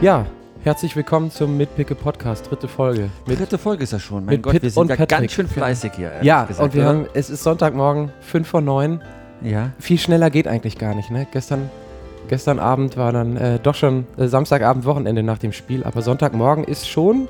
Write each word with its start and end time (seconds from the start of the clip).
Ja, 0.00 0.24
herzlich 0.64 0.96
willkommen 0.96 1.30
zum 1.30 1.58
Mitpicke 1.58 1.94
Podcast, 1.94 2.50
dritte 2.50 2.68
Folge. 2.68 3.10
Mit, 3.26 3.38
dritte 3.38 3.58
Folge 3.58 3.82
ist 3.82 3.92
das 3.92 4.00
schon. 4.00 4.24
Mein 4.24 4.36
mit 4.36 4.42
Gott, 4.42 4.54
Pitt 4.54 4.62
wir 4.62 4.70
sind 4.70 4.80
und 4.80 4.88
ja 4.88 4.96
Patrick. 4.96 5.20
ganz 5.20 5.32
schön 5.32 5.46
fleißig 5.46 5.92
hier. 5.94 6.10
ehrlich 6.10 6.26
ja, 6.26 6.44
gesagt, 6.44 6.64
und 6.64 6.74
wir 6.74 6.82
oder? 6.84 6.88
haben, 6.88 7.06
es 7.12 7.28
ist 7.28 7.42
Sonntagmorgen, 7.42 8.10
5 8.22 8.48
vor 8.48 8.62
9. 8.62 9.02
Ja. 9.42 9.72
Viel 9.78 9.98
schneller 9.98 10.30
geht 10.30 10.48
eigentlich 10.48 10.78
gar 10.78 10.94
nicht, 10.94 11.10
ne? 11.10 11.26
Gestern, 11.30 11.68
gestern 12.28 12.58
Abend 12.58 12.96
war 12.96 13.12
dann 13.12 13.36
äh, 13.36 13.58
doch 13.58 13.74
schon 13.74 14.06
äh, 14.16 14.26
Samstagabend, 14.26 14.86
Wochenende 14.86 15.22
nach 15.22 15.36
dem 15.36 15.52
Spiel, 15.52 15.84
aber 15.84 16.00
Sonntagmorgen 16.00 16.64
ist 16.64 16.88
schon, 16.88 17.28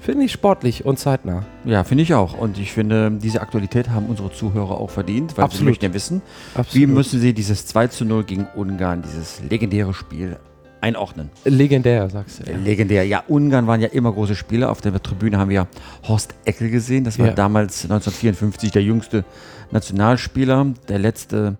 finde 0.00 0.24
ich, 0.24 0.32
sportlich 0.32 0.84
und 0.84 0.98
zeitnah. 0.98 1.44
Ja, 1.64 1.84
finde 1.84 2.02
ich 2.02 2.14
auch. 2.14 2.36
Und 2.36 2.58
ich 2.58 2.72
finde, 2.72 3.12
diese 3.12 3.42
Aktualität 3.42 3.90
haben 3.90 4.06
unsere 4.06 4.32
Zuhörer 4.32 4.80
auch 4.80 4.90
verdient, 4.90 5.36
weil 5.36 5.44
sie 5.44 5.44
Absolut. 5.44 5.66
möchten 5.68 5.84
ja 5.84 5.94
wissen, 5.94 6.22
wie 6.54 6.60
Absolut. 6.60 6.88
müssen 6.88 7.20
sie 7.20 7.32
dieses 7.32 7.66
2 7.66 7.86
zu 7.86 8.04
0 8.04 8.24
gegen 8.24 8.48
Ungarn, 8.56 9.02
dieses 9.02 9.40
legendäre 9.48 9.94
Spiel, 9.94 10.36
einordnen. 10.80 11.30
Legendär, 11.44 12.08
sagst 12.10 12.40
du. 12.46 12.50
Ja. 12.50 12.56
Legendär. 12.58 13.04
Ja, 13.04 13.24
Ungarn 13.28 13.66
waren 13.66 13.80
ja 13.80 13.88
immer 13.88 14.12
große 14.12 14.34
Spieler. 14.34 14.70
Auf 14.70 14.80
der 14.80 15.00
Tribüne 15.02 15.38
haben 15.38 15.50
wir 15.50 15.66
Horst 16.06 16.34
Eckel 16.44 16.70
gesehen. 16.70 17.04
Das 17.04 17.18
war 17.18 17.26
Ja. 17.28 17.32
damals 17.32 17.82
1954 17.84 18.70
der 18.70 18.82
jüngste 18.82 19.24
Nationalspieler, 19.70 20.66
der 20.88 20.98
letzte 20.98 21.56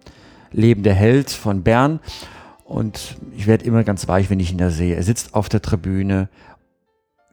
lebende 0.53 0.93
Held 0.93 1.31
von 1.31 1.63
Bern. 1.63 2.01
Und 2.65 3.17
ich 3.37 3.47
werde 3.47 3.65
immer 3.65 3.85
ganz 3.85 4.09
weich, 4.09 4.29
wenn 4.31 4.41
ich 4.41 4.53
ihn 4.53 4.59
da 4.59 4.71
sehe. 4.71 4.95
Er 4.95 5.03
sitzt 5.03 5.35
auf 5.35 5.49
der 5.49 5.63
Tribüne, 5.63 6.29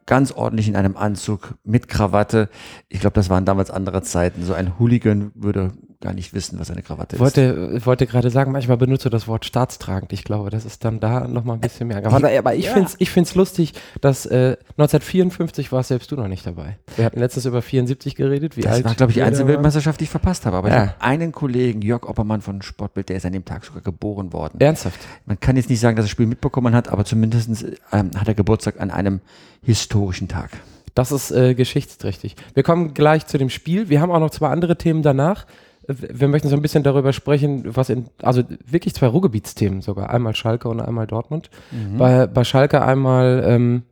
ganz 0.05 0.31
ordentlich 0.31 0.67
in 0.67 0.75
einem 0.75 0.95
Anzug 0.95 1.55
mit 1.63 1.87
Krawatte. 1.87 2.49
Ich 2.89 2.99
glaube, 2.99 3.15
das 3.15 3.29
waren 3.29 3.43
damals 3.45 3.71
andere 3.71 4.01
Zeiten. 4.03 4.43
So 4.43 4.53
ein 4.53 4.77
Hooligan 4.79 5.31
würde 5.33 5.71
gar 6.05 6.13
nicht 6.13 6.33
wissen, 6.33 6.59
was 6.59 6.69
eine 6.69 6.83
Krawatte 6.83 7.19
wollte, 7.19 7.73
ich 7.75 7.85
wollte 7.85 8.05
gerade 8.05 8.29
sagen, 8.29 8.51
manchmal 8.51 8.77
benutze 8.77 9.09
das 9.09 9.27
Wort 9.27 9.43
staatstragend. 9.43 10.13
Ich 10.13 10.23
glaube, 10.23 10.51
das 10.51 10.63
ist 10.63 10.85
dann 10.85 10.99
da 10.99 11.27
nochmal 11.27 11.57
ein 11.57 11.61
bisschen 11.61 11.87
mehr. 11.87 11.97
Aber, 12.05 12.29
aber 12.29 12.53
ich 12.55 12.65
Ja. 12.65 12.73
finde 12.73 12.89
es 12.89 12.95
ich 12.99 13.09
find's 13.09 13.33
lustig, 13.35 13.73
dass 14.01 14.25
äh, 14.27 14.55
1954 14.77 15.71
warst 15.71 15.89
selbst 15.89 16.11
du 16.11 16.15
noch 16.15 16.27
nicht 16.27 16.45
dabei. 16.45 16.77
Wir 16.95 17.05
hatten 17.05 17.19
letztes 17.19 17.45
über 17.45 17.61
74 17.61 18.15
geredet. 18.15 18.55
Wie 18.55 18.61
Das 18.61 18.73
alt 18.73 18.85
war, 18.85 18.93
glaube 18.95 19.11
ich, 19.11 19.15
die 19.15 19.23
einzige. 19.23 19.47
Weltmeisterschaft, 19.47 19.99
die 19.99 20.03
ich 20.05 20.09
verpasst 20.09 20.45
habe. 20.45 20.57
Aber 20.57 20.69
Ja. 20.69 20.75
ich 20.75 20.89
habe 20.91 21.01
einen 21.01 21.31
Kollegen, 21.31 21.81
Jörg 21.81 22.03
Oppermann 22.07 22.41
von 22.41 22.61
Sportbild, 22.61 23.09
der 23.09 23.17
ist 23.17 23.25
an 23.25 23.33
dem 23.33 23.45
Tag 23.45 23.65
sogar 23.65 23.81
geboren 23.81 24.31
worden. 24.31 24.59
Ernsthaft? 24.61 24.99
Man 25.25 25.39
kann 25.39 25.57
jetzt 25.57 25.69
nicht 25.69 25.79
sagen, 25.79 25.95
dass 25.95 26.03
er 26.03 26.07
das 26.07 26.11
Spiel 26.11 26.27
mitbekommen 26.27 26.75
hat, 26.75 26.89
aber 26.89 27.03
zumindest 27.05 27.65
ähm, 27.91 28.11
hat 28.15 28.27
er 28.27 28.35
Geburtstag 28.35 28.79
an 28.79 28.91
einem 28.91 29.21
historischen 29.63 30.27
Tag. 30.27 30.51
Das 30.93 31.11
ist 31.11 31.31
äh, 31.31 31.55
geschichtsträchtig. 31.55 32.35
Wir 32.53 32.63
kommen 32.63 32.93
gleich 32.93 33.25
zu 33.27 33.37
dem 33.37 33.49
Spiel. 33.49 33.89
Wir 33.89 33.99
haben 33.99 34.11
auch 34.11 34.19
noch 34.19 34.29
zwei 34.29 34.49
andere 34.49 34.77
Themen 34.77 35.01
danach. 35.01 35.45
Wir 35.87 36.27
möchten 36.27 36.49
so 36.49 36.55
ein 36.55 36.61
bisschen 36.61 36.83
darüber 36.83 37.13
sprechen, 37.13 37.75
was 37.75 37.89
in, 37.89 38.05
also 38.21 38.43
wirklich 38.65 38.95
zwei 38.95 39.07
Ruhrgebietsthemen 39.07 39.81
sogar. 39.81 40.09
Einmal 40.09 40.35
Schalke 40.35 40.67
und 40.69 40.79
einmal 40.79 41.07
Dortmund. 41.07 41.49
Bei, 41.97 42.27
bei 42.27 42.43
Schalke 42.43 42.81
einmal 42.81 43.43
ähm, 43.45 43.83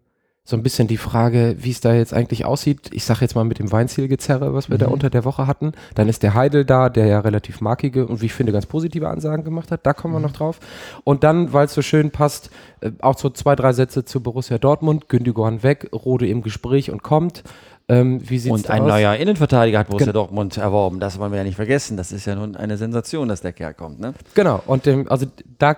so 0.45 0.57
ein 0.57 0.63
bisschen 0.63 0.89
die 0.89 0.97
Frage, 0.97 1.55
wie 1.59 1.71
es 1.71 1.79
da 1.79 1.93
jetzt 1.93 2.13
eigentlich 2.13 2.43
aussieht. 2.43 2.89
Ich 2.91 3.05
sage 3.05 3.21
jetzt 3.21 3.33
mal 3.33 3.45
mit 3.45 3.59
dem 3.59 3.71
Weinzielgezerre, 3.71 4.53
was 4.53 4.69
wir 4.69 4.77
da 4.77 4.87
unter 4.87 5.09
der 5.09 5.23
Woche 5.23 5.47
hatten. 5.47 5.71
Dann 5.95 6.09
ist 6.09 6.21
der 6.21 6.33
Heidel 6.33 6.65
da, 6.65 6.89
der 6.89 7.05
ja 7.05 7.21
relativ 7.21 7.61
markige 7.61 8.05
und 8.05 8.21
wie 8.21 8.25
ich 8.25 8.33
finde 8.33 8.51
ganz 8.51 8.65
positive 8.65 9.07
Ansagen 9.07 9.45
gemacht 9.45 9.71
hat. 9.71 9.85
Da 9.85 9.93
kommen 9.93 10.13
wir 10.13 10.19
noch 10.19 10.33
drauf. 10.33 10.59
Und 11.05 11.23
dann, 11.23 11.53
weil 11.53 11.67
es 11.67 11.73
so 11.73 11.81
schön 11.81 12.11
passt, 12.11 12.49
äh, 12.81 12.91
auch 12.99 13.17
so 13.17 13.29
zwei, 13.29 13.55
drei 13.55 13.71
Sätze 13.71 14.03
zu 14.03 14.21
Borussia 14.21 14.57
Dortmund. 14.57 15.07
Gündogan 15.07 15.63
weg, 15.63 15.89
Rode 15.93 16.27
im 16.27 16.41
Gespräch 16.41 16.91
und 16.91 17.03
kommt. 17.03 17.43
Ähm, 17.89 18.21
wie 18.29 18.37
sieht's 18.37 18.53
Und 18.53 18.69
ein 18.69 18.83
aus? 18.83 18.87
neuer 18.87 19.15
Innenverteidiger 19.15 19.79
hat 19.79 19.87
Borussia 19.87 20.05
Gen- 20.07 20.13
Dortmund 20.13 20.57
erworben. 20.57 20.99
Das 20.99 21.19
wollen 21.19 21.31
wir 21.31 21.37
ja 21.39 21.43
nicht 21.43 21.57
vergessen. 21.57 21.97
Das 21.97 22.11
ist 22.11 22.25
ja 22.25 22.35
nun 22.35 22.55
eine 22.55 22.77
Sensation, 22.77 23.27
dass 23.27 23.41
der 23.41 23.51
Kerl 23.53 23.73
kommt. 23.73 23.99
Ne? 23.99 24.13
Genau. 24.35 24.61
Und 24.65 24.85
dem, 24.85 25.09
also 25.11 25.25
da, 25.59 25.75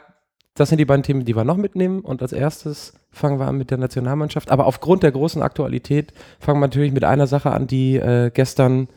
das 0.53 0.69
sind 0.69 0.77
die 0.77 0.85
beiden 0.85 1.03
Themen, 1.03 1.25
die 1.25 1.35
wir 1.35 1.43
noch 1.43 1.57
mitnehmen. 1.57 2.01
Und 2.01 2.21
als 2.21 2.31
erstes 2.31 2.93
fangen 3.11 3.39
wir 3.39 3.47
an 3.47 3.57
mit 3.57 3.71
der 3.71 3.79
Nationalmannschaft. 3.79 4.51
Aber 4.51 4.67
aufgrund 4.67 5.01
der 5.03 5.11
großen 5.11 5.41
Aktualität 5.41 6.13
fangen 6.39 6.59
wir 6.59 6.67
natürlich 6.67 6.91
mit 6.93 7.03
einer 7.03 7.25
Sache 7.27 7.51
an, 7.51 7.65
die 7.65 7.95
äh, 7.95 8.29
gestern, 8.31 8.87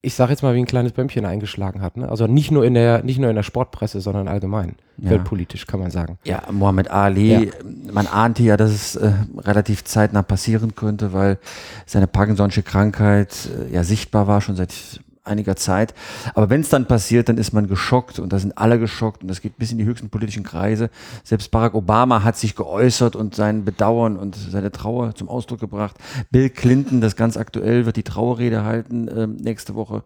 ich 0.00 0.14
sage 0.14 0.30
jetzt 0.30 0.42
mal, 0.42 0.54
wie 0.54 0.60
ein 0.60 0.66
kleines 0.66 0.92
Bäumchen 0.92 1.24
eingeschlagen 1.24 1.82
hat. 1.82 1.96
Ne? 1.96 2.08
Also 2.08 2.26
nicht 2.26 2.52
nur 2.52 2.64
in 2.64 2.74
der, 2.74 3.02
nicht 3.02 3.18
nur 3.18 3.30
in 3.30 3.36
der 3.36 3.42
Sportpresse, 3.42 4.00
sondern 4.00 4.28
allgemein. 4.28 4.76
Ja. 4.96 5.10
Weltpolitisch, 5.10 5.66
kann 5.66 5.80
man 5.80 5.90
sagen. 5.90 6.18
Ja, 6.24 6.42
Mohamed 6.50 6.90
Ali, 6.90 7.50
man 7.90 8.06
ahnte 8.06 8.42
ja, 8.44 8.56
dass 8.56 8.70
es 8.70 8.96
äh, 8.96 9.12
relativ 9.38 9.84
zeitnah 9.84 10.22
passieren 10.22 10.76
könnte, 10.76 11.12
weil 11.12 11.38
seine 11.84 12.06
Parkinson'sche 12.06 12.62
Krankheit 12.62 13.48
äh, 13.68 13.74
ja 13.74 13.82
sichtbar 13.82 14.28
war 14.28 14.40
schon 14.40 14.54
seit 14.54 15.00
einiger 15.28 15.56
Zeit. 15.56 15.94
Aber 16.34 16.50
wenn 16.50 16.60
es 16.60 16.68
dann 16.68 16.86
passiert, 16.86 17.28
dann 17.28 17.38
ist 17.38 17.52
man 17.52 17.68
geschockt 17.68 18.18
und 18.18 18.32
da 18.32 18.38
sind 18.38 18.58
alle 18.58 18.78
geschockt 18.78 19.22
und 19.22 19.28
das 19.28 19.40
geht 19.40 19.56
bis 19.58 19.72
in 19.72 19.78
die 19.78 19.84
höchsten 19.84 20.10
politischen 20.10 20.42
Kreise. 20.42 20.90
Selbst 21.24 21.50
Barack 21.50 21.74
Obama 21.74 22.24
hat 22.24 22.36
sich 22.36 22.56
geäußert 22.56 23.16
und 23.16 23.34
sein 23.34 23.64
Bedauern 23.64 24.16
und 24.16 24.34
seine 24.34 24.72
Trauer 24.72 25.14
zum 25.14 25.28
Ausdruck 25.28 25.60
gebracht. 25.60 25.96
Bill 26.30 26.50
Clinton, 26.50 27.00
das 27.00 27.16
ganz 27.16 27.36
aktuell, 27.36 27.86
wird 27.86 27.96
die 27.96 28.02
Trauerrede 28.02 28.64
halten 28.64 29.08
ähm, 29.14 29.36
nächste 29.36 29.74
Woche. 29.74 30.02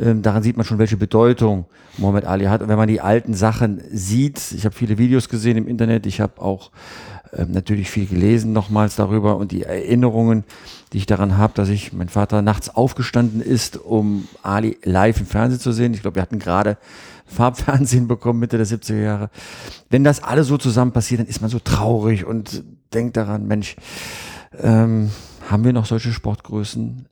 Ähm, 0.00 0.22
daran 0.22 0.42
sieht 0.42 0.56
man 0.56 0.66
schon, 0.66 0.78
welche 0.78 0.96
Bedeutung 0.96 1.66
Muhammad 1.96 2.24
Ali 2.24 2.46
hat. 2.46 2.62
Und 2.62 2.68
wenn 2.68 2.76
man 2.76 2.88
die 2.88 3.00
alten 3.00 3.34
Sachen 3.34 3.80
sieht, 3.90 4.52
ich 4.52 4.64
habe 4.64 4.74
viele 4.74 4.98
Videos 4.98 5.28
gesehen 5.28 5.56
im 5.56 5.68
Internet, 5.68 6.06
ich 6.06 6.20
habe 6.20 6.40
auch 6.40 6.70
natürlich 7.46 7.90
viel 7.90 8.06
gelesen 8.06 8.52
nochmals 8.52 8.96
darüber 8.96 9.36
und 9.36 9.52
die 9.52 9.62
Erinnerungen, 9.62 10.44
die 10.92 10.98
ich 10.98 11.06
daran 11.06 11.36
habe, 11.36 11.52
dass 11.54 11.68
ich, 11.68 11.92
mein 11.92 12.08
Vater 12.08 12.42
nachts 12.42 12.70
aufgestanden 12.70 13.40
ist, 13.40 13.76
um 13.76 14.26
Ali 14.42 14.78
live 14.84 15.20
im 15.20 15.26
Fernsehen 15.26 15.60
zu 15.60 15.72
sehen. 15.72 15.94
Ich 15.94 16.02
glaube, 16.02 16.16
wir 16.16 16.22
hatten 16.22 16.38
gerade 16.38 16.78
Farbfernsehen 17.26 18.08
bekommen, 18.08 18.40
Mitte 18.40 18.56
der 18.56 18.66
70er 18.66 19.00
Jahre. 19.00 19.30
Wenn 19.90 20.04
das 20.04 20.22
alles 20.22 20.46
so 20.46 20.56
zusammen 20.56 20.92
passiert, 20.92 21.20
dann 21.20 21.26
ist 21.26 21.40
man 21.40 21.50
so 21.50 21.58
traurig 21.58 22.24
und 22.24 22.64
denkt 22.94 23.16
daran, 23.16 23.46
Mensch, 23.46 23.76
ähm, 24.58 25.10
haben 25.48 25.64
wir 25.64 25.72
noch 25.72 25.86
solche 25.86 26.12
Sportgrößen 26.12 27.06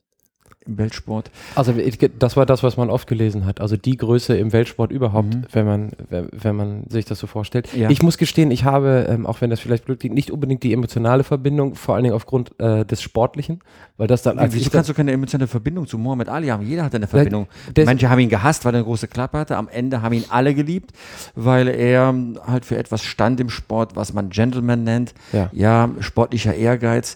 im 0.67 0.77
Weltsport? 0.77 1.31
Also 1.55 1.73
das 2.19 2.37
war 2.37 2.45
das, 2.45 2.63
was 2.63 2.77
man 2.77 2.89
oft 2.89 3.07
gelesen 3.07 3.45
hat. 3.45 3.61
Also 3.61 3.77
die 3.77 3.97
Größe 3.97 4.37
im 4.37 4.53
Weltsport 4.53 4.91
überhaupt, 4.91 5.33
Mhm. 5.35 5.43
wenn 5.51 5.65
man 5.65 5.91
wenn, 6.09 6.29
wenn 6.31 6.55
man 6.55 6.83
sich 6.89 7.05
das 7.05 7.19
so 7.19 7.27
vorstellt. 7.27 7.73
Ja. 7.75 7.89
Ich 7.89 8.01
muss 8.01 8.17
gestehen, 8.17 8.51
ich 8.51 8.63
habe, 8.63 9.07
ähm, 9.09 9.25
auch 9.25 9.41
wenn 9.41 9.49
das 9.49 9.59
vielleicht 9.59 9.85
blöd 9.85 9.99
klingt, 9.99 10.15
nicht 10.15 10.31
unbedingt 10.31 10.63
die 10.63 10.73
emotionale 10.73 11.23
Verbindung, 11.23 11.75
vor 11.75 11.95
allen 11.95 12.03
Dingen 12.03 12.15
aufgrund 12.15 12.51
äh, 12.59 12.85
des 12.85 13.01
Sportlichen, 13.01 13.59
weil 13.97 14.07
das 14.07 14.21
dann 14.21 14.39
als 14.39 14.53
Wieso 14.53 14.65
ich 14.67 14.71
kannst 14.71 14.89
du 14.89 14.93
keine 14.93 15.11
emotionale 15.11 15.47
Verbindung 15.47 15.87
zu 15.87 15.97
Muhammad 15.97 16.29
Ali 16.29 16.47
haben? 16.47 16.65
Jeder 16.65 16.83
hat 16.83 16.95
eine 16.95 17.07
Verbindung. 17.07 17.47
Manche 17.85 18.09
haben 18.09 18.19
ihn 18.19 18.29
gehasst, 18.29 18.65
weil 18.65 18.73
er 18.73 18.79
eine 18.79 18.85
große 18.85 19.07
Klappe 19.07 19.37
hatte. 19.37 19.57
Am 19.57 19.67
Ende 19.67 20.01
haben 20.01 20.13
ihn 20.13 20.25
alle 20.29 20.53
geliebt, 20.53 20.91
weil 21.35 21.67
er 21.67 22.13
halt 22.45 22.65
für 22.65 22.77
etwas 22.77 23.03
stand 23.03 23.39
im 23.39 23.49
Sport, 23.49 23.95
was 23.95 24.13
man 24.13 24.29
Gentleman 24.29 24.83
nennt. 24.83 25.13
Ja. 25.31 25.49
ja 25.53 25.89
sportlicher 25.99 26.53
Ehrgeiz. 26.53 27.15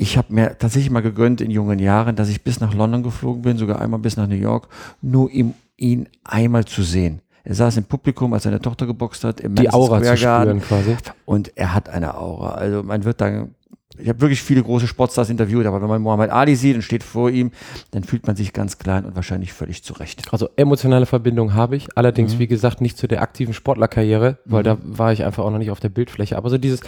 Ich 0.00 0.16
habe 0.16 0.32
mir 0.32 0.56
tatsächlich 0.56 0.92
mal 0.92 1.02
gegönnt 1.02 1.40
in 1.40 1.50
jungen 1.50 1.80
Jahren, 1.80 2.14
dass 2.14 2.28
ich 2.28 2.44
bis 2.44 2.60
nach 2.60 2.72
London 2.72 3.02
geflogen 3.02 3.42
bin, 3.42 3.58
sogar 3.58 3.80
einmal 3.80 3.98
bis 3.98 4.16
nach 4.16 4.28
New 4.28 4.36
York, 4.36 4.68
nur 5.02 5.28
ihm, 5.28 5.54
ihn 5.76 6.08
einmal 6.22 6.64
zu 6.64 6.84
sehen. 6.84 7.20
Er 7.42 7.56
saß 7.56 7.78
im 7.78 7.84
Publikum, 7.84 8.32
als 8.32 8.44
seine 8.44 8.60
Tochter 8.60 8.86
geboxt 8.86 9.24
hat, 9.24 9.40
im 9.40 9.56
die 9.56 9.68
Aura 9.70 9.98
zu 9.98 10.04
Square 10.04 10.20
Garden. 10.20 10.60
spüren 10.62 10.82
quasi. 10.84 10.96
Und 11.24 11.56
er 11.56 11.74
hat 11.74 11.88
eine 11.88 12.16
Aura. 12.16 12.52
Also 12.52 12.84
man 12.84 13.02
wird 13.04 13.20
dann, 13.20 13.56
ich 14.00 14.08
habe 14.08 14.20
wirklich 14.20 14.42
viele 14.42 14.62
große 14.62 14.86
Sportstars 14.86 15.30
interviewt, 15.30 15.66
aber 15.66 15.80
wenn 15.80 15.88
man 15.88 16.02
Muhammad 16.02 16.30
Ali 16.30 16.56
sieht 16.56 16.76
und 16.76 16.82
steht 16.82 17.02
vor 17.02 17.30
ihm, 17.30 17.52
dann 17.90 18.04
fühlt 18.04 18.26
man 18.26 18.36
sich 18.36 18.52
ganz 18.52 18.78
klein 18.78 19.04
und 19.04 19.16
wahrscheinlich 19.16 19.52
völlig 19.52 19.82
zurecht. 19.82 20.22
Also 20.32 20.48
emotionale 20.56 21.06
Verbindung 21.06 21.54
habe 21.54 21.76
ich, 21.76 21.88
allerdings 21.96 22.34
Mhm. 22.34 22.38
wie 22.38 22.46
gesagt 22.46 22.80
nicht 22.80 22.96
zu 22.96 23.08
der 23.08 23.22
aktiven 23.22 23.54
Sportlerkarriere, 23.54 24.38
weil 24.44 24.62
da 24.62 24.78
war 24.82 25.12
ich 25.12 25.24
einfach 25.24 25.44
auch 25.44 25.50
noch 25.50 25.58
nicht 25.58 25.70
auf 25.70 25.80
der 25.80 25.88
Bildfläche. 25.88 26.36
Aber 26.36 26.50
so 26.50 26.58
dieses 26.58 26.80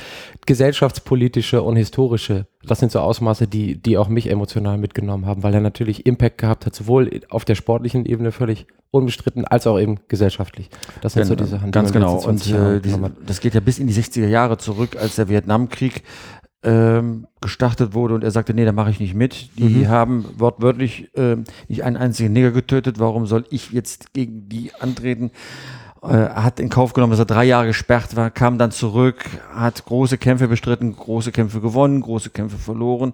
gesellschaftspolitische 0.47 1.63
und 1.63 1.77
historische, 1.77 2.47
das 2.63 2.79
sind 2.79 2.93
so 2.93 3.01
Ausmaße, 3.01 3.47
die, 3.47 3.81
die 3.81 3.97
auch 3.97 4.09
mich 4.09 4.31
emotional 4.31 4.79
mitgenommen 4.79 5.27
haben, 5.27 5.43
weil 5.43 5.55
er 5.55 5.61
natürlich 5.61 6.07
Impact 6.07 6.39
gehabt 6.39 6.67
hat, 6.67 6.75
sowohl 6.75 7.11
auf 7.31 7.45
der 7.45 7.55
sportlichen 7.55 8.05
Ebene 8.07 8.31
völlig 8.33 8.67
unbestritten, 8.91 9.45
als 9.45 9.67
auch 9.67 9.79
eben 9.79 10.01
gesellschaftlich. 10.09 10.69
Das 11.01 11.15
sind 11.15 11.25
so 11.25 11.35
die 11.35 11.45
Sachen, 11.45 11.67
die 11.67 11.71
Ganz 11.71 11.93
genau. 11.93 12.15
Und 12.15 12.23
20 12.41 12.53
Jahren 12.53 12.77
äh, 12.77 12.81
diese, 12.81 13.01
das 13.25 13.41
geht 13.41 13.55
ja 13.55 13.61
bis 13.61 13.79
in 13.79 13.87
die 13.87 13.95
60er 13.95 14.27
Jahre 14.27 14.59
zurück, 14.59 14.97
als 15.01 15.17
der 15.17 15.29
Vietnamkrieg 15.29 16.03
ähm, 16.63 17.27
gestartet 17.41 17.95
wurde 17.95 18.15
und 18.15 18.23
er 18.25 18.31
sagte, 18.31 18.53
nee, 18.55 18.65
da 18.65 18.73
mache 18.73 18.91
ich 18.91 19.01
nicht 19.01 19.15
mit. 19.15 19.51
Die 19.59 19.65
Mhm. 19.85 19.89
haben 19.89 20.25
wortwörtlich 20.39 21.11
ähm, 21.17 21.45
nicht 21.69 21.85
einen 21.85 21.97
einzigen 21.97 22.33
Neger 22.33 22.51
getötet. 22.51 22.99
Warum 22.99 23.27
soll 23.27 23.45
ich 23.51 23.71
jetzt 23.73 24.13
gegen 24.13 24.49
die 24.49 24.71
antreten? 24.79 25.31
Äh, 26.03 26.09
Er 26.17 26.45
hat 26.45 26.61
in 26.61 26.69
Kauf 26.69 26.93
genommen, 26.93 27.13
dass 27.13 27.19
er 27.21 27.25
drei 27.25 27.45
Jahre 27.45 27.67
gesperrt 27.69 28.15
war, 28.17 28.31
kam 28.31 28.59
dann 28.59 28.71
zurück, 28.73 29.25
hat 29.55 29.85
große 29.87 30.19
Kämpfe 30.19 30.49
bestritten, 30.49 30.95
große 30.97 31.33
Kämpfe 31.33 31.61
gewonnen, 31.61 32.01
große 32.03 32.31
Kämpfe 32.31 32.59
verloren. 32.59 33.13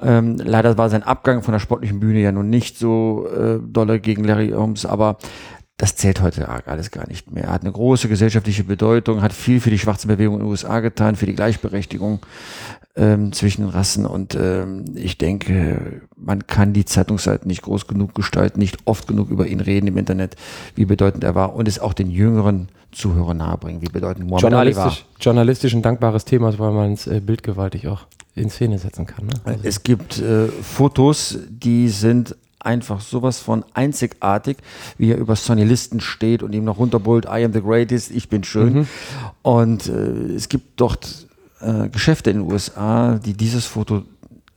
Ähm, 0.00 0.36
leider 0.36 0.78
war 0.78 0.90
sein 0.90 1.02
Abgang 1.02 1.42
von 1.42 1.52
der 1.52 1.58
sportlichen 1.58 1.98
Bühne 2.00 2.20
ja 2.20 2.30
nun 2.32 2.48
nicht 2.50 2.78
so 2.78 3.26
äh, 3.34 3.58
dolle 3.60 3.98
gegen 3.98 4.24
Larry 4.24 4.50
Holmes, 4.50 4.86
aber 4.86 5.16
das 5.78 5.94
zählt 5.94 6.20
heute 6.20 6.48
alles 6.66 6.90
gar 6.90 7.08
nicht 7.08 7.30
mehr. 7.30 7.44
Er 7.44 7.52
hat 7.52 7.62
eine 7.62 7.70
große 7.70 8.08
gesellschaftliche 8.08 8.64
Bedeutung, 8.64 9.22
hat 9.22 9.32
viel 9.32 9.60
für 9.60 9.70
die 9.70 9.78
schwarze 9.78 10.08
Bewegung 10.08 10.34
in 10.34 10.40
den 10.40 10.48
USA 10.48 10.80
getan, 10.80 11.14
für 11.14 11.26
die 11.26 11.36
Gleichberechtigung 11.36 12.18
ähm, 12.96 13.32
zwischen 13.32 13.62
den 13.62 13.70
Rassen. 13.70 14.04
Und 14.04 14.34
ähm, 14.34 14.86
ich 14.96 15.18
denke, 15.18 16.02
man 16.16 16.48
kann 16.48 16.72
die 16.72 16.84
Zeitungsseiten 16.84 17.46
nicht 17.46 17.62
groß 17.62 17.86
genug 17.86 18.12
gestalten, 18.12 18.58
nicht 18.58 18.78
oft 18.86 19.06
genug 19.06 19.30
über 19.30 19.46
ihn 19.46 19.60
reden 19.60 19.86
im 19.86 19.96
Internet, 19.96 20.34
wie 20.74 20.84
bedeutend 20.84 21.22
er 21.22 21.36
war 21.36 21.54
und 21.54 21.68
es 21.68 21.78
auch 21.78 21.92
den 21.92 22.10
jüngeren 22.10 22.68
Zuhörern 22.90 23.36
nahebringen, 23.36 23.80
wie 23.80 23.88
bedeutend 23.88 24.28
Muhammad 24.28 24.52
Ali 24.54 24.74
war. 24.74 24.96
Journalistisch 25.20 25.74
ein 25.74 25.82
dankbares 25.82 26.24
Thema, 26.24 26.58
weil 26.58 26.72
man 26.72 26.94
es 26.94 27.06
äh, 27.06 27.20
bildgewaltig 27.20 27.86
auch 27.86 28.06
in 28.34 28.50
Szene 28.50 28.78
setzen 28.78 29.06
kann. 29.06 29.26
Ne? 29.26 29.34
Also. 29.44 29.60
Es 29.62 29.84
gibt 29.84 30.18
äh, 30.18 30.48
Fotos, 30.48 31.38
die 31.48 31.88
sind 31.88 32.34
einfach 32.60 33.00
sowas 33.00 33.38
von 33.38 33.64
einzigartig, 33.74 34.58
wie 34.96 35.10
er 35.10 35.18
über 35.18 35.36
Sonny 35.36 35.64
Listen 35.64 36.00
steht 36.00 36.42
und 36.42 36.52
ihm 36.52 36.64
noch 36.64 36.78
runterbrüllt, 36.78 37.26
I 37.26 37.44
am 37.44 37.52
the 37.52 37.62
greatest, 37.62 38.10
ich 38.10 38.28
bin 38.28 38.44
schön. 38.44 38.72
Mhm. 38.72 38.88
Und 39.42 39.88
äh, 39.88 40.34
es 40.34 40.48
gibt 40.48 40.80
dort 40.80 41.26
äh, 41.60 41.88
Geschäfte 41.88 42.30
in 42.30 42.38
den 42.38 42.50
USA, 42.50 43.18
die 43.18 43.34
dieses 43.34 43.64
Foto 43.64 44.02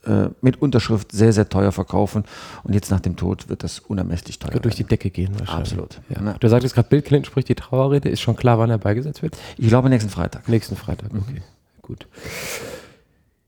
äh, 0.05 0.29
mit 0.41 0.61
Unterschrift 0.61 1.11
sehr, 1.11 1.31
sehr 1.31 1.47
teuer 1.47 1.71
verkaufen. 1.71 2.23
Und 2.63 2.73
jetzt 2.73 2.89
nach 2.89 2.99
dem 2.99 3.15
Tod 3.15 3.49
wird 3.49 3.63
das 3.63 3.79
unermesslich 3.79 4.39
teuer. 4.39 4.53
Wird 4.53 4.65
durch 4.65 4.75
die 4.75 4.83
Decke 4.83 5.11
gehen 5.11 5.39
wahrscheinlich. 5.39 5.73
Absolut. 5.73 6.01
Ja. 6.09 6.33
Du 6.39 6.47
sagtest 6.47 6.73
gerade, 6.73 6.89
Bill 6.89 7.03
Clinton 7.03 7.25
spricht 7.25 7.49
die 7.49 7.55
Trauerrede. 7.55 8.09
Ist 8.09 8.21
schon 8.21 8.35
klar, 8.35 8.57
wann 8.57 8.71
er 8.71 8.79
beigesetzt 8.79 9.21
wird? 9.21 9.37
Ich 9.57 9.67
glaube 9.67 9.89
nächsten 9.89 10.09
Freitag. 10.09 10.49
Nächsten 10.49 10.75
Freitag, 10.75 11.11
okay. 11.11 11.33
Mhm. 11.33 11.41
Gut. 11.83 12.07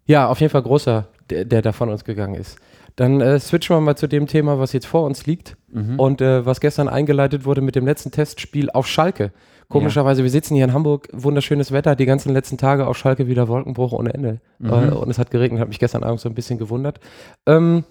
Ja, 0.05 0.27
auf 0.27 0.41
jeden 0.41 0.51
Fall 0.51 0.61
großer, 0.61 1.07
der, 1.29 1.45
der 1.45 1.61
da 1.61 1.71
von 1.71 1.89
uns 1.89 2.03
gegangen 2.03 2.35
ist. 2.35 2.57
Dann 2.95 3.22
äh, 3.22 3.40
switchen 3.40 3.75
wir 3.75 3.81
mal 3.81 3.95
zu 3.95 4.07
dem 4.07 4.28
Thema, 4.28 4.60
was 4.60 4.74
jetzt 4.74 4.86
vor 4.86 5.04
uns 5.04 5.25
liegt 5.25 5.57
mhm. 5.72 6.00
und 6.00 6.22
äh, 6.22 6.45
was 6.45 6.60
gestern 6.60 6.88
eingeleitet 6.88 7.45
wurde 7.45 7.62
mit 7.62 7.75
dem 7.75 7.86
letzten 7.86 8.12
Testspiel 8.12 8.69
auf 8.69 8.88
Schalke. 8.88 9.31
Komischerweise, 9.69 10.22
ja. 10.22 10.24
wir 10.24 10.31
sitzen 10.31 10.56
hier 10.56 10.66
in 10.66 10.74
Hamburg, 10.74 11.07
wunderschönes 11.13 11.72
Wetter, 11.72 11.95
die 11.95 12.06
ganzen 12.06 12.31
letzten 12.34 12.57
Tage 12.57 12.86
auf 12.86 12.98
Schalke 12.98 13.28
wieder 13.28 13.48
Wolkenbruch 13.48 13.94
ohne 13.94 14.13
Ende. 14.13 14.40
Mhm. 14.60 14.69
Äh, 14.69 14.92
und 14.92 15.10
es 15.10 15.18
hat 15.18 15.31
geregnet, 15.31 15.62
hat 15.62 15.69
mich 15.69 15.80
gestern 15.80 16.04
Abend 16.04 16.19
so 16.19 16.30
ein 16.30 16.36
bisschen 16.36 16.60
gewundert. 16.60 17.00
Ähm, 17.48 17.84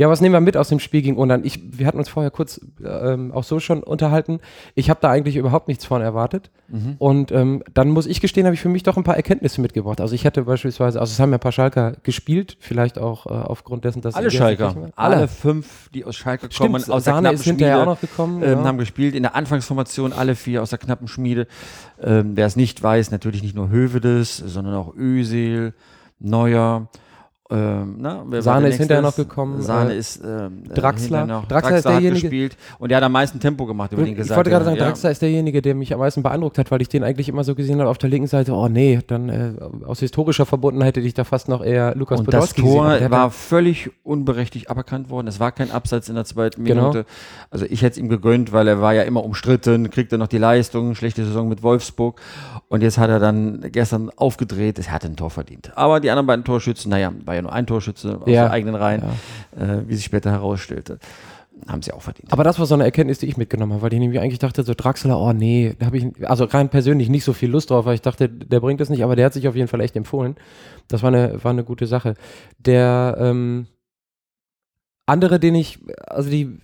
ja, 0.00 0.08
was 0.08 0.22
nehmen 0.22 0.32
wir 0.32 0.40
mit 0.40 0.56
aus 0.56 0.70
dem 0.70 0.80
Spiel 0.80 1.02
gegen 1.02 1.18
Ungarn? 1.18 1.44
Ich, 1.44 1.60
wir 1.78 1.86
hatten 1.86 1.98
uns 1.98 2.08
vorher 2.08 2.30
kurz 2.30 2.58
ähm, 2.82 3.32
auch 3.32 3.44
so 3.44 3.60
schon 3.60 3.82
unterhalten. 3.82 4.40
Ich 4.74 4.88
habe 4.88 4.98
da 5.02 5.10
eigentlich 5.10 5.36
überhaupt 5.36 5.68
nichts 5.68 5.84
von 5.84 6.00
erwartet. 6.00 6.50
Mhm. 6.68 6.94
Und 6.96 7.32
ähm, 7.32 7.62
dann 7.74 7.90
muss 7.90 8.06
ich 8.06 8.22
gestehen, 8.22 8.46
habe 8.46 8.54
ich 8.54 8.62
für 8.62 8.70
mich 8.70 8.82
doch 8.82 8.96
ein 8.96 9.04
paar 9.04 9.18
Erkenntnisse 9.18 9.60
mitgebracht. 9.60 10.00
Also 10.00 10.14
ich 10.14 10.24
hätte 10.24 10.44
beispielsweise, 10.44 10.98
also 10.98 11.12
es 11.12 11.20
haben 11.20 11.32
ja 11.32 11.36
ein 11.36 11.40
paar 11.40 11.52
Schalker 11.52 11.98
gespielt, 12.02 12.56
vielleicht 12.60 12.98
auch 12.98 13.26
äh, 13.26 13.28
aufgrund 13.28 13.84
dessen, 13.84 14.00
dass 14.00 14.14
alle 14.14 14.30
Schalker, 14.30 14.74
alle. 14.96 15.16
alle 15.16 15.28
fünf, 15.28 15.90
die 15.90 16.06
aus 16.06 16.16
Schalke 16.16 16.46
Stimmt, 16.50 16.72
kommen, 16.72 16.90
aus 16.90 17.04
Sahne 17.04 17.28
der 17.28 17.32
knappen 17.32 17.42
Schmiede, 17.42 17.76
auch 17.76 17.84
noch 17.84 18.00
gekommen, 18.00 18.42
ähm, 18.42 18.50
ja. 18.60 18.64
haben 18.64 18.78
gespielt 18.78 19.14
in 19.14 19.22
der 19.22 19.34
Anfangsformation, 19.34 20.14
alle 20.14 20.34
vier 20.34 20.62
aus 20.62 20.70
der 20.70 20.78
knappen 20.78 21.08
Schmiede. 21.08 21.46
Ähm, 22.00 22.32
Wer 22.36 22.46
es 22.46 22.56
nicht 22.56 22.82
weiß, 22.82 23.10
natürlich 23.10 23.42
nicht 23.42 23.54
nur 23.54 23.68
Hövedes, 23.68 24.38
sondern 24.38 24.76
auch 24.76 24.94
Ösel, 24.96 25.74
Neuer. 26.20 26.88
Ähm, 27.52 27.96
na, 27.98 28.24
Sahne 28.40 28.68
ist 28.68 28.76
hinterher 28.76 29.02
noch 29.02 29.16
gekommen. 29.16 29.60
Sahne 29.60 29.94
äh, 29.94 29.98
ist 29.98 30.22
ähm, 30.24 30.62
Draxler. 30.72 31.26
Noch, 31.26 31.46
Draxler, 31.46 31.70
Draxler 31.70 31.76
ist 31.78 31.84
derjenige, 31.86 32.20
gespielt 32.20 32.56
und 32.78 32.90
der 32.90 32.98
hat 32.98 33.04
am 33.04 33.12
meisten 33.12 33.40
Tempo 33.40 33.66
gemacht 33.66 33.92
über 33.92 34.04
den 34.04 34.14
gesagt. 34.14 34.30
Ich 34.30 34.36
wollte 34.36 34.50
gerade 34.50 34.64
sagen, 34.64 34.76
ja. 34.76 34.84
Draxler 34.84 35.10
ist 35.10 35.20
derjenige, 35.20 35.60
der 35.60 35.74
mich 35.74 35.92
am 35.92 35.98
meisten 35.98 36.22
beeindruckt 36.22 36.58
hat, 36.58 36.70
weil 36.70 36.80
ich 36.80 36.88
den 36.88 37.02
eigentlich 37.02 37.28
immer 37.28 37.42
so 37.42 37.56
gesehen 37.56 37.80
habe 37.80 37.90
auf 37.90 37.98
der 37.98 38.08
linken 38.08 38.28
Seite. 38.28 38.52
Oh 38.52 38.68
nee, 38.68 39.00
dann 39.06 39.28
äh, 39.28 39.52
aus 39.84 39.98
historischer 39.98 40.46
Verbundenheit 40.46 40.96
hätte 40.96 41.06
ich 41.06 41.14
da 41.14 41.24
fast 41.24 41.48
noch 41.48 41.64
eher 41.64 41.94
Lukas 41.96 42.20
und 42.20 42.26
Podolski 42.26 42.62
Das 42.62 42.70
Tor 42.70 42.92
gesehen, 42.92 43.10
war 43.10 43.30
völlig 43.30 43.90
unberechtigt 44.04 44.70
aberkannt 44.70 45.10
worden. 45.10 45.26
Es 45.26 45.40
war 45.40 45.50
kein 45.50 45.72
Abseits 45.72 46.08
in 46.08 46.14
der 46.14 46.24
zweiten 46.24 46.64
genau. 46.64 46.90
Minute. 46.90 47.06
Also 47.50 47.66
ich 47.68 47.82
hätte 47.82 47.94
es 47.94 47.98
ihm 47.98 48.08
gegönnt, 48.08 48.52
weil 48.52 48.68
er 48.68 48.80
war 48.80 48.94
ja 48.94 49.02
immer 49.02 49.24
umstritten, 49.24 49.90
kriegt 49.90 50.12
er 50.12 50.18
noch 50.18 50.28
die 50.28 50.38
Leistung, 50.38 50.94
schlechte 50.94 51.24
Saison 51.24 51.48
mit 51.48 51.64
Wolfsburg 51.64 52.20
und 52.68 52.82
jetzt 52.82 52.98
hat 52.98 53.10
er 53.10 53.18
dann 53.18 53.64
gestern 53.72 54.10
aufgedreht. 54.16 54.78
Es 54.78 54.90
hat 54.90 55.04
ein 55.04 55.16
Tor 55.16 55.30
verdient. 55.30 55.72
Aber 55.76 55.98
die 55.98 56.10
anderen 56.10 56.26
beiden 56.26 56.44
Torschützen, 56.44 56.90
naja, 56.90 57.12
war 57.24 57.34
ja 57.34 57.39
nur 57.42 57.52
ein 57.52 57.66
Torschütze 57.66 58.20
aus 58.20 58.28
ja. 58.28 58.50
eigenen 58.50 58.74
Reihen, 58.74 59.02
ja. 59.58 59.64
äh, 59.64 59.88
wie 59.88 59.94
sich 59.94 60.04
später 60.04 60.30
herausstellte. 60.30 60.98
Haben 61.68 61.82
sie 61.82 61.92
auch 61.92 62.00
verdient. 62.00 62.32
Aber 62.32 62.42
das 62.42 62.58
war 62.58 62.66
so 62.66 62.74
eine 62.74 62.84
Erkenntnis, 62.84 63.18
die 63.18 63.26
ich 63.26 63.36
mitgenommen 63.36 63.72
habe, 63.74 63.82
weil 63.82 63.92
ich 63.92 63.98
nämlich 63.98 64.18
eigentlich 64.20 64.38
dachte, 64.38 64.62
so 64.62 64.72
Draxler, 64.74 65.20
oh 65.20 65.32
nee, 65.32 65.74
da 65.78 65.86
habe 65.86 65.98
ich, 65.98 66.06
also 66.28 66.44
rein 66.44 66.70
persönlich 66.70 67.10
nicht 67.10 67.24
so 67.24 67.32
viel 67.34 67.50
Lust 67.50 67.70
drauf, 67.70 67.84
weil 67.84 67.94
ich 67.94 68.00
dachte, 68.00 68.28
der 68.28 68.60
bringt 68.60 68.80
das 68.80 68.88
nicht, 68.88 69.04
aber 69.04 69.14
der 69.14 69.26
hat 69.26 69.34
sich 69.34 69.46
auf 69.46 69.56
jeden 69.56 69.68
Fall 69.68 69.80
echt 69.80 69.94
empfohlen. 69.94 70.36
Das 70.88 71.02
war 71.02 71.08
eine, 71.08 71.44
war 71.44 71.50
eine 71.50 71.64
gute 71.64 71.86
Sache. 71.86 72.14
Der, 72.58 73.16
ähm, 73.18 73.66
andere, 75.06 75.40
den 75.40 75.54
ich, 75.54 75.80
also 76.06 76.30
die, 76.30 76.58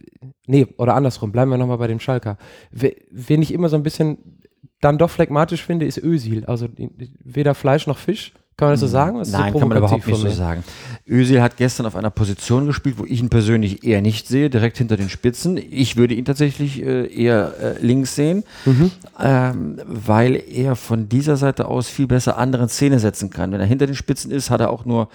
nee, 0.46 0.66
oder 0.78 0.94
andersrum, 0.94 1.32
bleiben 1.32 1.50
wir 1.50 1.58
nochmal 1.58 1.78
bei 1.78 1.88
dem 1.88 2.00
Schalker. 2.00 2.38
Wen 2.70 3.42
ich 3.42 3.52
immer 3.52 3.68
so 3.68 3.76
ein 3.76 3.82
bisschen 3.82 4.40
dann 4.80 4.98
doch 4.98 5.10
phlegmatisch 5.10 5.64
finde, 5.64 5.86
ist 5.86 5.98
Ösil. 5.98 6.44
Also 6.46 6.68
weder 6.76 7.54
Fleisch 7.54 7.86
noch 7.86 7.98
Fisch. 7.98 8.32
Kann 8.58 8.68
man 8.68 8.72
das 8.72 8.80
so 8.80 8.86
hm. 8.86 8.92
sagen? 8.92 9.18
Das 9.18 9.32
Nein, 9.32 9.52
so 9.52 9.58
kann 9.58 9.68
man 9.68 9.78
überhaupt 9.78 10.06
nicht 10.06 10.18
so 10.18 10.30
sagen. 10.30 10.64
Özil 11.06 11.42
hat 11.42 11.58
gestern 11.58 11.84
auf 11.84 11.94
einer 11.94 12.10
Position 12.10 12.66
gespielt, 12.66 12.96
wo 12.96 13.04
ich 13.04 13.20
ihn 13.20 13.28
persönlich 13.28 13.84
eher 13.84 14.00
nicht 14.00 14.26
sehe, 14.26 14.48
direkt 14.48 14.78
hinter 14.78 14.96
den 14.96 15.10
Spitzen. 15.10 15.58
Ich 15.58 15.96
würde 15.96 16.14
ihn 16.14 16.24
tatsächlich 16.24 16.82
äh, 16.82 17.06
eher 17.06 17.52
äh, 17.60 17.84
links 17.84 18.14
sehen, 18.14 18.44
mhm. 18.64 18.90
ähm, 19.20 19.80
weil 19.84 20.42
er 20.50 20.74
von 20.74 21.08
dieser 21.08 21.36
Seite 21.36 21.66
aus 21.68 21.88
viel 21.88 22.06
besser 22.06 22.38
andere 22.38 22.68
Szene 22.68 22.98
setzen 22.98 23.28
kann. 23.28 23.52
Wenn 23.52 23.60
er 23.60 23.66
hinter 23.66 23.86
den 23.86 23.94
Spitzen 23.94 24.30
ist, 24.30 24.48
hat 24.50 24.60
er 24.60 24.70
auch 24.70 24.86
nur 24.86 25.08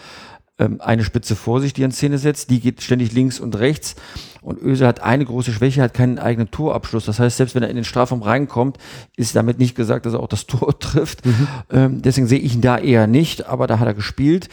eine 0.57 1.03
Spitze 1.03 1.35
vor 1.35 1.59
sich, 1.61 1.73
die 1.73 1.83
in 1.83 1.91
Szene 1.91 2.17
setzt, 2.17 2.49
die 2.49 2.59
geht 2.59 2.81
ständig 2.81 3.13
links 3.13 3.39
und 3.39 3.57
rechts. 3.57 3.95
Und 4.41 4.61
Öse 4.61 4.87
hat 4.87 5.01
eine 5.01 5.25
große 5.25 5.51
Schwäche, 5.51 5.81
hat 5.81 5.93
keinen 5.93 6.17
eigenen 6.17 6.49
Torabschluss. 6.49 7.05
Das 7.05 7.19
heißt, 7.19 7.37
selbst 7.37 7.53
wenn 7.55 7.63
er 7.63 7.69
in 7.69 7.75
den 7.75 7.85
Strafraum 7.85 8.23
reinkommt, 8.23 8.77
ist 9.15 9.35
damit 9.35 9.59
nicht 9.59 9.75
gesagt, 9.75 10.05
dass 10.05 10.13
er 10.13 10.19
auch 10.19 10.27
das 10.27 10.45
Tor 10.47 10.77
trifft. 10.79 11.25
Mhm. 11.25 11.47
Ähm, 11.71 12.01
deswegen 12.01 12.27
sehe 12.27 12.39
ich 12.39 12.55
ihn 12.55 12.61
da 12.61 12.77
eher 12.77 13.07
nicht, 13.07 13.47
aber 13.47 13.67
da 13.67 13.79
hat 13.79 13.87
er 13.87 13.93
gespielt. 13.93 14.49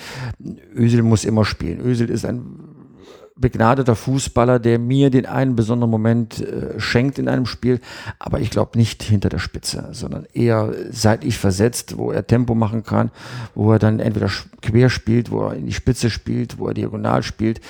Ösel 0.75 1.03
muss 1.03 1.25
immer 1.25 1.45
spielen. 1.45 1.81
Ösel 1.81 2.11
ist 2.11 2.25
ein 2.25 2.68
begnadeter 3.39 3.95
Fußballer, 3.95 4.59
der 4.59 4.79
mir 4.79 5.11
den 5.11 5.27
einen 5.27 5.57
besonderen 5.57 5.91
Moment 5.91 6.41
äh, 6.41 6.79
schenkt 6.79 7.19
in 7.19 7.29
einem 7.29 7.47
Spiel, 7.47 7.81
aber 8.19 8.41
ich 8.41 8.51
glaube 8.51 8.77
nicht 8.77 9.03
hinter 9.03 9.29
der 9.29 9.39
Spitze, 9.39 9.89
sondern 9.93 10.27
eher 10.33 10.73
seitlich 10.91 11.39
versetzt, 11.39 11.97
wo 11.97 12.11
er 12.11 12.27
Tempo 12.27 12.55
machen 12.55 12.83
kann, 12.83 13.11
wo 13.55 13.73
er 13.73 13.79
dann 13.79 14.01
entweder 14.01 14.29
quer 14.61 14.91
spielt, 14.91 15.31
wo 15.31 15.47
er 15.47 15.55
in 15.55 15.67
die 15.67 15.73
Spitze 15.73 16.11
spielt, 16.11 16.59
wo 16.59 16.69
er 16.69 16.75
diagonal 16.75 17.23
spielt. 17.23 17.61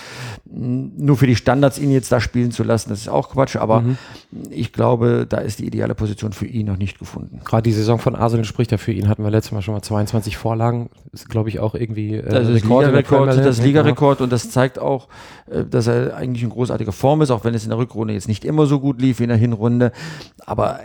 Nur 0.46 1.16
für 1.16 1.26
die 1.26 1.36
Standards 1.36 1.78
ihn 1.78 1.90
jetzt 1.90 2.10
da 2.10 2.20
spielen 2.20 2.50
zu 2.50 2.64
lassen, 2.64 2.88
das 2.88 3.00
ist 3.00 3.08
auch 3.08 3.30
Quatsch, 3.30 3.56
aber 3.56 3.82
mhm. 3.82 3.98
ich 4.50 4.72
glaube, 4.72 5.26
da 5.28 5.38
ist 5.38 5.58
die 5.58 5.66
ideale 5.66 5.94
Position 5.94 6.32
für 6.32 6.46
ihn 6.46 6.66
noch 6.66 6.78
nicht 6.78 6.98
gefunden. 6.98 7.40
Gerade 7.44 7.62
die 7.62 7.72
Saison 7.72 7.98
von 7.98 8.14
Arsenal 8.14 8.44
spricht 8.44 8.72
ja 8.72 8.78
für 8.78 8.92
ihn, 8.92 9.08
hatten 9.08 9.22
wir 9.22 9.30
letztes 9.30 9.52
Mal 9.52 9.62
schon 9.62 9.74
mal 9.74 9.82
22 9.82 10.36
Vorlagen, 10.36 10.88
ist 11.12 11.28
glaube 11.28 11.50
ich 11.50 11.60
auch 11.60 11.74
irgendwie 11.74 12.14
äh, 12.14 12.28
das 12.28 12.48
ist 12.48 12.64
Liga-Rekord, 12.64 13.36
das 13.36 13.62
Liga-Rekord 13.62 14.20
und 14.22 14.32
das 14.32 14.50
zeigt 14.50 14.78
auch, 14.78 15.08
äh, 15.50 15.57
dass 15.64 15.86
er 15.86 16.16
eigentlich 16.16 16.42
in 16.42 16.50
großartiger 16.50 16.92
Form 16.92 17.22
ist, 17.22 17.30
auch 17.30 17.44
wenn 17.44 17.54
es 17.54 17.64
in 17.64 17.70
der 17.70 17.78
Rückrunde 17.78 18.14
jetzt 18.14 18.28
nicht 18.28 18.44
immer 18.44 18.66
so 18.66 18.80
gut 18.80 19.00
lief 19.00 19.18
wie 19.18 19.24
in 19.24 19.28
der 19.28 19.38
Hinrunde. 19.38 19.92
Aber 20.44 20.80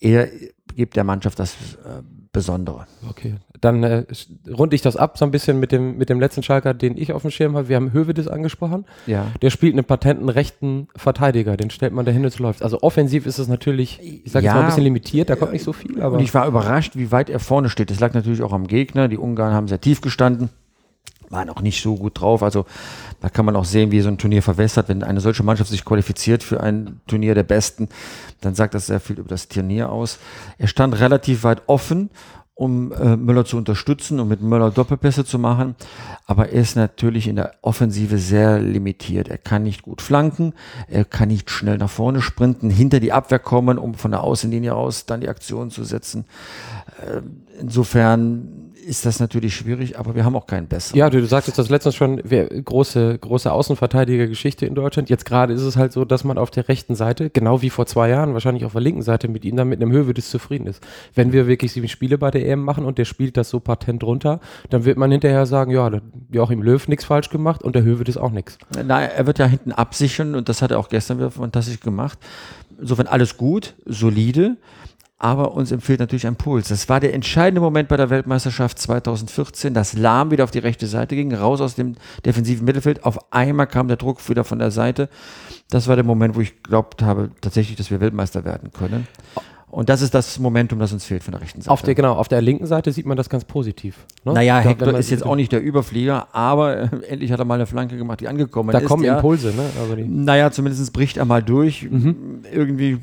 er 0.00 0.28
gibt 0.74 0.96
der 0.96 1.04
Mannschaft 1.04 1.38
das 1.38 1.54
äh, 1.84 2.02
Besondere. 2.30 2.86
Okay, 3.08 3.36
dann 3.60 3.82
äh, 3.82 4.04
runde 4.48 4.76
ich 4.76 4.82
das 4.82 4.96
ab 4.96 5.18
so 5.18 5.24
ein 5.24 5.30
bisschen 5.30 5.58
mit 5.58 5.72
dem, 5.72 5.96
mit 5.96 6.08
dem 6.08 6.20
letzten 6.20 6.42
Schalker, 6.42 6.74
den 6.74 6.96
ich 6.96 7.12
auf 7.12 7.22
dem 7.22 7.30
Schirm 7.30 7.56
habe. 7.56 7.68
Wir 7.68 7.76
haben 7.76 7.92
Hövedes 7.92 8.28
angesprochen. 8.28 8.84
Ja. 9.06 9.26
Der 9.42 9.50
spielt 9.50 9.74
einen 9.74 9.84
patenten 9.84 10.28
rechten 10.28 10.88
Verteidiger, 10.94 11.56
den 11.56 11.70
stellt 11.70 11.92
man 11.92 12.04
dahin 12.04 12.20
und 12.22 12.28
es 12.28 12.38
läuft. 12.38 12.62
Also 12.62 12.82
offensiv 12.82 13.26
ist 13.26 13.38
es 13.38 13.48
natürlich, 13.48 13.98
ich 14.00 14.30
sage 14.30 14.46
ja, 14.46 14.52
jetzt 14.52 14.56
mal 14.56 14.60
ein 14.60 14.66
bisschen 14.66 14.84
limitiert, 14.84 15.30
da 15.30 15.36
kommt 15.36 15.52
nicht 15.52 15.64
so 15.64 15.72
viel. 15.72 16.00
Aber 16.02 16.18
und 16.18 16.22
ich 16.22 16.32
war 16.34 16.46
überrascht, 16.46 16.96
wie 16.96 17.10
weit 17.10 17.30
er 17.30 17.40
vorne 17.40 17.70
steht. 17.70 17.90
Das 17.90 17.98
lag 17.98 18.14
natürlich 18.14 18.42
auch 18.42 18.52
am 18.52 18.66
Gegner. 18.66 19.08
Die 19.08 19.18
Ungarn 19.18 19.52
haben 19.52 19.68
sehr 19.68 19.80
tief 19.80 20.00
gestanden 20.00 20.50
waren 21.30 21.50
auch 21.50 21.60
nicht 21.60 21.82
so 21.82 21.96
gut 21.96 22.20
drauf. 22.20 22.42
Also 22.42 22.66
da 23.20 23.28
kann 23.28 23.44
man 23.44 23.56
auch 23.56 23.64
sehen, 23.64 23.90
wie 23.90 24.00
so 24.00 24.08
ein 24.08 24.18
Turnier 24.18 24.42
verwässert. 24.42 24.88
Wenn 24.88 25.02
eine 25.02 25.20
solche 25.20 25.42
Mannschaft 25.42 25.70
sich 25.70 25.84
qualifiziert 25.84 26.42
für 26.42 26.60
ein 26.60 27.00
Turnier 27.06 27.34
der 27.34 27.42
Besten, 27.42 27.88
dann 28.40 28.54
sagt 28.54 28.74
das 28.74 28.86
sehr 28.86 29.00
viel 29.00 29.18
über 29.18 29.28
das 29.28 29.48
Turnier 29.48 29.90
aus. 29.90 30.18
Er 30.58 30.68
stand 30.68 30.98
relativ 30.98 31.44
weit 31.44 31.62
offen, 31.66 32.10
um 32.58 32.90
äh, 32.90 33.16
Müller 33.16 33.44
zu 33.44 33.56
unterstützen 33.56 34.18
und 34.18 34.26
mit 34.26 34.42
Müller 34.42 34.72
Doppelpässe 34.72 35.24
zu 35.24 35.38
machen. 35.38 35.76
Aber 36.26 36.48
er 36.48 36.60
ist 36.60 36.74
natürlich 36.74 37.28
in 37.28 37.36
der 37.36 37.52
Offensive 37.62 38.18
sehr 38.18 38.58
limitiert. 38.58 39.28
Er 39.28 39.38
kann 39.38 39.62
nicht 39.62 39.82
gut 39.82 40.02
flanken, 40.02 40.54
er 40.88 41.04
kann 41.04 41.28
nicht 41.28 41.50
schnell 41.50 41.78
nach 41.78 41.88
vorne 41.88 42.20
sprinten, 42.20 42.68
hinter 42.68 42.98
die 42.98 43.12
Abwehr 43.12 43.38
kommen, 43.38 43.78
um 43.78 43.94
von 43.94 44.10
der 44.10 44.24
Außenlinie 44.24 44.74
aus 44.74 45.06
dann 45.06 45.20
die 45.20 45.28
Aktion 45.28 45.70
zu 45.70 45.84
setzen. 45.84 46.24
Äh, 47.00 47.20
insofern 47.60 48.57
ist 48.88 49.04
das 49.04 49.20
natürlich 49.20 49.54
schwierig, 49.54 49.98
aber 49.98 50.14
wir 50.14 50.24
haben 50.24 50.34
auch 50.34 50.46
keinen 50.46 50.66
besseren. 50.66 50.98
Ja, 50.98 51.10
du, 51.10 51.20
du 51.20 51.26
sagtest 51.26 51.58
das 51.58 51.68
letztens 51.68 51.94
schon, 51.94 52.22
wir, 52.24 52.46
große, 52.48 53.18
große 53.18 53.52
Außenverteidigergeschichte 53.52 54.64
in 54.64 54.74
Deutschland. 54.74 55.10
Jetzt 55.10 55.26
gerade 55.26 55.52
ist 55.52 55.60
es 55.60 55.76
halt 55.76 55.92
so, 55.92 56.06
dass 56.06 56.24
man 56.24 56.38
auf 56.38 56.50
der 56.50 56.68
rechten 56.68 56.94
Seite, 56.94 57.28
genau 57.28 57.60
wie 57.60 57.68
vor 57.68 57.84
zwei 57.84 58.08
Jahren, 58.08 58.32
wahrscheinlich 58.32 58.64
auf 58.64 58.72
der 58.72 58.80
linken 58.80 59.02
Seite 59.02 59.28
mit 59.28 59.44
ihm 59.44 59.56
dann 59.56 59.68
mit 59.68 59.82
einem 59.82 59.92
Höhedes 59.92 60.30
zufrieden 60.30 60.66
ist. 60.66 60.82
Wenn 61.14 61.32
wir 61.32 61.46
wirklich 61.46 61.72
sieben 61.72 61.88
Spiele 61.88 62.16
bei 62.16 62.30
der 62.30 62.46
EM 62.46 62.60
machen 62.64 62.86
und 62.86 62.96
der 62.96 63.04
spielt 63.04 63.36
das 63.36 63.50
so 63.50 63.60
patent 63.60 64.02
runter, 64.02 64.40
dann 64.70 64.86
wird 64.86 64.96
man 64.96 65.12
hinterher 65.12 65.44
sagen, 65.44 65.70
ja, 65.70 65.90
Joachim 66.30 66.62
Löw 66.62 66.88
nichts 66.88 67.04
falsch 67.04 67.28
gemacht 67.28 67.62
und 67.62 67.74
der 67.74 67.82
Höwedes 67.82 68.16
auch 68.16 68.30
nichts. 68.30 68.56
Nein, 68.74 69.10
er 69.14 69.26
wird 69.26 69.38
ja 69.38 69.46
hinten 69.46 69.72
absichern 69.72 70.34
und 70.34 70.48
das 70.48 70.62
hat 70.62 70.70
er 70.70 70.78
auch 70.78 70.88
gestern 70.88 71.18
wieder 71.18 71.30
fantastisch 71.30 71.80
gemacht. 71.80 72.18
Insofern 72.80 73.06
alles 73.06 73.36
gut, 73.36 73.74
solide 73.84 74.56
aber 75.18 75.52
uns 75.52 75.72
empfiehlt 75.72 75.98
natürlich 75.98 76.26
ein 76.26 76.36
Puls. 76.36 76.68
Das 76.68 76.88
war 76.88 77.00
der 77.00 77.12
entscheidende 77.12 77.60
Moment 77.60 77.88
bei 77.88 77.96
der 77.96 78.08
Weltmeisterschaft 78.08 78.78
2014, 78.78 79.74
dass 79.74 79.94
Lahm 79.94 80.30
wieder 80.30 80.44
auf 80.44 80.52
die 80.52 80.60
rechte 80.60 80.86
Seite 80.86 81.16
ging, 81.16 81.34
raus 81.34 81.60
aus 81.60 81.74
dem 81.74 81.96
defensiven 82.24 82.64
Mittelfeld. 82.64 83.04
Auf 83.04 83.32
einmal 83.32 83.66
kam 83.66 83.88
der 83.88 83.96
Druck 83.96 84.26
wieder 84.28 84.44
von 84.44 84.60
der 84.60 84.70
Seite. 84.70 85.08
Das 85.70 85.88
war 85.88 85.96
der 85.96 86.04
Moment, 86.04 86.36
wo 86.36 86.40
ich 86.40 86.62
glaubt 86.62 87.02
habe, 87.02 87.30
tatsächlich, 87.40 87.76
dass 87.76 87.90
wir 87.90 88.00
Weltmeister 88.00 88.44
werden 88.44 88.70
können. 88.72 89.08
Und 89.70 89.90
das 89.90 90.00
ist 90.00 90.14
das 90.14 90.38
Momentum, 90.38 90.78
das 90.78 90.92
uns 90.92 91.04
fehlt 91.04 91.22
von 91.22 91.32
der 91.32 91.42
rechten 91.42 91.60
Seite. 91.60 91.70
Auf 91.70 91.82
der, 91.82 91.94
genau, 91.94 92.14
auf 92.14 92.28
der 92.28 92.40
linken 92.40 92.66
Seite 92.66 92.90
sieht 92.90 93.04
man 93.04 93.18
das 93.18 93.28
ganz 93.28 93.44
positiv. 93.44 94.06
Ne? 94.24 94.32
Naja, 94.32 94.62
glaub, 94.62 94.78
Hector 94.78 94.98
ist 94.98 95.10
jetzt 95.10 95.26
auch 95.26 95.36
nicht 95.36 95.52
der 95.52 95.62
Überflieger, 95.62 96.28
aber 96.32 96.76
äh, 96.78 96.88
endlich 97.08 97.32
hat 97.32 97.38
er 97.38 97.44
mal 97.44 97.56
eine 97.56 97.66
Flanke 97.66 97.98
gemacht, 97.98 98.20
die 98.20 98.28
angekommen 98.28 98.70
da 98.70 98.78
ist. 98.78 98.84
Da 98.84 98.88
kommen 98.88 99.04
ja, 99.04 99.16
Impulse, 99.16 99.48
ne? 99.48 99.64
Also 99.78 99.94
naja, 100.06 100.50
zumindest 100.50 100.90
bricht 100.94 101.18
er 101.18 101.26
mal 101.26 101.42
durch. 101.42 101.82
Mhm. 101.82 102.44
Irgendwie 102.50 102.98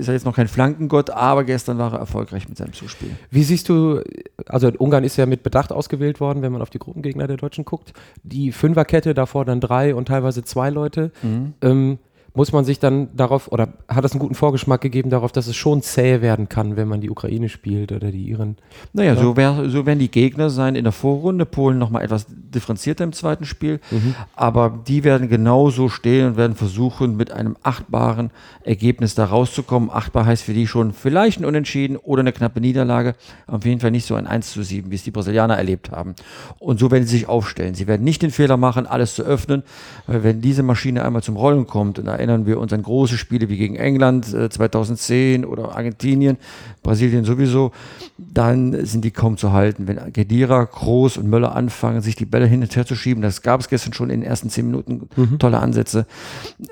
ist 0.00 0.08
er 0.08 0.14
jetzt 0.14 0.24
noch 0.24 0.34
kein 0.34 0.48
Flankengott, 0.48 1.10
aber 1.10 1.44
gestern 1.44 1.78
war 1.78 1.92
er 1.92 2.00
erfolgreich 2.00 2.48
mit 2.48 2.58
seinem 2.58 2.72
Zuspiel. 2.72 3.10
Wie 3.30 3.42
siehst 3.44 3.68
du, 3.68 4.00
also 4.46 4.70
Ungarn 4.78 5.04
ist 5.04 5.16
ja 5.16 5.26
mit 5.26 5.42
Bedacht 5.42 5.72
ausgewählt 5.72 6.20
worden, 6.20 6.42
wenn 6.42 6.52
man 6.52 6.62
auf 6.62 6.70
die 6.70 6.78
Gruppengegner 6.78 7.26
der 7.26 7.36
Deutschen 7.36 7.64
guckt. 7.64 7.92
Die 8.22 8.52
Fünferkette, 8.52 9.14
davor 9.14 9.44
dann 9.44 9.60
drei 9.60 9.94
und 9.94 10.08
teilweise 10.08 10.42
zwei 10.42 10.70
Leute. 10.70 11.12
Mhm. 11.22 11.54
Ähm, 11.62 11.98
muss 12.34 12.52
man 12.52 12.64
sich 12.64 12.78
dann 12.78 13.08
darauf, 13.16 13.50
oder 13.50 13.68
hat 13.88 14.04
es 14.04 14.12
einen 14.12 14.20
guten 14.20 14.34
Vorgeschmack 14.34 14.80
gegeben 14.80 15.10
darauf, 15.10 15.32
dass 15.32 15.46
es 15.46 15.56
schon 15.56 15.82
zäh 15.82 16.20
werden 16.20 16.48
kann, 16.48 16.76
wenn 16.76 16.88
man 16.88 17.00
die 17.00 17.10
Ukraine 17.10 17.48
spielt 17.48 17.92
oder 17.92 18.10
die 18.10 18.28
Iren? 18.28 18.56
Naja, 18.92 19.14
ja. 19.14 19.20
so, 19.20 19.36
wär, 19.36 19.68
so 19.68 19.86
werden 19.86 19.98
die 19.98 20.10
Gegner 20.10 20.50
sein 20.50 20.76
in 20.76 20.84
der 20.84 20.92
Vorrunde. 20.92 21.46
Polen 21.46 21.78
nochmal 21.78 22.02
etwas 22.02 22.26
differenzierter 22.28 23.04
im 23.04 23.12
zweiten 23.12 23.44
Spiel. 23.44 23.80
Mhm. 23.90 24.14
Aber 24.36 24.80
die 24.86 25.04
werden 25.04 25.28
genauso 25.28 25.88
stehen 25.88 26.28
und 26.28 26.36
werden 26.36 26.54
versuchen, 26.54 27.16
mit 27.16 27.32
einem 27.32 27.56
achtbaren 27.62 28.30
Ergebnis 28.62 29.14
da 29.14 29.24
rauszukommen. 29.24 29.90
Achtbar 29.90 30.26
heißt 30.26 30.44
für 30.44 30.54
die 30.54 30.66
schon 30.66 30.92
vielleicht 30.92 31.40
ein 31.40 31.44
Unentschieden 31.44 31.96
oder 31.96 32.20
eine 32.20 32.32
knappe 32.32 32.60
Niederlage. 32.60 33.14
Auf 33.46 33.64
jeden 33.64 33.80
Fall 33.80 33.90
nicht 33.90 34.06
so 34.06 34.14
ein 34.14 34.26
1 34.26 34.52
zu 34.52 34.62
7, 34.62 34.90
wie 34.90 34.94
es 34.94 35.02
die 35.02 35.10
Brasilianer 35.10 35.56
erlebt 35.56 35.90
haben. 35.90 36.14
Und 36.58 36.78
so 36.78 36.90
werden 36.90 37.04
sie 37.04 37.16
sich 37.16 37.28
aufstellen. 37.28 37.74
Sie 37.74 37.86
werden 37.86 38.04
nicht 38.04 38.22
den 38.22 38.30
Fehler 38.30 38.56
machen, 38.56 38.86
alles 38.86 39.14
zu 39.14 39.22
öffnen, 39.22 39.62
weil 40.06 40.22
wenn 40.22 40.40
diese 40.40 40.62
Maschine 40.62 41.04
einmal 41.04 41.22
zum 41.22 41.36
Rollen 41.36 41.66
kommt 41.66 41.98
und 41.98 42.08
erinnern 42.20 42.46
wir 42.46 42.58
uns 42.60 42.72
an 42.72 42.82
große 42.82 43.18
Spiele 43.18 43.48
wie 43.48 43.56
gegen 43.56 43.76
England 43.76 44.32
äh, 44.32 44.48
2010 44.48 45.44
oder 45.44 45.76
Argentinien, 45.76 46.36
Brasilien 46.82 47.24
sowieso, 47.24 47.72
dann 48.18 48.84
sind 48.86 49.04
die 49.04 49.10
kaum 49.10 49.36
zu 49.36 49.52
halten. 49.52 49.88
Wenn 49.88 50.12
Gedira, 50.12 50.64
Groß 50.64 51.16
und 51.16 51.28
Möller 51.28 51.54
anfangen, 51.56 52.00
sich 52.02 52.16
die 52.16 52.26
Bälle 52.26 52.46
hin 52.46 52.62
und 52.62 52.74
her 52.76 52.86
zu 52.86 52.94
schieben, 52.94 53.22
das 53.22 53.42
gab 53.42 53.60
es 53.60 53.68
gestern 53.68 53.92
schon 53.92 54.10
in 54.10 54.20
den 54.20 54.28
ersten 54.28 54.50
zehn 54.50 54.66
Minuten, 54.66 55.08
mhm. 55.16 55.38
tolle 55.38 55.58
Ansätze, 55.58 56.06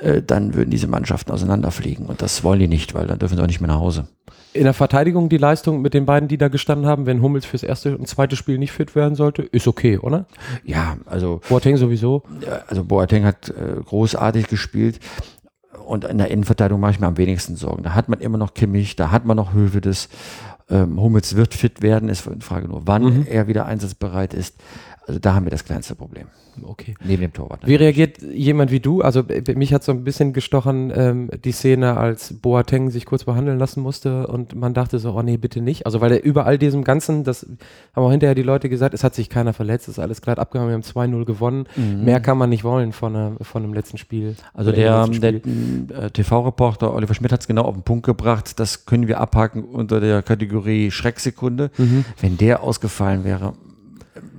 äh, 0.00 0.22
dann 0.22 0.54
würden 0.54 0.70
diese 0.70 0.86
Mannschaften 0.86 1.32
auseinanderfliegen. 1.32 2.06
Und 2.06 2.22
das 2.22 2.44
wollen 2.44 2.60
die 2.60 2.68
nicht, 2.68 2.94
weil 2.94 3.06
dann 3.06 3.18
dürfen 3.18 3.36
sie 3.36 3.42
auch 3.42 3.46
nicht 3.46 3.60
mehr 3.60 3.68
nach 3.68 3.80
Hause. 3.80 4.08
In 4.54 4.64
der 4.64 4.74
Verteidigung 4.74 5.28
die 5.28 5.36
Leistung 5.36 5.82
mit 5.82 5.94
den 5.94 6.06
beiden, 6.06 6.28
die 6.28 6.38
da 6.38 6.48
gestanden 6.48 6.86
haben, 6.86 7.06
wenn 7.06 7.20
Hummels 7.20 7.44
fürs 7.44 7.62
erste 7.62 7.96
und 7.96 8.08
zweite 8.08 8.34
Spiel 8.34 8.58
nicht 8.58 8.72
fit 8.72 8.94
werden 8.96 9.14
sollte, 9.14 9.42
ist 9.42 9.68
okay, 9.68 9.98
oder? 9.98 10.26
Ja, 10.64 10.96
also 11.04 11.40
Boateng 11.48 11.76
sowieso. 11.76 12.22
Also 12.66 12.82
Boateng 12.82 13.24
hat 13.24 13.50
äh, 13.50 13.80
großartig 13.84 14.48
gespielt 14.48 15.00
und 15.86 16.04
in 16.04 16.18
der 16.18 16.30
Innenverteidigung 16.30 16.80
mache 16.80 16.92
ich 16.92 17.00
mir 17.00 17.06
am 17.06 17.16
wenigsten 17.16 17.56
Sorgen. 17.56 17.82
Da 17.82 17.94
hat 17.94 18.08
man 18.08 18.20
immer 18.20 18.38
noch 18.38 18.54
Kimmich, 18.54 18.96
da 18.96 19.10
hat 19.10 19.24
man 19.24 19.36
noch 19.36 19.52
Hövedes. 19.52 20.08
Ähm, 20.70 21.00
Hummels 21.00 21.34
wird 21.34 21.54
fit 21.54 21.80
werden, 21.82 22.08
ist 22.08 22.26
die 22.26 22.44
Frage 22.44 22.68
nur, 22.68 22.82
wann 22.86 23.02
mhm. 23.02 23.26
er 23.26 23.48
wieder 23.48 23.66
einsatzbereit 23.66 24.34
ist. 24.34 24.56
Also 25.08 25.20
da 25.20 25.34
haben 25.34 25.46
wir 25.46 25.50
das 25.50 25.64
kleinste 25.64 25.94
Problem. 25.94 26.26
Okay. 26.62 26.94
Neben 27.02 27.22
dem 27.22 27.32
Torwart. 27.32 27.62
Natürlich. 27.62 27.80
Wie 27.80 27.82
reagiert 27.82 28.22
jemand 28.22 28.70
wie 28.70 28.80
du? 28.80 29.00
Also 29.00 29.24
mich 29.54 29.72
hat 29.72 29.82
so 29.82 29.92
ein 29.92 30.04
bisschen 30.04 30.34
gestochen 30.34 30.92
ähm, 30.94 31.30
die 31.44 31.52
Szene, 31.52 31.96
als 31.96 32.34
Boateng 32.34 32.90
sich 32.90 33.06
kurz 33.06 33.24
behandeln 33.24 33.58
lassen 33.58 33.80
musste 33.80 34.26
und 34.26 34.54
man 34.54 34.74
dachte 34.74 34.98
so, 34.98 35.14
oh 35.14 35.22
nee, 35.22 35.38
bitte 35.38 35.62
nicht. 35.62 35.86
Also 35.86 36.02
weil 36.02 36.12
er 36.12 36.22
überall 36.22 36.58
diesem 36.58 36.84
Ganzen, 36.84 37.24
das 37.24 37.46
haben 37.94 38.04
auch 38.04 38.10
hinterher 38.10 38.34
die 38.34 38.42
Leute 38.42 38.68
gesagt, 38.68 38.92
es 38.92 39.02
hat 39.02 39.14
sich 39.14 39.30
keiner 39.30 39.54
verletzt, 39.54 39.88
es 39.88 39.96
ist 39.96 39.98
alles 39.98 40.20
glatt 40.20 40.38
abgegangen, 40.38 40.68
wir 40.68 40.74
haben 40.74 40.82
2-0 40.82 41.24
gewonnen. 41.24 41.66
Mhm. 41.76 42.04
Mehr 42.04 42.20
kann 42.20 42.36
man 42.36 42.50
nicht 42.50 42.64
wollen 42.64 42.92
von, 42.92 43.16
einer, 43.16 43.32
von 43.40 43.62
einem 43.62 43.72
letzten 43.72 43.96
Spiel. 43.96 44.36
Also 44.52 44.72
der, 44.72 45.06
der 45.06 45.34
äh, 45.34 46.10
TV-Reporter 46.10 46.92
Oliver 46.92 47.14
Schmidt 47.14 47.32
hat 47.32 47.40
es 47.40 47.46
genau 47.46 47.62
auf 47.62 47.74
den 47.74 47.82
Punkt 47.82 48.04
gebracht, 48.04 48.60
das 48.60 48.84
können 48.84 49.08
wir 49.08 49.20
abhaken 49.20 49.64
unter 49.64 50.00
der 50.00 50.22
Kategorie 50.22 50.90
Schrecksekunde. 50.90 51.70
Mhm. 51.78 52.04
Wenn 52.20 52.36
der 52.36 52.62
ausgefallen 52.62 53.24
wäre, 53.24 53.54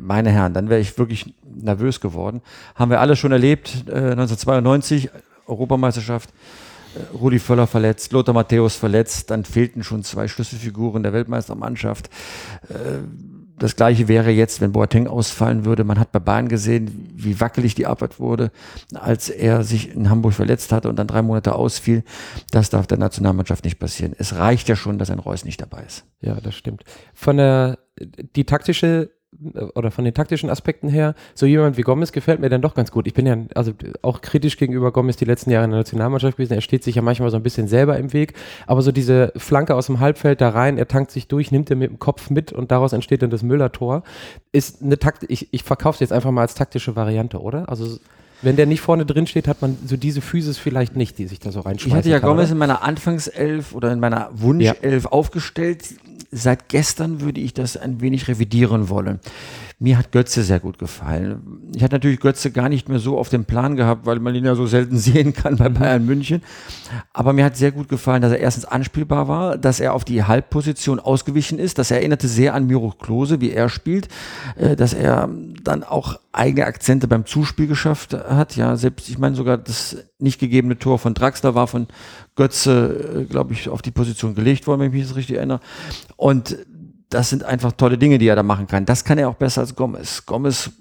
meine 0.09 0.31
Herren, 0.31 0.53
dann 0.53 0.69
wäre 0.69 0.81
ich 0.81 0.97
wirklich 0.97 1.35
nervös 1.45 2.01
geworden. 2.01 2.41
Haben 2.73 2.89
wir 2.89 2.99
alle 2.99 3.15
schon 3.15 3.31
erlebt, 3.31 3.85
äh, 3.87 4.11
1992, 4.11 5.11
Europameisterschaft. 5.45 6.31
Äh, 6.95 7.15
Rudi 7.15 7.37
Völler 7.37 7.67
verletzt, 7.67 8.11
Lothar 8.11 8.33
Matthäus 8.33 8.75
verletzt, 8.75 9.29
dann 9.29 9.45
fehlten 9.45 9.83
schon 9.83 10.03
zwei 10.03 10.27
Schlüsselfiguren 10.27 11.03
der 11.03 11.13
Weltmeistermannschaft. 11.13 12.09
Äh, 12.69 13.03
das 13.59 13.75
gleiche 13.75 14.07
wäre 14.07 14.31
jetzt, 14.31 14.61
wenn 14.61 14.71
Boateng 14.71 15.07
ausfallen 15.07 15.65
würde. 15.65 15.83
Man 15.83 15.99
hat 15.99 16.11
bei 16.11 16.19
Bayern 16.19 16.47
gesehen, 16.47 17.11
wie 17.13 17.39
wackelig 17.39 17.75
die 17.75 17.85
Arbeit 17.85 18.19
wurde, 18.19 18.51
als 18.95 19.29
er 19.29 19.63
sich 19.63 19.93
in 19.93 20.09
Hamburg 20.09 20.33
verletzt 20.33 20.71
hatte 20.71 20.89
und 20.89 20.95
dann 20.97 21.07
drei 21.07 21.21
Monate 21.21 21.53
ausfiel. 21.53 22.03
Das 22.51 22.69
darf 22.69 22.87
der 22.87 22.97
Nationalmannschaft 22.97 23.65
nicht 23.65 23.77
passieren. 23.77 24.15
Es 24.17 24.35
reicht 24.37 24.69
ja 24.69 24.75
schon, 24.75 24.97
dass 24.97 25.11
ein 25.11 25.19
Reus 25.19 25.45
nicht 25.45 25.61
dabei 25.61 25.83
ist. 25.83 26.05
Ja, 26.21 26.39
das 26.39 26.55
stimmt. 26.55 26.83
Von 27.13 27.37
der 27.37 27.79
die 28.35 28.45
taktische 28.45 29.11
oder 29.75 29.91
von 29.91 30.05
den 30.05 30.13
taktischen 30.13 30.49
Aspekten 30.49 30.89
her, 30.89 31.13
so 31.35 31.45
jemand 31.45 31.77
wie 31.77 31.83
Gomez 31.83 32.11
gefällt 32.11 32.39
mir 32.39 32.49
dann 32.49 32.61
doch 32.61 32.73
ganz 32.73 32.91
gut. 32.91 33.05
Ich 33.07 33.13
bin 33.13 33.25
ja 33.25 33.37
also 33.53 33.73
auch 34.01 34.21
kritisch 34.21 34.57
gegenüber 34.57 34.91
Gomez 34.91 35.17
die 35.17 35.25
letzten 35.25 35.51
Jahre 35.51 35.65
in 35.65 35.71
der 35.71 35.79
Nationalmannschaft 35.79 36.37
gewesen. 36.37 36.53
Er 36.53 36.61
steht 36.61 36.83
sich 36.83 36.95
ja 36.95 37.01
manchmal 37.01 37.29
so 37.29 37.37
ein 37.37 37.43
bisschen 37.43 37.67
selber 37.67 37.97
im 37.97 38.11
Weg, 38.11 38.33
aber 38.65 38.81
so 38.81 38.91
diese 38.91 39.31
Flanke 39.35 39.75
aus 39.75 39.85
dem 39.85 39.99
Halbfeld 39.99 40.41
da 40.41 40.49
rein, 40.49 40.77
er 40.77 40.87
tankt 40.87 41.11
sich 41.11 41.27
durch, 41.27 41.51
nimmt 41.51 41.69
er 41.69 41.75
mit 41.75 41.91
dem 41.91 41.99
Kopf 41.99 42.29
mit 42.29 42.51
und 42.51 42.71
daraus 42.71 42.91
entsteht 42.91 43.21
dann 43.21 43.29
das 43.29 43.43
Müller-Tor, 43.43 44.03
ist 44.51 44.81
eine 44.81 44.97
Takt, 44.97 45.25
ich, 45.29 45.47
ich 45.51 45.63
verkaufe 45.63 45.97
es 45.97 45.99
jetzt 45.99 46.13
einfach 46.13 46.31
mal 46.31 46.41
als 46.41 46.55
taktische 46.55 46.95
Variante, 46.95 47.39
oder? 47.39 47.69
Also 47.69 47.99
wenn 48.41 48.55
der 48.55 48.65
nicht 48.65 48.81
vorne 48.81 49.05
drin 49.05 49.27
steht, 49.27 49.47
hat 49.47 49.61
man 49.61 49.77
so 49.85 49.97
diese 49.97 50.21
Physis 50.21 50.57
vielleicht 50.57 50.95
nicht, 50.95 51.17
die 51.17 51.27
sich 51.27 51.39
da 51.39 51.51
so 51.51 51.59
reinschmeißen 51.59 51.89
Ich 51.89 51.95
hatte 51.95 52.09
ja 52.09 52.19
kann, 52.19 52.29
Gomez 52.29 52.45
oder? 52.45 52.53
in 52.53 52.57
meiner 52.57 52.83
Anfangself 52.83 53.73
oder 53.73 53.91
in 53.91 53.99
meiner 53.99 54.29
Wunschelf 54.31 55.03
ja. 55.03 55.11
aufgestellt 55.11 55.83
seit 56.31 56.69
gestern 56.69 57.21
würde 57.21 57.41
ich 57.41 57.53
das 57.53 57.77
ein 57.77 58.01
wenig 58.01 58.27
revidieren 58.27 58.89
wollen. 58.89 59.19
Mir 59.81 59.97
hat 59.97 60.11
Götze 60.11 60.43
sehr 60.43 60.59
gut 60.59 60.77
gefallen. 60.77 61.71
Ich 61.73 61.81
hatte 61.81 61.95
natürlich 61.95 62.19
Götze 62.19 62.51
gar 62.51 62.67
nicht 62.67 62.89
mehr 62.89 62.99
so 62.99 63.17
auf 63.17 63.29
dem 63.29 63.45
Plan 63.45 63.77
gehabt, 63.77 64.05
weil 64.05 64.19
man 64.19 64.35
ihn 64.35 64.43
ja 64.43 64.53
so 64.53 64.67
selten 64.67 64.97
sehen 64.99 65.33
kann 65.33 65.55
bei 65.55 65.69
Bayern 65.69 66.05
München. 66.05 66.41
Aber 67.13 67.31
mir 67.31 67.45
hat 67.45 67.55
sehr 67.55 67.71
gut 67.71 67.87
gefallen, 67.87 68.21
dass 68.21 68.33
er 68.33 68.39
erstens 68.39 68.65
anspielbar 68.65 69.29
war, 69.29 69.57
dass 69.57 69.79
er 69.79 69.93
auf 69.93 70.03
die 70.03 70.25
Halbposition 70.25 70.99
ausgewichen 70.99 71.59
ist. 71.59 71.77
Das 71.77 71.91
erinnerte 71.91 72.27
sehr 72.27 72.55
an 72.55 72.67
Miro 72.67 72.91
Klose, 72.91 73.39
wie 73.39 73.51
er 73.51 73.69
spielt, 73.69 74.09
äh, 74.57 74.75
dass 74.75 74.93
er 74.93 75.29
dann 75.63 75.85
auch 75.85 76.19
eigene 76.33 76.65
Akzente 76.65 77.07
beim 77.07 77.25
Zuspiel 77.25 77.67
geschafft 77.67 78.13
hat. 78.13 78.57
Ja, 78.57 78.75
selbst, 78.75 79.07
ich 79.07 79.17
meine 79.17 79.35
sogar 79.35 79.57
das 79.57 79.95
nicht 80.19 80.39
gegebene 80.39 80.77
Tor 80.77 80.99
von 80.99 81.13
Draxler 81.13 81.55
war 81.55 81.67
von 81.67 81.87
Götze, 82.35 83.21
äh, 83.21 83.23
glaube 83.25 83.53
ich, 83.53 83.69
auf 83.69 83.81
die 83.81 83.91
Position 83.91 84.35
gelegt 84.35 84.67
worden, 84.67 84.81
wenn 84.81 84.87
ich 84.87 84.93
mich 84.93 85.07
das 85.07 85.15
richtig 85.15 85.37
erinnere. 85.37 85.61
Und 86.17 86.57
das 87.09 87.29
sind 87.29 87.43
einfach 87.43 87.71
tolle 87.71 87.97
Dinge, 87.97 88.17
die 88.17 88.27
er 88.27 88.35
da 88.35 88.43
machen 88.43 88.67
kann. 88.67 88.85
Das 88.85 89.03
kann 89.03 89.17
er 89.17 89.29
auch 89.29 89.35
besser 89.35 89.61
als 89.61 89.75
Gomez. 89.75 90.25
Gomez 90.25 90.71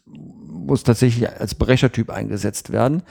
muss 0.68 0.82
tatsächlich 0.82 1.28
als 1.40 1.54
Brechertyp 1.54 2.10
eingesetzt 2.10 2.70
werden. 2.70 3.02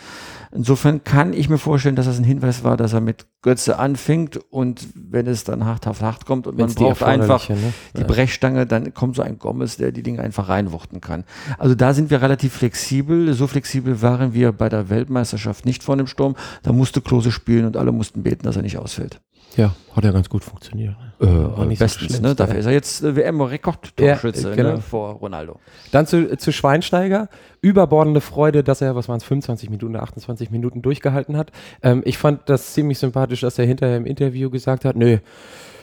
Insofern 0.53 1.03
kann 1.03 1.33
ich 1.33 1.49
mir 1.49 1.57
vorstellen, 1.57 1.95
dass 1.95 2.05
das 2.05 2.19
ein 2.19 2.23
Hinweis 2.23 2.63
war, 2.63 2.77
dass 2.77 2.93
er 2.93 3.01
mit 3.01 3.25
Götze 3.41 3.79
anfängt 3.79 4.37
und 4.51 4.87
wenn 4.93 5.27
es 5.27 5.43
dann 5.43 5.65
hart 5.65 5.87
auf 5.87 6.01
hart 6.01 6.25
kommt 6.25 6.47
und 6.47 6.57
Wenn's 6.57 6.75
man 6.75 6.85
braucht 6.85 7.03
einfach 7.03 7.49
ne? 7.49 7.73
die 7.97 8.03
Brechstange, 8.03 8.65
dann 8.65 8.93
kommt 8.93 9.15
so 9.15 9.23
ein 9.23 9.39
Gomez, 9.39 9.77
der 9.77 9.91
die 9.91 10.03
Dinge 10.03 10.21
einfach 10.21 10.47
reinwuchten 10.47 11.01
kann. 11.01 11.25
Also 11.57 11.75
da 11.75 11.93
sind 11.93 12.09
wir 12.09 12.21
relativ 12.21 12.53
flexibel. 12.53 13.33
So 13.33 13.47
flexibel 13.47 14.01
waren 14.01 14.33
wir 14.33 14.51
bei 14.51 14.69
der 14.69 14.89
Weltmeisterschaft 14.89 15.65
nicht 15.65 15.83
vor 15.83 15.97
dem 15.97 16.07
Sturm. 16.07 16.35
Da 16.63 16.71
musste 16.71 17.01
Klose 17.01 17.31
spielen 17.31 17.65
und 17.65 17.75
alle 17.75 17.91
mussten 17.91 18.23
beten, 18.23 18.43
dass 18.43 18.55
er 18.55 18.61
nicht 18.61 18.77
ausfällt. 18.77 19.19
Ja, 19.55 19.75
hat 19.95 20.03
ja 20.03 20.11
ganz 20.11 20.29
gut 20.29 20.43
funktioniert. 20.43 20.95
Äh, 21.19 21.65
nicht 21.65 21.79
bestens, 21.79 22.17
so 22.17 22.21
ne? 22.21 22.35
Dafür 22.35 22.59
ist 22.59 22.67
er 22.67 22.73
jetzt 22.73 23.03
äh, 23.03 23.15
WM-Rekordtorschütze 23.15 24.49
ja, 24.49 24.55
genau. 24.55 24.73
ne? 24.73 24.81
vor 24.81 25.13
Ronaldo. 25.13 25.59
Dann 25.91 26.05
zu, 26.05 26.37
zu 26.37 26.51
Schweinsteiger. 26.51 27.29
Überbordende 27.61 28.21
Freude, 28.21 28.63
dass 28.63 28.81
er, 28.81 28.95
was 28.95 29.09
waren 29.09 29.17
es, 29.17 29.23
25 29.23 29.71
Minuten 29.71 29.95
oder 29.95 30.03
28 30.03 30.51
Minuten 30.51 30.83
durchgehalten 30.83 31.37
hat. 31.37 31.51
Ähm, 31.81 32.03
ich 32.05 32.19
fand 32.19 32.47
das 32.49 32.73
ziemlich 32.73 32.99
sympathisch, 32.99 33.41
dass 33.41 33.57
er 33.57 33.65
hinterher 33.65 33.97
im 33.97 34.05
Interview 34.05 34.51
gesagt 34.51 34.85
hat, 34.85 34.95
nö, 34.95 35.17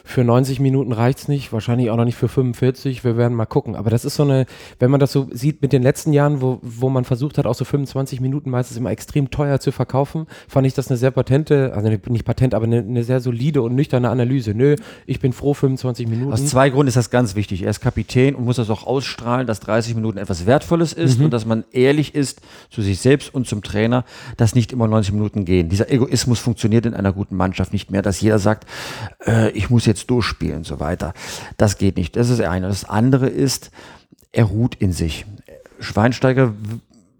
für 0.05 0.23
90 0.23 0.59
Minuten 0.59 0.91
reicht 0.91 1.17
es 1.17 1.27
nicht, 1.27 1.51
wahrscheinlich 1.51 1.89
auch 1.89 1.97
noch 1.97 2.05
nicht 2.05 2.15
für 2.15 2.27
45, 2.27 3.03
wir 3.03 3.17
werden 3.17 3.33
mal 3.33 3.45
gucken. 3.45 3.75
Aber 3.75 3.89
das 3.89 4.05
ist 4.05 4.15
so 4.15 4.23
eine, 4.23 4.45
wenn 4.79 4.91
man 4.91 4.99
das 4.99 5.11
so 5.11 5.27
sieht 5.31 5.63
mit 5.63 5.73
den 5.73 5.81
letzten 5.81 6.13
Jahren, 6.13 6.41
wo, 6.41 6.59
wo 6.61 6.89
man 6.89 7.05
versucht 7.05 7.39
hat, 7.39 7.47
auch 7.47 7.55
so 7.55 7.65
25 7.65 8.21
Minuten 8.21 8.51
meistens 8.51 8.77
immer 8.77 8.91
extrem 8.91 9.31
teuer 9.31 9.59
zu 9.59 9.71
verkaufen, 9.71 10.27
fand 10.47 10.67
ich 10.67 10.75
das 10.75 10.89
eine 10.89 10.97
sehr 10.97 11.09
patente, 11.11 11.73
also 11.75 11.89
nicht 11.89 12.23
patent, 12.23 12.53
aber 12.53 12.65
eine, 12.65 12.77
eine 12.77 13.03
sehr 13.03 13.19
solide 13.19 13.63
und 13.63 13.73
nüchterne 13.73 14.09
Analyse. 14.09 14.53
Nö, 14.53 14.75
ich 15.07 15.19
bin 15.19 15.33
froh, 15.33 15.55
25 15.55 16.07
Minuten. 16.07 16.31
Aus 16.31 16.45
zwei 16.45 16.69
Gründen 16.69 16.87
ist 16.87 16.97
das 16.97 17.09
ganz 17.09 17.35
wichtig. 17.35 17.63
Er 17.63 17.71
ist 17.71 17.81
Kapitän 17.81 18.35
und 18.35 18.45
muss 18.45 18.57
das 18.57 18.69
auch 18.69 18.85
ausstrahlen, 18.85 19.47
dass 19.47 19.59
30 19.61 19.95
Minuten 19.95 20.19
etwas 20.19 20.45
Wertvolles 20.45 20.93
ist 20.93 21.17
mhm. 21.17 21.25
und 21.25 21.31
dass 21.31 21.45
man 21.45 21.65
ehrlich 21.71 22.13
ist 22.13 22.41
zu 22.69 22.83
sich 22.83 22.99
selbst 22.99 23.33
und 23.33 23.47
zum 23.47 23.63
Trainer, 23.63 24.05
dass 24.37 24.53
nicht 24.53 24.71
immer 24.71 24.87
90 24.87 25.13
Minuten 25.13 25.45
gehen. 25.45 25.69
Dieser 25.69 25.91
Egoismus 25.91 26.39
funktioniert 26.39 26.85
in 26.85 26.93
einer 26.93 27.11
guten 27.11 27.35
Mannschaft 27.35 27.73
nicht 27.73 27.89
mehr, 27.89 28.03
dass 28.03 28.21
jeder 28.21 28.37
sagt, 28.37 28.67
äh, 29.25 29.49
ich 29.51 29.69
muss 29.69 29.85
jetzt 29.85 29.94
durchspielen 29.95 30.57
und 30.57 30.65
so 30.65 30.79
weiter. 30.79 31.13
Das 31.57 31.77
geht 31.77 31.97
nicht. 31.97 32.15
Das 32.15 32.29
ist 32.29 32.39
das 32.39 32.47
eine. 32.47 32.67
Das 32.67 32.85
andere 32.85 33.27
ist, 33.27 33.71
er 34.31 34.45
ruht 34.45 34.75
in 34.75 34.91
sich. 34.91 35.25
Schweinsteiger 35.79 36.53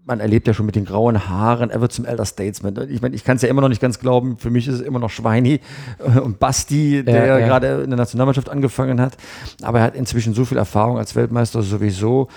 man 0.06 0.20
erlebt 0.20 0.46
ja 0.46 0.54
schon 0.54 0.66
mit 0.66 0.76
den 0.76 0.84
grauen 0.84 1.28
Haaren, 1.28 1.68
er 1.68 1.80
wird 1.80 1.92
zum 1.92 2.04
Elder 2.04 2.24
Statesman. 2.24 2.88
Ich 2.88 3.02
meine, 3.02 3.16
ich 3.16 3.24
kann 3.24 3.36
es 3.36 3.42
ja 3.42 3.48
immer 3.48 3.60
noch 3.60 3.68
nicht 3.68 3.80
ganz 3.80 3.98
glauben. 3.98 4.38
Für 4.38 4.50
mich 4.50 4.68
ist 4.68 4.76
es 4.76 4.80
immer 4.80 5.00
noch 5.00 5.10
Schweini 5.10 5.60
und 6.22 6.38
Basti, 6.38 7.04
der 7.04 7.26
ja, 7.26 7.38
ja. 7.38 7.46
gerade 7.46 7.82
in 7.82 7.90
der 7.90 7.96
Nationalmannschaft 7.96 8.48
angefangen 8.48 9.00
hat. 9.00 9.16
Aber 9.62 9.80
er 9.80 9.84
hat 9.84 9.96
inzwischen 9.96 10.32
so 10.32 10.44
viel 10.44 10.58
Erfahrung 10.58 10.96
als 10.96 11.16
Weltmeister 11.16 11.62
sowieso, 11.62 12.28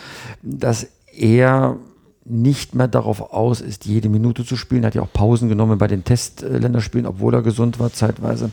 dass 0.42 0.88
er 1.16 1.78
nicht 2.26 2.74
mehr 2.74 2.88
darauf 2.88 3.34
aus 3.34 3.62
ist, 3.62 3.86
jede 3.86 4.10
Minute 4.10 4.46
zu 4.46 4.56
spielen. 4.56 4.84
Er 4.84 4.88
hat 4.88 4.96
ja 4.96 5.04
auch 5.04 5.14
Pausen 5.14 5.48
genommen 5.48 5.78
bei 5.78 5.88
den 5.88 6.04
Testländerspielen, 6.04 7.06
obwohl 7.06 7.36
er 7.36 7.44
gesund 7.44 7.80
war 7.80 7.94
zeitweise 7.94 8.50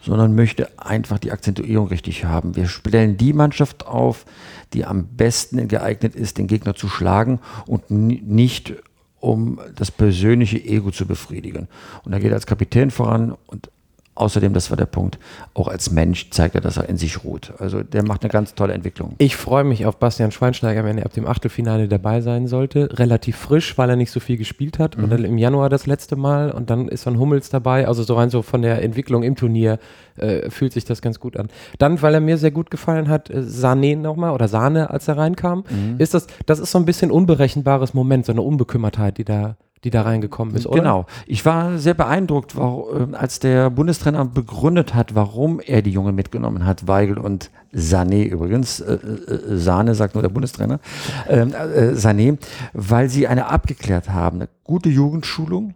sondern 0.00 0.34
möchte 0.34 0.78
einfach 0.78 1.18
die 1.18 1.32
Akzentuierung 1.32 1.88
richtig 1.88 2.24
haben. 2.24 2.56
Wir 2.56 2.68
stellen 2.68 3.16
die 3.16 3.32
Mannschaft 3.32 3.86
auf, 3.86 4.24
die 4.72 4.84
am 4.84 5.06
besten 5.16 5.68
geeignet 5.68 6.14
ist, 6.14 6.38
den 6.38 6.46
Gegner 6.46 6.74
zu 6.74 6.88
schlagen 6.88 7.40
und 7.66 7.90
nicht 7.90 8.74
um 9.20 9.60
das 9.74 9.90
persönliche 9.90 10.62
Ego 10.62 10.90
zu 10.90 11.06
befriedigen. 11.06 11.68
Und 12.04 12.12
da 12.12 12.18
geht 12.18 12.32
als 12.32 12.46
Kapitän 12.46 12.90
voran 12.90 13.36
und 13.46 13.70
Außerdem, 14.18 14.52
das 14.52 14.68
war 14.70 14.76
der 14.76 14.86
Punkt, 14.86 15.16
auch 15.54 15.68
als 15.68 15.92
Mensch 15.92 16.30
zeigt 16.30 16.56
er, 16.56 16.60
dass 16.60 16.76
er 16.76 16.88
in 16.88 16.96
sich 16.96 17.22
ruht. 17.22 17.52
Also 17.58 17.84
der 17.84 18.04
macht 18.04 18.24
eine 18.24 18.32
ganz 18.32 18.56
tolle 18.56 18.72
Entwicklung. 18.72 19.14
Ich 19.18 19.36
freue 19.36 19.62
mich 19.62 19.86
auf 19.86 19.98
Bastian 19.98 20.32
Schweinsteiger, 20.32 20.84
wenn 20.84 20.98
er 20.98 21.06
ab 21.06 21.12
dem 21.12 21.24
Achtelfinale 21.24 21.86
dabei 21.86 22.20
sein 22.20 22.48
sollte. 22.48 22.88
Relativ 22.98 23.36
frisch, 23.36 23.78
weil 23.78 23.90
er 23.90 23.94
nicht 23.94 24.10
so 24.10 24.18
viel 24.18 24.36
gespielt 24.36 24.80
hat. 24.80 24.96
Mhm. 24.96 25.04
Und 25.04 25.10
dann 25.10 25.24
im 25.24 25.38
Januar 25.38 25.68
das 25.68 25.86
letzte 25.86 26.16
Mal 26.16 26.50
und 26.50 26.68
dann 26.68 26.88
ist 26.88 27.06
dann 27.06 27.16
Hummels 27.20 27.48
dabei. 27.48 27.86
Also 27.86 28.02
so 28.02 28.16
rein 28.16 28.28
so 28.28 28.42
von 28.42 28.60
der 28.60 28.82
Entwicklung 28.82 29.22
im 29.22 29.36
Turnier 29.36 29.78
äh, 30.16 30.50
fühlt 30.50 30.72
sich 30.72 30.84
das 30.84 31.00
ganz 31.00 31.20
gut 31.20 31.36
an. 31.36 31.46
Dann, 31.78 32.02
weil 32.02 32.14
er 32.14 32.20
mir 32.20 32.38
sehr 32.38 32.50
gut 32.50 32.72
gefallen 32.72 33.08
hat, 33.08 33.30
äh, 33.30 33.38
Sané 33.38 33.96
nochmal 33.96 34.32
oder 34.32 34.48
Sahne, 34.48 34.90
als 34.90 35.06
er 35.06 35.16
reinkam, 35.16 35.62
mhm. 35.70 35.94
ist 35.98 36.14
das, 36.14 36.26
das 36.44 36.58
ist 36.58 36.72
so 36.72 36.78
ein 36.78 36.86
bisschen 36.86 37.12
unberechenbares 37.12 37.94
Moment, 37.94 38.26
so 38.26 38.32
eine 38.32 38.42
Unbekümmertheit, 38.42 39.18
die 39.18 39.24
da 39.24 39.56
die 39.84 39.90
da 39.90 40.02
reingekommen 40.02 40.54
ist, 40.54 40.66
oder? 40.66 40.80
Genau. 40.80 41.06
Ich 41.26 41.44
war 41.44 41.78
sehr 41.78 41.94
beeindruckt, 41.94 42.54
äh, 42.54 43.14
als 43.14 43.38
der 43.38 43.70
Bundestrainer 43.70 44.24
begründet 44.24 44.94
hat, 44.94 45.14
warum 45.14 45.60
er 45.60 45.82
die 45.82 45.90
Junge 45.90 46.12
mitgenommen 46.12 46.64
hat, 46.64 46.88
Weigel 46.88 47.18
und 47.18 47.50
Sané 47.72 48.24
übrigens, 48.24 48.80
äh, 48.80 48.94
äh, 48.94 49.56
Sahne 49.56 49.94
sagt 49.94 50.14
nur 50.14 50.22
der 50.22 50.30
Bundestrainer, 50.30 50.80
ähm, 51.28 51.52
äh, 51.52 51.92
Sané, 51.92 52.38
weil 52.72 53.08
sie 53.08 53.28
eine 53.28 53.46
abgeklärt 53.46 54.08
haben, 54.08 54.38
eine 54.38 54.48
gute 54.64 54.88
Jugendschulung, 54.88 55.74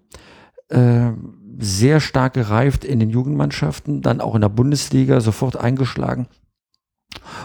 äh, 0.68 1.10
sehr 1.58 2.00
stark 2.00 2.32
gereift 2.34 2.84
in 2.84 2.98
den 2.98 3.10
Jugendmannschaften, 3.10 4.00
dann 4.00 4.20
auch 4.20 4.34
in 4.34 4.40
der 4.40 4.48
Bundesliga 4.48 5.20
sofort 5.20 5.56
eingeschlagen. 5.56 6.26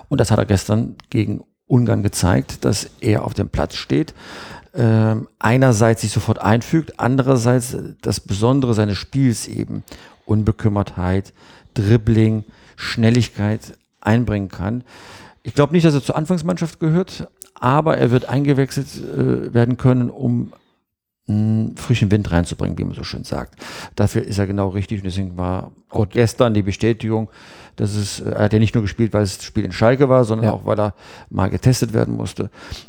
Und 0.08 0.22
das 0.22 0.32
hat 0.32 0.40
er 0.40 0.46
gestern 0.46 0.96
gegen 1.10 1.44
Ungarn 1.68 2.04
gezeigt, 2.04 2.66
dass 2.66 2.90
er 3.02 3.24
auf 3.24 3.34
dem 3.34 3.50
Platz 3.50 3.76
steht, 3.76 4.14
äh, 4.74 5.16
einerseits 5.40 6.02
sich 6.02 6.12
sofort 6.12 6.40
einfügt, 6.40 7.00
andererseits 7.00 7.76
das 8.02 8.20
Besondere 8.20 8.74
seines 8.74 8.98
Spiels 8.98 9.48
eben 9.48 9.84
Unbekümmertheit, 10.26 11.34
Dribbling, 11.74 12.44
Schnelligkeit 12.76 13.78
einbringen 14.02 14.50
kann. 14.50 14.84
Ich 15.44 15.54
glaube 15.54 15.74
nicht, 15.74 15.86
dass 15.86 15.94
er 15.94 16.04
zur 16.04 16.16
Anfangsmannschaft 16.16 16.80
gehört, 16.80 17.28
aber 17.54 17.98
er 17.98 18.12
wird 18.12 18.30
eingewechselt 18.30 18.88
äh, 18.98 19.54
werden 19.54 19.78
können, 19.78 20.10
um 20.10 20.54
mh, 21.28 21.72
frischen 21.76 22.12
Wind 22.12 22.32
reinzubringen, 22.32 22.78
wie 22.78 22.84
man 22.84 22.94
so 22.94 23.04
schön 23.04 23.24
sagt. 23.24 23.56
Dafür 23.96 24.24
ist 24.24 24.38
er 24.40 24.48
genau 24.48 24.70
richtig 24.70 25.00
und 25.00 25.06
deswegen 25.06 25.38
war 25.38 25.72
auch 25.90 26.08
gestern 26.10 26.54
die 26.54 26.64
Bestätigung, 26.64 27.30
dass 27.78 27.96
es, 27.96 28.20
er 28.20 28.40
hat 28.40 28.54
ja 28.54 28.60
nicht 28.60 28.74
nur 28.74 28.82
gespielt, 28.82 29.14
weil 29.14 29.22
es 29.22 29.38
das 29.38 29.46
Spiel 29.46 29.64
in 29.64 29.72
Schalke 29.72 30.10
war, 30.10 30.26
sondern 30.26 30.48
ja. 30.48 30.54
auch, 30.54 30.66
weil 30.66 30.80
er 30.80 30.94
mal 31.30 31.50
getestet 31.50 31.94
werden 31.94 32.16
musste. 32.16 32.46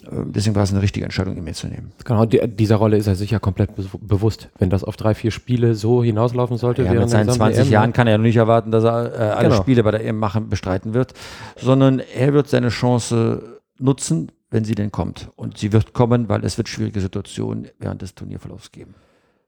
Äh, 0.07 0.25
deswegen 0.25 0.57
war 0.57 0.63
es 0.63 0.71
eine 0.71 0.81
richtige 0.81 1.05
Entscheidung, 1.05 1.37
ihn 1.37 1.45
mitzunehmen. 1.45 1.93
Genau, 2.05 2.25
die, 2.25 2.41
dieser 2.49 2.77
Rolle 2.77 2.97
ist 2.97 3.07
er 3.07 3.15
sicher 3.15 3.39
komplett 3.39 3.77
be 3.77 3.85
bewusst. 4.01 4.49
Wenn 4.59 4.71
das 4.71 4.85
auf 4.85 4.97
drei, 4.97 5.15
vier 5.15 5.31
Spiele 5.31 5.75
so 5.75 6.03
hinauslaufen 6.03 6.57
sollte, 6.57 6.85
ja, 6.85 6.93
mit 6.95 7.11
seinen 7.11 7.29
20 7.29 7.67
EM, 7.67 7.71
Jahren 7.71 7.93
kann 7.93 8.07
er 8.07 8.13
ja 8.13 8.19
nicht 8.19 8.37
erwarten, 8.37 8.71
dass 8.71 8.85
er 8.85 9.13
äh, 9.13 9.19
alle 9.33 9.51
genau. 9.51 9.61
Spiele 9.61 9.83
bei 9.83 9.91
der 9.91 10.05
EM 10.05 10.19
machen, 10.19 10.49
bestreiten 10.49 10.95
wird, 10.95 11.13
sondern 11.61 12.01
er 12.01 12.33
wird 12.33 12.49
seine 12.49 12.71
Chance 12.71 13.59
nutzen, 13.79 14.33
wenn 14.51 14.65
sie 14.65 14.75
denn 14.75 14.93
kommt. 14.93 15.31
Und 15.37 15.59
sie 15.59 15.73
wird 15.73 15.93
kommen, 15.93 16.29
weil 16.29 16.45
es 16.45 16.57
wird 16.57 16.69
schwierige 16.69 17.01
Situationen 17.01 17.69
während 17.79 18.03
des 18.03 18.15
Turnierverlaufs 18.15 18.73
geben. 18.73 18.95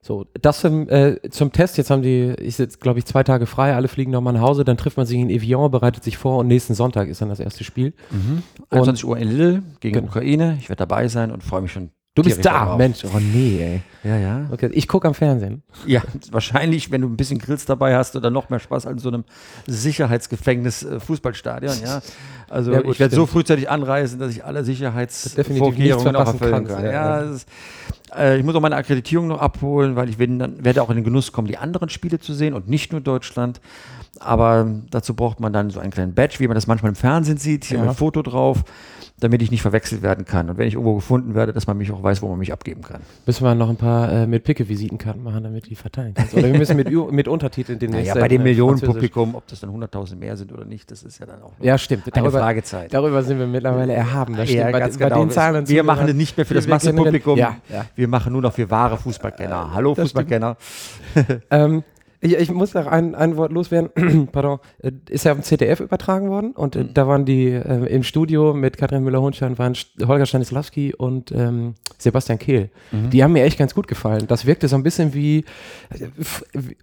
So, 0.03 0.25
das 0.41 0.61
zum, 0.61 0.89
äh, 0.89 1.19
zum 1.29 1.51
Test. 1.51 1.77
Jetzt 1.77 1.91
haben 1.91 2.01
die, 2.01 2.33
ich 2.39 2.57
jetzt 2.57 2.81
glaube 2.81 2.97
ich 2.97 3.05
zwei 3.05 3.23
Tage 3.23 3.45
frei, 3.45 3.75
alle 3.75 3.87
fliegen 3.87 4.11
nochmal 4.11 4.33
nach 4.33 4.41
Hause, 4.41 4.65
dann 4.65 4.77
trifft 4.77 4.97
man 4.97 5.05
sich 5.05 5.19
in 5.19 5.29
Evian, 5.29 5.69
bereitet 5.69 6.03
sich 6.03 6.17
vor 6.17 6.39
und 6.39 6.47
nächsten 6.47 6.73
Sonntag 6.73 7.07
ist 7.07 7.21
dann 7.21 7.29
das 7.29 7.39
erste 7.39 7.63
Spiel. 7.63 7.93
Mhm. 8.09 8.41
21 8.71 9.05
Uhr 9.05 9.17
in 9.17 9.27
Lille 9.27 9.63
gegen 9.79 9.95
genau. 9.95 10.07
Ukraine. 10.07 10.57
Ich 10.59 10.69
werde 10.69 10.79
dabei 10.79 11.07
sein 11.07 11.31
und 11.31 11.43
freue 11.43 11.61
mich 11.61 11.71
schon 11.71 11.91
Du 12.13 12.23
bist 12.23 12.43
da, 12.43 12.75
Mensch. 12.75 13.05
Oh 13.05 13.19
nee, 13.19 13.61
ey. 13.61 13.81
Ja, 14.03 14.17
ja. 14.17 14.49
Okay, 14.51 14.69
ich 14.73 14.89
gucke 14.89 15.07
am 15.07 15.13
Fernsehen. 15.13 15.63
Ja, 15.85 16.01
wahrscheinlich, 16.29 16.91
wenn 16.91 17.01
du 17.01 17.07
ein 17.07 17.15
bisschen 17.15 17.39
Grills 17.39 17.63
dabei 17.63 17.95
hast 17.95 18.17
oder 18.17 18.29
noch 18.29 18.49
mehr 18.49 18.59
Spaß 18.59 18.85
an 18.85 18.97
so 18.99 19.07
einem 19.07 19.23
Sicherheitsgefängnis 19.65 20.83
äh, 20.83 20.99
ja. 21.83 22.01
Also 22.49 22.73
ja, 22.73 22.81
gut, 22.81 22.95
ich 22.95 22.99
werde 22.99 23.15
so 23.15 23.25
frühzeitig 23.25 23.69
anreisen, 23.69 24.19
dass 24.19 24.31
ich 24.31 24.43
alle 24.43 24.65
Sicherheitsvorkehrungen 24.65 26.15
auch 26.17 26.27
erfüllen 26.27 26.67
kann. 26.67 26.83
Ja, 26.83 26.91
ja. 26.91 27.21
Ist, 27.21 27.47
äh, 28.17 28.37
ich 28.37 28.43
muss 28.43 28.55
auch 28.55 28.61
meine 28.61 28.75
Akkreditierung 28.75 29.27
noch 29.27 29.39
abholen, 29.39 29.95
weil 29.95 30.09
ich 30.09 30.17
dann, 30.17 30.63
werde 30.63 30.81
auch 30.81 30.89
in 30.89 30.95
den 30.95 31.03
Genuss 31.03 31.31
kommen, 31.31 31.47
die 31.47 31.57
anderen 31.57 31.89
Spiele 31.89 32.19
zu 32.19 32.33
sehen 32.33 32.53
und 32.53 32.67
nicht 32.67 32.91
nur 32.91 33.01
Deutschland. 33.01 33.61
Aber 34.19 34.67
dazu 34.89 35.15
braucht 35.15 35.39
man 35.39 35.53
dann 35.53 35.69
so 35.69 35.79
einen 35.79 35.91
kleinen 35.91 36.13
Badge, 36.13 36.39
wie 36.39 36.47
man 36.47 36.55
das 36.55 36.67
manchmal 36.67 36.89
im 36.89 36.95
Fernsehen 36.95 37.37
sieht, 37.37 37.65
hier 37.65 37.79
ja. 37.79 37.83
ein 37.83 37.95
Foto 37.95 38.21
drauf 38.21 38.63
damit 39.21 39.41
ich 39.43 39.51
nicht 39.51 39.61
verwechselt 39.61 40.01
werden 40.01 40.25
kann. 40.25 40.49
Und 40.49 40.57
wenn 40.57 40.67
ich 40.67 40.73
irgendwo 40.73 40.95
gefunden 40.95 41.35
werde, 41.35 41.53
dass 41.53 41.67
man 41.67 41.77
mich 41.77 41.91
auch 41.91 42.01
weiß, 42.01 42.21
wo 42.23 42.27
man 42.27 42.39
mich 42.39 42.51
abgeben 42.51 42.81
kann. 42.81 43.01
Müssen 43.25 43.45
wir 43.45 43.53
noch 43.53 43.69
ein 43.69 43.75
paar 43.75 44.11
äh, 44.11 44.27
mit 44.27 44.43
Picke-Visitenkarten 44.43 45.21
machen, 45.21 45.43
damit 45.43 45.69
die 45.69 45.75
verteilen 45.75 46.15
kannst. 46.15 46.33
Oder 46.33 46.51
wir 46.51 46.57
müssen 46.57 46.75
mit, 46.75 46.89
mit 46.89 47.27
Untertiteln 47.27 47.77
den 47.79 47.91
nächsten. 47.91 48.17
Ja, 48.17 48.21
bei 48.21 48.27
dem 48.27 48.41
Millionenpublikum, 48.41 49.35
ob 49.35 49.47
das 49.47 49.59
dann 49.59 49.69
100.000 49.69 50.15
mehr 50.15 50.35
sind 50.37 50.51
oder 50.51 50.65
nicht, 50.65 50.89
das 50.89 51.03
ist 51.03 51.19
ja 51.19 51.27
dann 51.27 51.43
auch 51.43 51.53
ja, 51.59 51.77
stimmt. 51.77 52.03
eine 52.05 52.11
darüber, 52.11 52.39
Fragezeit. 52.39 52.91
Darüber 52.91 53.21
sind 53.21 53.37
wir 53.37 53.45
mittlerweile 53.45 53.93
erhaben. 53.93 54.35
Das 54.35 54.51
ja, 54.51 54.71
bei, 54.71 54.79
bei 54.79 54.89
genau. 54.89 55.19
den 55.19 55.29
Zahlen 55.29 55.67
wir 55.67 55.83
machen 55.83 56.07
es 56.07 56.15
nicht 56.15 56.35
mehr 56.35 56.45
für 56.45 56.55
das 56.55 56.67
Massenpublikum. 56.67 57.37
Ja, 57.37 57.57
ja. 57.69 57.85
Wir 58.01 58.07
machen 58.07 58.33
nur 58.33 58.41
noch 58.41 58.53
für 58.53 58.71
wahre 58.71 58.97
Fußballkenner. 58.97 59.75
Hallo 59.75 59.93
Fußballkenner. 59.93 60.57
ähm, 61.51 61.83
ich, 62.19 62.35
ich 62.35 62.49
muss 62.49 62.73
noch 62.73 62.87
ein, 62.87 63.13
ein 63.13 63.37
Wort 63.37 63.51
loswerden. 63.51 64.27
Pardon. 64.31 64.57
Äh, 64.79 64.93
ist 65.07 65.25
ja 65.25 65.33
auf 65.33 65.37
dem 65.37 65.43
ZDF 65.43 65.81
übertragen 65.81 66.31
worden 66.31 66.53
und 66.53 66.75
äh, 66.75 66.79
mhm. 66.79 66.95
da 66.95 67.07
waren 67.07 67.25
die 67.25 67.49
äh, 67.49 67.85
im 67.93 68.01
Studio 68.01 68.55
mit 68.55 68.79
Katrin 68.79 69.03
Müller-Hohenstein 69.03 69.59
waren 69.59 69.75
Holger 70.03 70.25
Stanislawski 70.25 70.95
und 70.95 71.31
ähm, 71.31 71.75
Sebastian 71.99 72.39
Kehl. 72.39 72.71
Mhm. 72.91 73.11
Die 73.11 73.23
haben 73.23 73.33
mir 73.33 73.43
echt 73.43 73.59
ganz 73.59 73.75
gut 73.75 73.87
gefallen. 73.87 74.25
Das 74.25 74.47
wirkte 74.47 74.67
so 74.67 74.77
ein 74.77 74.81
bisschen 74.81 75.13
wie, 75.13 75.45
äh, 75.91 76.07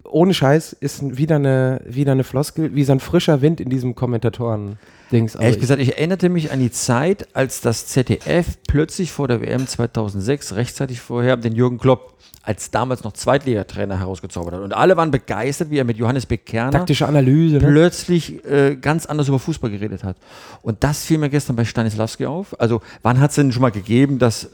ohne 0.05 0.33
Scheiß, 0.33 0.71
ist 0.71 1.17
wieder 1.17 1.35
eine, 1.35 1.81
wieder 1.85 2.13
eine 2.13 2.23
Floskel, 2.23 2.75
wie 2.75 2.85
so 2.85 2.93
ein 2.93 3.01
frischer 3.01 3.41
Wind 3.41 3.59
in 3.59 3.69
diesem 3.69 3.93
Kommentatoren. 3.93 4.77
Dings. 5.11 5.35
Ehrlich 5.35 5.47
also 5.47 5.59
gesagt, 5.59 5.81
ich 5.81 5.97
erinnerte 5.97 6.29
mich 6.29 6.51
an 6.51 6.59
die 6.59 6.71
Zeit, 6.71 7.35
als 7.35 7.61
das 7.61 7.87
ZDF 7.87 8.57
plötzlich 8.67 9.11
vor 9.11 9.27
der 9.27 9.41
WM 9.41 9.67
2006, 9.67 10.55
rechtzeitig 10.55 11.01
vorher, 11.01 11.37
den 11.37 11.53
Jürgen 11.53 11.77
Klopp 11.77 12.15
als 12.41 12.71
damals 12.71 13.03
noch 13.03 13.13
Zweitligatrainer 13.13 13.99
herausgezaubert 13.99 14.55
hat. 14.55 14.61
Und 14.61 14.73
alle 14.73 14.97
waren 14.97 15.11
begeistert, 15.11 15.69
wie 15.69 15.77
er 15.77 15.83
mit 15.83 15.97
Johannes 15.97 16.25
Bekerner 16.25 16.71
taktische 16.71 17.07
Analyse 17.07 17.57
ne? 17.57 17.67
plötzlich 17.67 18.43
äh, 18.45 18.75
ganz 18.75 19.05
anders 19.05 19.27
über 19.27 19.39
Fußball 19.39 19.69
geredet 19.69 20.03
hat. 20.03 20.17
Und 20.61 20.83
das 20.83 21.03
fiel 21.05 21.17
mir 21.17 21.29
gestern 21.29 21.55
bei 21.55 21.65
Stanislavski 21.65 22.25
auf. 22.25 22.59
Also 22.59 22.81
wann 23.01 23.19
hat 23.19 23.31
es 23.31 23.35
denn 23.35 23.51
schon 23.51 23.61
mal 23.61 23.71
gegeben, 23.71 24.19
dass 24.19 24.49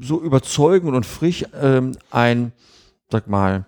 so 0.00 0.20
überzeugend 0.20 0.94
und 0.94 1.04
frisch 1.04 1.44
ähm, 1.60 1.92
ein, 2.10 2.52
sag 3.10 3.28
mal, 3.28 3.66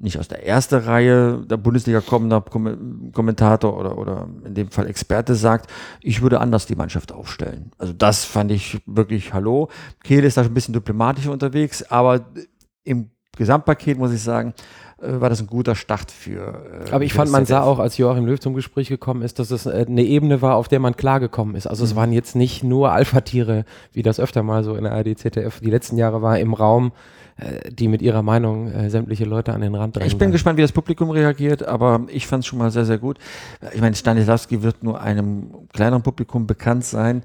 nicht 0.00 0.18
aus 0.18 0.28
der 0.28 0.46
ersten 0.46 0.76
Reihe 0.76 1.44
der 1.46 1.56
Bundesliga 1.56 2.00
kommender 2.00 2.40
Kom 2.40 3.12
Kommentator 3.12 3.78
oder, 3.78 3.98
oder 3.98 4.28
in 4.44 4.54
dem 4.54 4.70
Fall 4.70 4.86
Experte 4.86 5.34
sagt, 5.34 5.70
ich 6.00 6.22
würde 6.22 6.40
anders 6.40 6.66
die 6.66 6.74
Mannschaft 6.74 7.12
aufstellen. 7.12 7.70
Also 7.78 7.92
das 7.92 8.24
fand 8.24 8.50
ich 8.50 8.80
wirklich 8.86 9.32
hallo. 9.32 9.68
Kehl 10.02 10.24
ist 10.24 10.36
da 10.36 10.42
schon 10.42 10.52
ein 10.52 10.54
bisschen 10.54 10.74
diplomatischer 10.74 11.32
unterwegs, 11.32 11.82
aber 11.82 12.24
im 12.84 13.10
Gesamtpaket 13.36 13.98
muss 13.98 14.12
ich 14.12 14.22
sagen, 14.22 14.54
äh, 15.00 15.20
war 15.20 15.30
das 15.30 15.40
ein 15.40 15.46
guter 15.46 15.74
Start 15.74 16.10
für. 16.10 16.84
Äh, 16.86 16.90
Aber 16.90 17.04
ich 17.04 17.14
fand, 17.14 17.30
man 17.30 17.46
sah 17.46 17.62
auch, 17.62 17.78
als 17.78 17.96
Joachim 17.96 18.26
Löw 18.26 18.38
zum 18.38 18.54
Gespräch 18.54 18.88
gekommen 18.88 19.22
ist, 19.22 19.38
dass 19.38 19.50
es 19.50 19.66
äh, 19.66 19.86
eine 19.88 20.02
Ebene 20.02 20.42
war, 20.42 20.56
auf 20.56 20.68
der 20.68 20.80
man 20.80 20.96
klargekommen 20.96 21.54
ist. 21.54 21.66
Also 21.66 21.84
mhm. 21.84 21.90
es 21.90 21.96
waren 21.96 22.12
jetzt 22.12 22.36
nicht 22.36 22.64
nur 22.64 22.92
Alpha-Tiere, 22.92 23.64
wie 23.92 24.02
das 24.02 24.20
öfter 24.20 24.42
mal 24.42 24.64
so 24.64 24.74
in 24.74 24.84
der 24.84 24.92
ARD, 24.92 25.18
ZDF 25.18 25.60
die 25.60 25.70
letzten 25.70 25.96
Jahre 25.96 26.22
war, 26.22 26.38
im 26.38 26.54
Raum, 26.54 26.92
die 27.70 27.88
mit 27.88 28.02
ihrer 28.02 28.22
Meinung 28.22 28.70
äh, 28.70 28.90
sämtliche 28.90 29.24
Leute 29.24 29.52
an 29.52 29.60
den 29.60 29.74
Rand 29.74 29.96
drängen. 29.96 30.08
Ich 30.08 30.18
bin 30.18 30.30
gespannt, 30.32 30.58
wie 30.58 30.62
das 30.62 30.72
Publikum 30.72 31.10
reagiert, 31.10 31.66
aber 31.66 32.02
ich 32.08 32.26
fand 32.26 32.44
es 32.44 32.46
schon 32.46 32.58
mal 32.58 32.70
sehr, 32.70 32.84
sehr 32.84 32.98
gut. 32.98 33.18
Ich 33.72 33.80
meine, 33.80 33.94
Stanislavski 33.94 34.62
wird 34.62 34.82
nur 34.82 35.00
einem 35.00 35.68
kleineren 35.72 36.02
Publikum 36.02 36.46
bekannt 36.46 36.84
sein. 36.84 37.22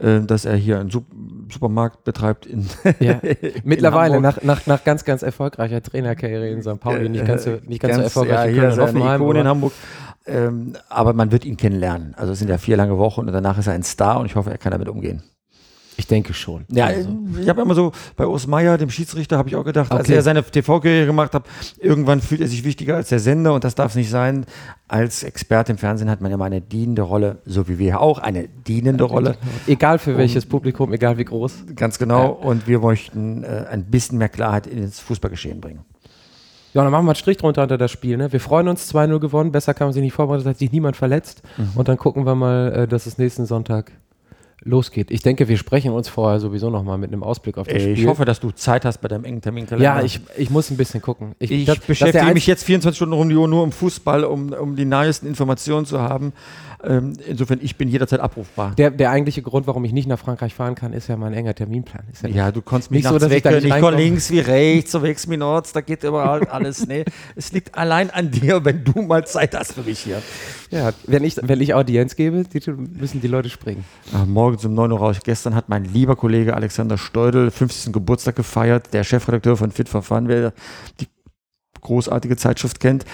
Äh, 0.00 0.20
dass 0.20 0.44
er 0.44 0.54
hier 0.54 0.78
einen 0.78 0.90
Supermarkt 0.90 2.04
betreibt 2.04 2.46
in 2.46 2.66
ja. 3.00 3.20
Mittlerweile 3.64 4.18
in 4.18 4.22
nach, 4.22 4.40
nach, 4.42 4.64
nach 4.66 4.84
ganz 4.84 5.04
ganz 5.04 5.22
erfolgreicher 5.22 5.82
Trainerkarriere 5.82 6.48
in 6.50 6.62
St. 6.62 6.78
Pauli 6.78 7.08
nicht 7.08 7.26
ganz 7.26 7.42
so, 7.42 7.58
nicht 7.66 7.82
ganz, 7.82 7.96
ganz 7.96 7.96
so 7.96 8.20
erfolgreich 8.20 8.54
ja, 8.54 8.70
in 8.70 8.78
Offenheim 8.78 9.20
Ikone 9.20 9.40
in 9.40 9.48
Hamburg 9.48 9.72
ähm, 10.24 10.74
aber 10.88 11.14
man 11.14 11.32
wird 11.32 11.44
ihn 11.44 11.56
kennenlernen 11.56 12.14
also 12.16 12.32
es 12.32 12.38
sind 12.38 12.48
ja 12.48 12.58
vier 12.58 12.76
lange 12.76 12.96
Wochen 12.96 13.22
und 13.22 13.32
danach 13.32 13.58
ist 13.58 13.66
er 13.66 13.72
ein 13.72 13.82
Star 13.82 14.20
und 14.20 14.26
ich 14.26 14.36
hoffe 14.36 14.50
er 14.50 14.58
kann 14.58 14.70
damit 14.70 14.88
umgehen 14.88 15.24
ich 15.98 16.06
denke 16.06 16.32
schon. 16.32 16.64
Ja, 16.70 16.86
also. 16.86 17.10
ich 17.42 17.48
habe 17.48 17.60
immer 17.60 17.74
so 17.74 17.90
bei 18.16 18.24
Urs 18.24 18.46
Meier, 18.46 18.78
dem 18.78 18.88
Schiedsrichter, 18.88 19.36
habe 19.36 19.48
ich 19.48 19.56
auch 19.56 19.64
gedacht, 19.64 19.90
okay. 19.90 19.98
als 19.98 20.08
er 20.08 20.22
seine 20.22 20.44
TV-Karriere 20.44 21.06
gemacht 21.06 21.34
hat, 21.34 21.42
irgendwann 21.76 22.20
fühlt 22.20 22.40
er 22.40 22.46
sich 22.46 22.62
wichtiger 22.62 22.94
als 22.94 23.08
der 23.08 23.18
Sender 23.18 23.52
und 23.52 23.64
das 23.64 23.74
darf 23.74 23.90
es 23.90 23.96
nicht 23.96 24.08
sein. 24.08 24.46
Als 24.86 25.24
Experte 25.24 25.72
im 25.72 25.78
Fernsehen 25.78 26.08
hat 26.08 26.20
man 26.20 26.30
immer 26.30 26.44
eine 26.44 26.60
dienende 26.60 27.02
Rolle, 27.02 27.38
so 27.44 27.66
wie 27.66 27.80
wir 27.80 28.00
auch 28.00 28.20
eine 28.20 28.46
dienende 28.46 29.04
ja, 29.04 29.10
Rolle. 29.10 29.36
Egal 29.66 29.98
für 29.98 30.16
welches 30.16 30.44
und, 30.44 30.50
Publikum, 30.50 30.92
egal 30.92 31.18
wie 31.18 31.24
groß. 31.24 31.64
Ganz 31.74 31.98
genau. 31.98 32.22
Ja. 32.22 32.46
Und 32.46 32.68
wir 32.68 32.78
möchten 32.78 33.42
äh, 33.42 33.66
ein 33.68 33.84
bisschen 33.84 34.18
mehr 34.18 34.28
Klarheit 34.28 34.68
ins 34.68 35.00
Fußballgeschehen 35.00 35.60
bringen. 35.60 35.80
Ja, 36.74 36.84
dann 36.84 36.92
machen 36.92 37.06
wir 37.06 37.10
einen 37.10 37.16
Strich 37.16 37.38
drunter 37.38 37.62
unter 37.62 37.76
das 37.76 37.90
Spiel. 37.90 38.16
Ne? 38.16 38.32
Wir 38.32 38.38
freuen 38.38 38.68
uns 38.68 38.94
2-0 38.94 39.18
gewonnen. 39.18 39.50
Besser 39.50 39.74
kann 39.74 39.88
man 39.88 39.94
sich 39.94 40.02
nicht 40.02 40.12
vorbereiten, 40.12 40.48
hat 40.48 40.58
sich 40.58 40.70
niemand 40.70 40.96
verletzt. 40.96 41.42
Mhm. 41.56 41.70
Und 41.74 41.88
dann 41.88 41.96
gucken 41.96 42.24
wir 42.24 42.36
mal, 42.36 42.72
äh, 42.72 42.86
dass 42.86 43.06
es 43.06 43.18
nächsten 43.18 43.46
Sonntag 43.46 43.90
losgeht. 44.62 45.10
Ich 45.10 45.22
denke, 45.22 45.48
wir 45.48 45.56
sprechen 45.56 45.92
uns 45.92 46.08
vorher 46.08 46.40
sowieso 46.40 46.70
nochmal 46.70 46.98
mit 46.98 47.12
einem 47.12 47.22
Ausblick 47.22 47.58
auf 47.58 47.66
das 47.66 47.82
Spiel. 47.82 47.98
Ich 47.98 48.06
hoffe, 48.06 48.24
dass 48.24 48.40
du 48.40 48.50
Zeit 48.50 48.84
hast 48.84 48.98
bei 48.98 49.08
deinem 49.08 49.24
engen 49.24 49.40
Terminkalender. 49.40 49.84
Ja, 49.84 50.02
ich, 50.02 50.20
ich 50.36 50.50
muss 50.50 50.70
ein 50.70 50.76
bisschen 50.76 51.00
gucken. 51.00 51.34
Ich, 51.38 51.50
ich 51.50 51.64
das, 51.64 51.78
beschäftige 51.78 52.32
mich 52.32 52.46
jetzt 52.46 52.64
24 52.64 52.96
Stunden 52.96 53.14
rund 53.14 53.30
nur 53.30 53.62
um 53.62 53.72
Fußball, 53.72 54.24
um, 54.24 54.52
um 54.52 54.76
die 54.76 54.84
neuesten 54.84 55.26
Informationen 55.26 55.86
zu 55.86 56.00
haben. 56.00 56.32
Ähm, 56.84 57.14
insofern, 57.26 57.58
ich 57.60 57.76
bin 57.76 57.88
jederzeit 57.88 58.20
abrufbar. 58.20 58.74
Der, 58.76 58.90
der 58.90 59.10
eigentliche 59.10 59.42
Grund, 59.42 59.66
warum 59.66 59.84
ich 59.84 59.92
nicht 59.92 60.06
nach 60.06 60.18
Frankreich 60.18 60.54
fahren 60.54 60.76
kann, 60.76 60.92
ist 60.92 61.08
ja 61.08 61.16
mein 61.16 61.32
enger 61.32 61.54
Terminplan. 61.54 62.04
ja, 62.22 62.28
ja 62.28 62.52
du 62.52 62.62
konntest 62.62 62.92
mich 62.92 63.02
nicht 63.02 63.10
so, 63.10 63.18
dass 63.18 63.30
weg, 63.30 63.44
ich, 63.44 63.64
ich 63.64 63.90
links 63.90 64.30
wie 64.30 64.38
rechts, 64.38 64.92
so 64.92 65.02
wächst 65.02 65.28
mir 65.28 65.38
Nords, 65.38 65.72
da 65.72 65.80
geht 65.80 66.04
überall 66.04 66.44
alles. 66.48 66.86
Nee, 66.86 67.04
es 67.34 67.52
liegt 67.52 67.76
allein 67.76 68.10
an 68.10 68.30
dir, 68.30 68.64
wenn 68.64 68.84
du 68.84 69.02
mal 69.02 69.26
Zeit 69.26 69.56
hast 69.56 69.72
für 69.72 69.82
mich 69.82 69.98
hier. 69.98 70.22
Ja, 70.70 70.92
wenn 71.06 71.24
ich, 71.24 71.36
wenn 71.42 71.60
ich 71.60 71.74
Audienz 71.74 72.14
gebe, 72.14 72.44
die, 72.44 72.70
müssen 72.70 73.20
die 73.20 73.28
Leute 73.28 73.48
springen. 73.48 73.84
Ach, 74.14 74.26
morgens 74.48 74.64
um 74.64 74.72
9 74.72 74.92
Uhr 74.92 74.98
raus. 74.98 75.18
Gestern 75.22 75.54
hat 75.54 75.68
mein 75.68 75.84
lieber 75.84 76.16
Kollege 76.16 76.54
Alexander 76.54 76.96
Steudel 76.96 77.50
50. 77.50 77.92
Geburtstag 77.92 78.34
gefeiert, 78.34 78.94
der 78.94 79.04
Chefredakteur 79.04 79.58
von 79.58 79.70
Fit 79.72 79.90
for 79.90 80.00
Fun, 80.00 80.26
wer 80.26 80.54
die 81.00 81.06
großartige 81.82 82.34
Zeitschrift 82.36 82.80
kennt. 82.80 83.04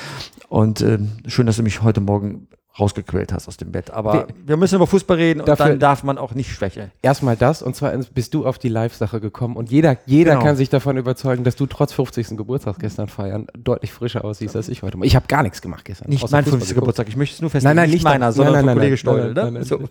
Und 0.48 0.80
äh, 0.80 1.00
schön, 1.26 1.46
dass 1.46 1.56
du 1.56 1.64
mich 1.64 1.82
heute 1.82 2.00
Morgen 2.00 2.46
rausgequält 2.78 3.32
hast 3.32 3.48
aus 3.48 3.56
dem 3.56 3.72
Bett. 3.72 3.90
Aber 3.90 4.12
wir, 4.12 4.26
wir 4.46 4.56
müssen 4.56 4.76
über 4.76 4.86
Fußball 4.86 5.16
reden 5.16 5.40
und 5.40 5.48
dann 5.48 5.80
darf 5.80 6.04
man 6.04 6.18
auch 6.18 6.36
nicht 6.36 6.52
schwächeln. 6.52 6.92
Erstmal 7.02 7.36
das 7.36 7.62
und 7.62 7.74
zwar 7.74 7.90
bist 8.14 8.32
du 8.32 8.46
auf 8.46 8.58
die 8.58 8.68
Live-Sache 8.68 9.20
gekommen 9.20 9.56
und 9.56 9.72
jeder, 9.72 9.96
jeder 10.06 10.34
genau. 10.34 10.44
kann 10.44 10.56
sich 10.56 10.68
davon 10.68 10.96
überzeugen, 10.96 11.42
dass 11.42 11.56
du 11.56 11.66
trotz 11.66 11.92
50. 11.92 12.36
Geburtstag 12.36 12.78
gestern 12.78 13.08
feiern 13.08 13.48
deutlich 13.58 13.92
frischer 13.92 14.24
aussiehst 14.24 14.54
als 14.54 14.68
ich 14.68 14.84
heute. 14.84 14.98
Ich 15.02 15.16
habe 15.16 15.26
gar 15.26 15.42
nichts 15.42 15.62
gemacht 15.62 15.84
gestern. 15.84 16.10
Nicht 16.10 16.30
mein 16.30 16.44
50. 16.44 16.76
Geburtstag, 16.76 17.08
ich 17.08 17.16
möchte 17.16 17.34
es 17.34 17.40
nur 17.40 17.50
feststellen. 17.50 17.76
Nein, 17.76 17.88
nein, 17.88 17.92
nicht 17.92 18.04
meiner, 18.04 18.32
sondern 18.32 18.54
nein, 18.54 18.66
nein, 18.66 18.74
von 18.74 18.80
Kollege 18.80 18.96
Steudel. 18.96 19.50
Ne? 19.50 19.64
So. 19.64 19.80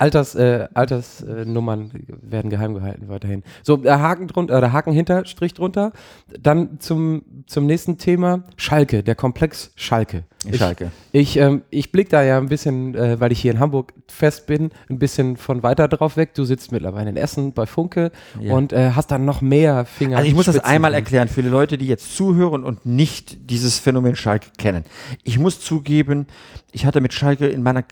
Alters, 0.00 0.34
äh, 0.34 0.66
Altersnummern 0.72 1.90
äh, 1.90 2.14
werden 2.22 2.50
geheim 2.50 2.74
gehalten 2.74 3.08
weiterhin. 3.08 3.42
So, 3.62 3.84
äh, 3.84 3.90
Haken 3.90 4.28
drunter, 4.28 4.62
äh, 4.62 4.70
Haken 4.70 4.92
hinter, 4.92 5.26
Strich 5.26 5.52
drunter. 5.52 5.92
Dann 6.40 6.80
zum, 6.80 7.22
zum 7.46 7.66
nächsten 7.66 7.98
Thema. 7.98 8.44
Schalke, 8.56 9.02
der 9.02 9.14
Komplex 9.14 9.72
Schalke. 9.76 10.24
Ich, 10.48 10.56
Schalke. 10.56 10.90
Ich, 11.12 11.36
ähm, 11.36 11.62
ich 11.68 11.92
blicke 11.92 12.08
da 12.08 12.22
ja 12.22 12.38
ein 12.38 12.48
bisschen, 12.48 12.94
äh, 12.94 13.20
weil 13.20 13.30
ich 13.30 13.40
hier 13.40 13.52
in 13.52 13.60
Hamburg 13.60 13.92
fest 14.08 14.46
bin, 14.46 14.70
ein 14.88 14.98
bisschen 14.98 15.36
von 15.36 15.62
weiter 15.62 15.86
drauf 15.86 16.16
weg. 16.16 16.32
Du 16.32 16.44
sitzt 16.44 16.72
mittlerweile 16.72 17.10
in 17.10 17.18
Essen 17.18 17.52
bei 17.52 17.66
Funke 17.66 18.10
ja. 18.40 18.54
und 18.54 18.72
äh, 18.72 18.92
hast 18.92 19.10
dann 19.10 19.26
noch 19.26 19.42
mehr 19.42 19.84
Finger. 19.84 20.16
Also 20.16 20.28
ich 20.28 20.34
muss 20.34 20.46
das 20.46 20.58
einmal 20.60 20.94
erklären 20.94 21.28
für 21.28 21.42
die 21.42 21.50
Leute, 21.50 21.76
die 21.76 21.86
jetzt 21.86 22.16
zuhören 22.16 22.64
und 22.64 22.86
nicht 22.86 23.50
dieses 23.50 23.78
Phänomen 23.78 24.16
Schalke 24.16 24.48
kennen. 24.56 24.84
Ich 25.24 25.38
muss 25.38 25.60
zugeben, 25.60 26.26
ich 26.72 26.86
hatte 26.86 27.02
mit 27.02 27.12
Schalke 27.12 27.46
in 27.46 27.62
meiner 27.62 27.84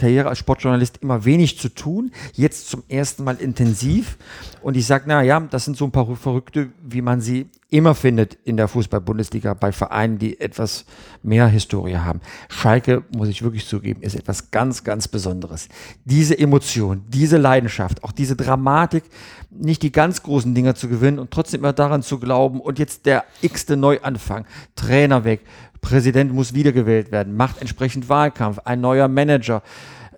Karriere 0.00 0.28
als 0.28 0.38
Sportjournalist 0.38 0.98
immer 1.02 1.24
wenig 1.24 1.58
zu 1.58 1.68
tun, 1.68 2.10
jetzt 2.32 2.68
zum 2.68 2.82
ersten 2.88 3.22
Mal 3.22 3.36
intensiv. 3.36 4.16
Und 4.62 4.76
ich 4.76 4.86
sage, 4.86 5.04
na 5.06 5.22
ja, 5.22 5.38
das 5.40 5.66
sind 5.66 5.76
so 5.76 5.84
ein 5.84 5.92
paar 5.92 6.16
Verrückte, 6.16 6.70
wie 6.82 7.02
man 7.02 7.20
sie 7.20 7.48
immer 7.70 7.94
findet 7.94 8.36
in 8.44 8.56
der 8.56 8.68
Fußball-Bundesliga 8.68 9.54
bei 9.54 9.72
Vereinen, 9.72 10.18
die 10.18 10.40
etwas 10.40 10.84
mehr 11.22 11.46
Historie 11.46 11.96
haben. 11.96 12.20
Schalke, 12.48 13.04
muss 13.14 13.28
ich 13.28 13.42
wirklich 13.42 13.66
zugeben, 13.66 14.02
ist 14.02 14.16
etwas 14.16 14.50
ganz, 14.50 14.82
ganz 14.82 15.06
Besonderes. 15.06 15.68
Diese 16.04 16.36
Emotion, 16.36 17.04
diese 17.08 17.36
Leidenschaft, 17.36 18.02
auch 18.02 18.12
diese 18.12 18.36
Dramatik, 18.36 19.04
nicht 19.50 19.82
die 19.82 19.92
ganz 19.92 20.22
großen 20.22 20.54
Dinger 20.54 20.74
zu 20.74 20.88
gewinnen 20.88 21.18
und 21.18 21.30
trotzdem 21.30 21.60
immer 21.60 21.72
daran 21.72 22.02
zu 22.02 22.18
glauben 22.18 22.60
und 22.60 22.78
jetzt 22.78 23.06
der 23.06 23.24
x-te 23.42 23.76
Neuanfang, 23.76 24.46
Trainer 24.74 25.24
weg, 25.24 25.42
Präsident 25.80 26.32
muss 26.32 26.54
wiedergewählt 26.54 27.10
werden, 27.10 27.36
macht 27.36 27.60
entsprechend 27.60 28.08
Wahlkampf, 28.08 28.60
ein 28.64 28.80
neuer 28.80 29.08
Manager, 29.08 29.62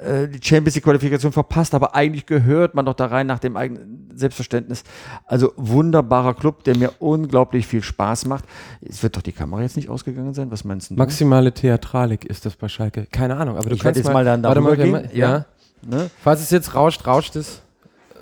äh, 0.03 0.29
die 0.29 0.41
Champions 0.43 0.75
League 0.75 0.85
Qualifikation 0.85 1.33
verpasst, 1.33 1.75
aber 1.75 1.95
eigentlich 1.95 2.27
gehört 2.27 2.75
man 2.75 2.85
doch 2.85 2.95
da 2.95 3.07
rein 3.07 3.27
nach 3.27 3.39
dem 3.39 3.57
eigenen 3.57 4.11
Selbstverständnis. 4.15 4.85
Also 5.27 5.53
wunderbarer 5.57 6.35
Club, 6.35 6.65
der 6.65 6.77
mir 6.77 6.93
unglaublich 6.99 7.67
viel 7.67 7.83
Spaß 7.83 8.27
macht. 8.27 8.45
Es 8.81 9.03
wird 9.03 9.17
doch 9.17 9.23
die 9.23 9.33
Kamera 9.33 9.63
jetzt 9.63 9.77
nicht 9.77 9.89
ausgegangen 9.89 10.35
sein, 10.35 10.51
was 10.51 10.65
meinst 10.65 10.91
du? 10.91 10.95
Maximale 10.95 11.53
Theatralik 11.53 12.25
ist 12.25 12.47
das 12.47 12.57
bei 12.57 12.69
Schalke. 12.69 13.07
Keine 13.11 13.37
Ahnung, 13.37 13.57
aber 13.57 13.69
du 13.69 13.77
ich 13.77 13.83
kannst 13.83 13.99
jetzt 13.99 14.13
mal, 14.13 14.25
dann 14.25 14.43
darüber 14.43 14.71
mal, 14.71 14.77
gehen. 14.77 15.09
Ja. 15.13 15.31
ja. 15.31 15.47
Ne? 15.87 16.11
Falls 16.23 16.41
es 16.41 16.51
jetzt 16.51 16.75
rauscht, 16.75 17.07
rauscht 17.07 17.37
es, 17.37 17.63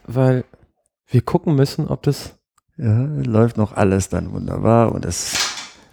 weil 0.07 0.45
wir 1.09 1.23
gucken 1.23 1.55
müssen, 1.55 1.89
ob 1.89 2.03
das 2.03 2.37
ja, 2.77 3.05
läuft 3.25 3.59
noch 3.59 3.77
alles 3.77 4.09
dann 4.09 4.33
wunderbar 4.33 4.93
und 4.93 5.05
es 5.05 5.40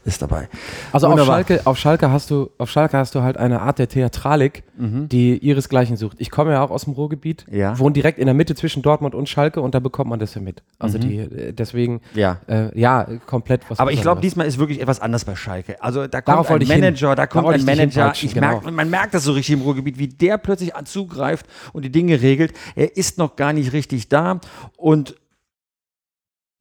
ist 0.08 0.22
dabei. 0.22 0.48
Also 0.94 1.08
auf 1.08 1.26
Schalke, 1.26 1.62
auf 1.66 1.78
Schalke, 1.78 2.12
hast 2.12 2.32
du, 2.32 2.50
auf 2.58 2.70
Schalke 2.72 2.98
hast 2.98 3.14
du 3.14 3.22
halt 3.22 3.38
eine 3.38 3.62
Art 3.62 3.78
der 3.78 3.90
Theatralik, 3.90 4.64
mhm. 4.78 5.10
die 5.10 5.38
ihresgleichen 5.38 5.98
sucht. 5.98 6.18
Ich 6.20 6.32
komme 6.32 6.52
ja 6.54 6.64
auch 6.64 6.72
aus 6.72 6.86
dem 6.86 6.94
Ruhrgebiet, 6.94 7.46
ja. 7.52 7.78
wohne 7.78 7.94
direkt 7.94 8.18
in 8.18 8.26
der 8.26 8.34
Mitte 8.34 8.56
zwischen 8.56 8.82
Dortmund 8.82 9.14
und 9.14 9.28
Schalke 9.28 9.60
und 9.62 9.76
da 9.76 9.80
bekommt 9.80 10.10
man 10.10 10.20
das 10.20 10.34
ja 10.34 10.42
mit. 10.42 10.64
Also 10.80 10.98
mhm. 10.98 11.02
die, 11.02 11.54
deswegen, 11.54 12.02
ja, 12.16 12.40
äh, 12.48 12.78
ja 12.80 13.06
komplett 13.26 13.70
was. 13.70 13.80
Aber 13.80 13.92
ich 13.92 14.02
glaube, 14.02 14.22
diesmal 14.22 14.48
ist 14.48 14.58
wirklich 14.58 14.82
etwas 14.82 15.02
anders 15.02 15.26
bei 15.26 15.36
Schalke. 15.36 15.82
Also 15.84 16.08
da 16.08 16.22
kommt 16.22 16.48
Darauf 16.48 16.52
ein 16.52 16.68
Manager, 16.68 17.16
da 17.16 17.28
kommt 17.28 17.50
ein 17.50 17.66
Manager. 17.66 18.14
Ich 18.16 18.34
genau. 18.34 18.62
merk, 18.62 18.72
man 18.72 18.90
merkt 18.90 19.14
das 19.14 19.26
so 19.26 19.34
richtig 19.34 19.54
im 19.56 19.62
Ruhrgebiet, 19.62 20.00
wie 20.00 20.08
der 20.08 20.38
plötzlich 20.38 20.72
zugreift 20.86 21.46
und 21.74 21.84
die 21.84 21.92
Dinge 21.92 22.22
regelt. 22.22 22.54
Er 22.76 22.96
ist 22.96 23.18
noch 23.18 23.36
gar 23.36 23.52
nicht 23.52 23.74
richtig 23.74 24.08
da 24.08 24.40
und 24.78 25.16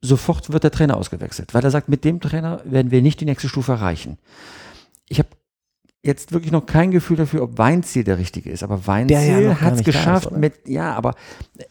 sofort 0.07 0.51
wird 0.51 0.63
der 0.63 0.71
Trainer 0.71 0.97
ausgewechselt, 0.97 1.53
weil 1.53 1.63
er 1.63 1.71
sagt, 1.71 1.89
mit 1.89 2.03
dem 2.03 2.19
Trainer 2.19 2.61
werden 2.65 2.91
wir 2.91 3.01
nicht 3.01 3.19
die 3.19 3.25
nächste 3.25 3.49
Stufe 3.49 3.73
erreichen. 3.73 4.17
Ich 5.07 5.19
habe 5.19 5.29
jetzt 6.03 6.31
wirklich 6.31 6.51
noch 6.51 6.65
kein 6.65 6.91
Gefühl 6.91 7.17
dafür, 7.17 7.43
ob 7.43 7.57
Weinziel 7.57 8.03
der 8.03 8.17
richtige 8.17 8.49
ist, 8.49 8.63
aber 8.63 8.87
Weinziel 8.87 9.43
ja 9.43 9.61
hat 9.61 9.75
es 9.75 9.83
geschafft 9.83 10.31
ist, 10.31 10.37
mit, 10.37 10.67
ja, 10.67 10.93
aber 10.93 11.15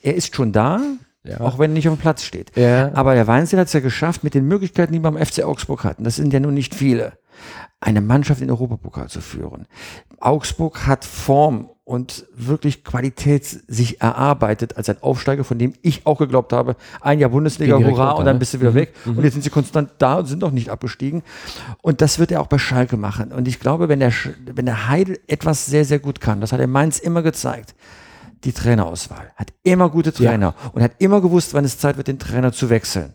er 0.02 0.14
ist 0.14 0.34
schon 0.34 0.52
da, 0.52 0.80
ja. 1.24 1.40
auch 1.40 1.58
wenn 1.58 1.70
er 1.72 1.74
nicht 1.74 1.88
auf 1.88 1.96
dem 1.96 2.00
Platz 2.00 2.22
steht. 2.22 2.56
Ja. 2.56 2.92
Aber 2.94 3.14
der 3.14 3.26
Weinziel 3.26 3.58
hat 3.58 3.68
es 3.68 3.72
ja 3.72 3.80
geschafft 3.80 4.24
mit 4.24 4.34
den 4.34 4.46
Möglichkeiten, 4.46 4.92
die 4.92 4.98
wir 4.98 5.10
beim 5.10 5.24
FC 5.24 5.42
Augsburg 5.42 5.84
hatten. 5.84 6.04
Das 6.04 6.16
sind 6.16 6.32
ja 6.32 6.40
nun 6.40 6.54
nicht 6.54 6.74
viele 6.74 7.18
eine 7.80 8.00
Mannschaft 8.00 8.40
in 8.40 8.48
den 8.48 8.52
Europapokal 8.52 9.08
zu 9.08 9.20
führen. 9.20 9.66
Augsburg 10.18 10.86
hat 10.86 11.04
Form 11.04 11.70
und 11.86 12.26
wirklich 12.34 12.82
Qualität 12.82 13.44
sich 13.44 14.00
erarbeitet 14.00 14.76
als 14.76 14.88
ein 14.88 15.00
Aufsteiger, 15.02 15.44
von 15.44 15.56
dem 15.56 15.74
ich 15.82 16.04
auch 16.04 16.18
geglaubt 16.18 16.52
habe, 16.52 16.74
ein 17.00 17.20
Jahr 17.20 17.30
Bundesliga, 17.30 17.78
hurra, 17.78 18.10
und 18.10 18.24
dann 18.24 18.40
bist 18.40 18.54
du 18.54 18.60
wieder 18.60 18.72
mhm. 18.72 18.74
weg. 18.74 18.94
Mhm. 19.04 19.18
Und 19.18 19.22
jetzt 19.22 19.34
sind 19.34 19.42
sie 19.42 19.50
konstant 19.50 19.90
da 19.98 20.16
und 20.18 20.26
sind 20.26 20.42
noch 20.42 20.50
nicht 20.50 20.68
abgestiegen. 20.68 21.22
Und 21.82 22.00
das 22.00 22.18
wird 22.18 22.32
er 22.32 22.40
auch 22.40 22.48
bei 22.48 22.58
Schalke 22.58 22.96
machen. 22.96 23.30
Und 23.30 23.46
ich 23.46 23.60
glaube, 23.60 23.88
wenn 23.88 24.00
der, 24.00 24.12
wenn 24.52 24.66
der 24.66 24.88
Heidel 24.88 25.20
etwas 25.28 25.64
sehr, 25.66 25.84
sehr 25.84 26.00
gut 26.00 26.20
kann, 26.20 26.40
das 26.40 26.50
hat 26.50 26.58
er 26.58 26.66
Mainz 26.66 26.98
immer 26.98 27.22
gezeigt, 27.22 27.76
die 28.42 28.52
Trainerauswahl. 28.52 29.30
Hat 29.36 29.52
immer 29.62 29.88
gute 29.88 30.12
Trainer 30.12 30.56
ja. 30.60 30.70
und 30.72 30.82
hat 30.82 30.92
immer 30.98 31.20
gewusst, 31.20 31.54
wann 31.54 31.64
es 31.64 31.78
Zeit 31.78 31.96
wird, 31.96 32.08
den 32.08 32.18
Trainer 32.18 32.50
zu 32.50 32.68
wechseln. 32.68 33.12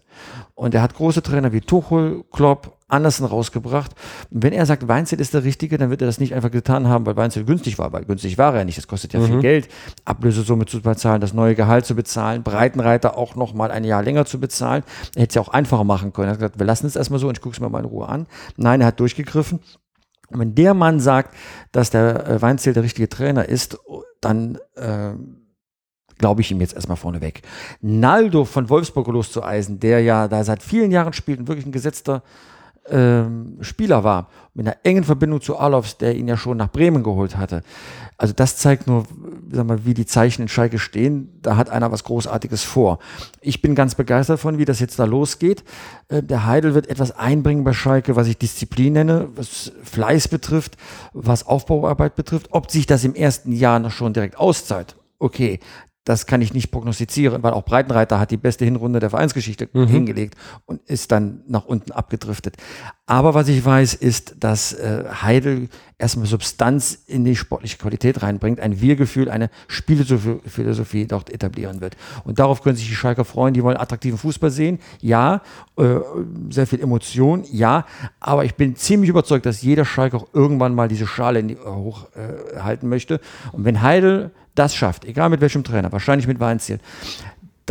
Und 0.56 0.74
er 0.74 0.82
hat 0.82 0.96
große 0.96 1.22
Trainer 1.22 1.52
wie 1.52 1.60
Tuchel, 1.60 2.24
Klopp, 2.32 2.78
Andersen 2.92 3.26
rausgebracht. 3.26 3.92
Und 4.30 4.44
wenn 4.44 4.54
er 4.54 4.66
sagt, 4.66 4.88
Weinzel 4.88 5.20
ist 5.20 5.34
der 5.34 5.44
Richtige, 5.44 5.78
dann 5.78 5.90
wird 5.90 6.02
er 6.02 6.08
das 6.08 6.20
nicht 6.20 6.34
einfach 6.34 6.52
getan 6.52 6.88
haben, 6.88 7.06
weil 7.06 7.16
Weinzel 7.16 7.46
günstig 7.46 7.78
war, 7.80 7.92
weil 7.94 8.06
günstig 8.06 8.38
war 8.38 8.56
er 8.56 8.66
nicht. 8.66 8.78
Das 8.78 8.88
kostet 8.88 9.14
ja 9.14 9.20
mhm. 9.20 9.26
viel 9.26 9.40
Geld, 9.40 9.70
Ablösesumme 10.06 10.66
zu 10.66 10.82
bezahlen, 10.82 11.22
das 11.22 11.34
neue 11.34 11.56
Gehalt 11.56 11.86
zu 11.86 11.96
bezahlen, 11.96 12.44
Breitenreiter 12.44 13.18
auch 13.18 13.36
noch 13.36 13.54
mal 13.54 13.72
ein 13.72 13.84
Jahr 13.84 14.04
länger 14.04 14.26
zu 14.26 14.40
bezahlen. 14.40 14.84
Er 15.16 15.24
hätte 15.24 15.30
es 15.30 15.36
ja 15.36 15.42
auch 15.42 15.50
einfacher 15.50 15.84
machen 15.84 16.14
können. 16.14 16.30
Er 16.30 16.32
hat 16.32 16.40
gesagt, 16.40 16.60
wir 16.60 16.66
lassen 16.66 16.88
es 16.88 16.96
erstmal 16.96 17.20
so 17.20 17.28
und 17.28 17.38
ich 17.38 17.42
gucke 17.42 17.54
es 17.54 17.60
mir 17.60 17.70
mal 17.70 17.80
in 17.80 17.86
Ruhe 17.86 18.08
an. 18.08 18.28
Nein, 18.58 18.82
er 18.82 18.88
hat 18.88 19.00
durchgegriffen. 19.00 19.60
Und 20.30 20.40
wenn 20.40 20.56
der 20.56 20.74
Mann 20.74 21.00
sagt, 21.00 21.36
dass 21.72 21.90
der 21.90 22.28
äh, 22.28 22.42
Weinzel 22.42 22.74
der 22.74 22.84
richtige 22.84 23.10
Trainer 23.10 23.48
ist, 23.48 23.78
dann 24.22 24.58
äh, 24.76 25.12
glaube 26.18 26.42
ich 26.42 26.52
ihm 26.52 26.62
jetzt 26.62 26.74
erstmal 26.74 26.98
vorneweg. 26.98 27.42
Naldo 27.82 28.46
von 28.46 28.70
Wolfsburg 28.70 29.08
loszueisen, 29.08 29.80
der 29.80 30.02
ja 30.02 30.28
da 30.28 30.44
seit 30.44 30.64
vielen 30.64 30.92
Jahren 30.92 31.14
spielt 31.14 31.40
und 31.40 31.48
wirklich 31.48 31.66
ein 31.66 31.74
gesetzter 31.74 32.24
ähm, 32.90 33.58
Spieler 33.62 34.04
war, 34.04 34.30
mit 34.54 34.68
einer 34.68 34.78
engen 34.84 35.04
Verbindung 35.04 35.42
zu 35.42 35.58
Alofs, 35.58 35.98
der 35.98 36.16
ihn 36.16 36.28
ja 36.28 36.36
schon 36.36 36.58
nach 36.58 36.72
Bremen 36.72 37.04
geholt 37.04 37.38
hatte. 37.38 37.64
Also 38.18 38.34
das 38.34 38.58
zeigt 38.58 38.88
nur, 38.88 39.06
sag 39.52 39.66
mal, 39.66 39.86
wie 39.86 39.94
die 39.94 40.06
Zeichen 40.06 40.44
in 40.44 40.48
Schalke 40.48 40.78
stehen. 40.78 41.40
Da 41.42 41.58
hat 41.58 41.70
einer 41.70 41.92
was 41.92 42.04
Großartiges 42.04 42.64
vor. 42.64 43.00
Ich 43.40 43.62
bin 43.62 43.76
ganz 43.76 43.96
begeistert 43.96 44.40
von, 44.40 44.58
wie 44.58 44.66
das 44.66 44.80
jetzt 44.80 45.00
da 45.00 45.06
losgeht. 45.06 45.64
Äh, 46.10 46.24
der 46.24 46.46
Heidel 46.46 46.74
wird 46.74 46.88
etwas 46.88 47.12
einbringen 47.12 47.64
bei 47.64 47.74
Schalke, 47.74 48.16
was 48.16 48.28
ich 48.28 48.38
Disziplin 48.38 48.94
nenne, 48.94 49.30
was 49.36 49.72
Fleiß 49.84 50.28
betrifft, 50.28 50.78
was 51.14 51.46
Aufbauarbeit 51.48 52.16
betrifft. 52.16 52.48
Ob 52.52 52.72
sich 52.72 52.86
das 52.86 53.04
im 53.04 53.16
ersten 53.16 53.54
Jahr 53.54 53.80
noch 53.80 53.92
schon 53.92 54.14
direkt 54.14 54.38
auszahlt, 54.38 54.96
okay, 55.20 55.60
das 56.04 56.26
kann 56.26 56.42
ich 56.42 56.54
nicht 56.54 56.72
prognostizieren, 56.72 57.44
weil 57.44 57.54
auch 57.54 57.64
Breitenreiter 57.64 58.20
hat 58.20 58.32
die 58.32 58.38
beste 58.38 58.66
Hinrunde 58.66 59.00
der 59.00 59.12
Vereinsgeschichte 59.12 59.70
mhm. 59.72 59.88
hingelegt 59.88 60.36
und 60.66 60.82
ist 60.90 61.12
dann 61.12 61.44
nach 61.48 61.66
unten 61.66 61.92
abgedriftet. 61.92 62.58
Aber 63.12 63.34
was 63.34 63.50
ich 63.50 63.66
weiß, 63.66 63.96
ist, 63.96 64.36
dass 64.40 64.72
äh, 64.72 65.04
Heidel 65.22 65.68
erstmal 66.00 66.28
Substanz 66.28 66.98
in 67.08 67.26
die 67.26 67.36
sportliche 67.36 67.78
Qualität 67.78 68.24
reinbringt, 68.24 68.62
ein 68.62 68.80
Wir-Gefühl, 68.80 69.30
eine 69.30 69.50
Spielephilosophie 69.68 71.08
dort 71.08 71.30
etablieren 71.30 71.82
wird. 71.82 71.98
Und 72.24 72.40
darauf 72.40 72.64
können 72.64 72.78
sich 72.78 72.88
die 72.88 72.96
Schalker 72.96 73.26
freuen, 73.26 73.54
die 73.54 73.64
wollen 73.64 73.76
attraktiven 73.76 74.18
Fußball 74.18 74.50
sehen, 74.50 74.80
ja, 75.02 75.42
äh, 75.78 75.96
sehr 76.52 76.66
viel 76.66 76.80
Emotion, 76.80 77.44
ja, 77.52 77.86
aber 78.22 78.46
ich 78.46 78.56
bin 78.56 78.78
ziemlich 78.78 79.10
überzeugt, 79.10 79.46
dass 79.46 79.62
jeder 79.62 79.84
Schalker 79.84 80.16
auch 80.16 80.28
irgendwann 80.32 80.74
mal 80.74 80.88
diese 80.88 81.06
Schale 81.06 81.44
die, 81.44 81.56
äh, 81.56 81.58
hochhalten 81.66 82.88
äh, 82.88 82.90
möchte. 82.90 83.20
Und 83.52 83.66
wenn 83.66 83.82
Heidel 83.82 84.32
das 84.56 84.74
schafft, 84.74 85.04
egal 85.04 85.30
mit 85.30 85.42
welchem 85.42 85.66
Trainer, 85.66 85.92
wahrscheinlich 85.92 86.28
mit 86.28 86.40
Weinziel, 86.40 86.80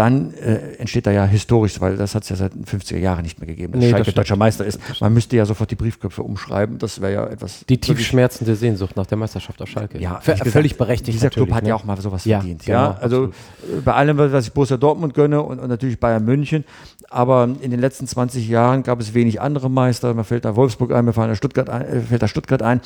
dann 0.00 0.32
äh, 0.32 0.76
entsteht 0.78 1.06
da 1.06 1.10
ja 1.10 1.26
historisch, 1.26 1.78
weil 1.78 1.98
das 1.98 2.14
hat 2.14 2.22
es 2.22 2.30
ja 2.30 2.36
seit 2.36 2.54
den 2.54 2.64
50er 2.64 2.96
Jahren 2.96 3.22
nicht 3.22 3.38
mehr 3.38 3.46
gegeben, 3.46 3.74
dass 3.74 3.82
nee, 3.82 3.90
Schalke 3.90 4.06
das 4.06 4.14
deutscher 4.14 4.36
Meister 4.36 4.64
ist. 4.64 4.80
Man 4.98 5.12
müsste 5.12 5.36
ja 5.36 5.44
sofort 5.44 5.70
die 5.70 5.74
Briefköpfe 5.74 6.22
umschreiben, 6.22 6.78
das 6.78 7.02
wäre 7.02 7.12
ja 7.12 7.26
etwas... 7.26 7.66
Die 7.68 7.78
tiefschmerzende 7.78 8.56
Sehnsucht 8.56 8.96
nach 8.96 9.04
der 9.04 9.18
Meisterschaft 9.18 9.60
auf 9.60 9.68
Schalke. 9.68 9.98
Ja, 9.98 10.18
Ver 10.20 10.38
völlig 10.38 10.78
berechtigt 10.78 11.18
Dieser 11.18 11.28
Club 11.28 11.52
hat 11.52 11.64
ne? 11.64 11.68
ja 11.68 11.74
auch 11.74 11.84
mal 11.84 12.00
sowas 12.00 12.24
ja, 12.24 12.38
verdient. 12.38 12.64
Genau, 12.64 12.78
ja, 12.78 12.98
also 12.98 13.24
absolut. 13.24 13.84
bei 13.84 13.92
allem, 13.92 14.16
was 14.16 14.46
ich 14.46 14.54
Borussia 14.54 14.78
Dortmund 14.78 15.12
gönne 15.12 15.42
und, 15.42 15.58
und, 15.58 15.68
natürlich 15.68 16.00
Bayern 16.00 16.24
München, 16.24 16.64
aber 17.10 17.50
in 17.60 17.70
den 17.70 17.80
letzten 17.80 18.06
20 18.06 18.48
Jahren 18.48 18.82
gab 18.82 19.00
es 19.00 19.12
wenig 19.12 19.42
andere 19.42 19.68
Meister, 19.68 20.14
mir 20.14 20.24
fällt 20.24 20.46
da 20.46 20.56
Wolfsburg 20.56 20.92
ein, 20.92 21.04
mir 21.04 21.12
fällt 21.12 21.28
da 21.28 21.34
Stuttgart 21.34 21.68
ein, 21.68 21.82
äh, 21.82 22.00
fällt 22.00 22.22
da 22.22 22.28
Stuttgart 22.28 22.62
ein 22.62 22.80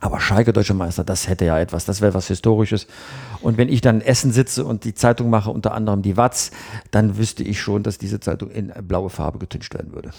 aber 0.00 0.20
Schalke 0.20 0.52
Deutscher 0.52 0.74
Meister, 0.74 1.02
das 1.02 1.28
hätte 1.28 1.46
ja 1.46 1.58
etwas, 1.58 1.86
das 1.86 2.02
wäre 2.02 2.12
was 2.12 2.28
Historisches. 2.28 2.86
Und 3.40 3.56
wenn 3.56 3.70
ich 3.70 3.80
dann 3.80 4.00
in 4.00 4.06
Essen 4.06 4.32
sitze 4.32 4.64
und 4.64 4.84
die 4.84 4.94
Zeitung 4.94 5.30
mache, 5.30 5.50
unter 5.50 5.72
anderem 5.72 6.02
die 6.02 6.16
Watz, 6.16 6.50
dann 6.90 7.16
wüsste 7.16 7.42
ich 7.42 7.60
schon, 7.60 7.82
dass 7.82 7.96
diese 7.96 8.20
Zeitung 8.20 8.50
in 8.50 8.72
blaue 8.86 9.08
Farbe 9.08 9.38
getüncht 9.38 9.72
werden 9.72 9.94
würde. 9.94 10.10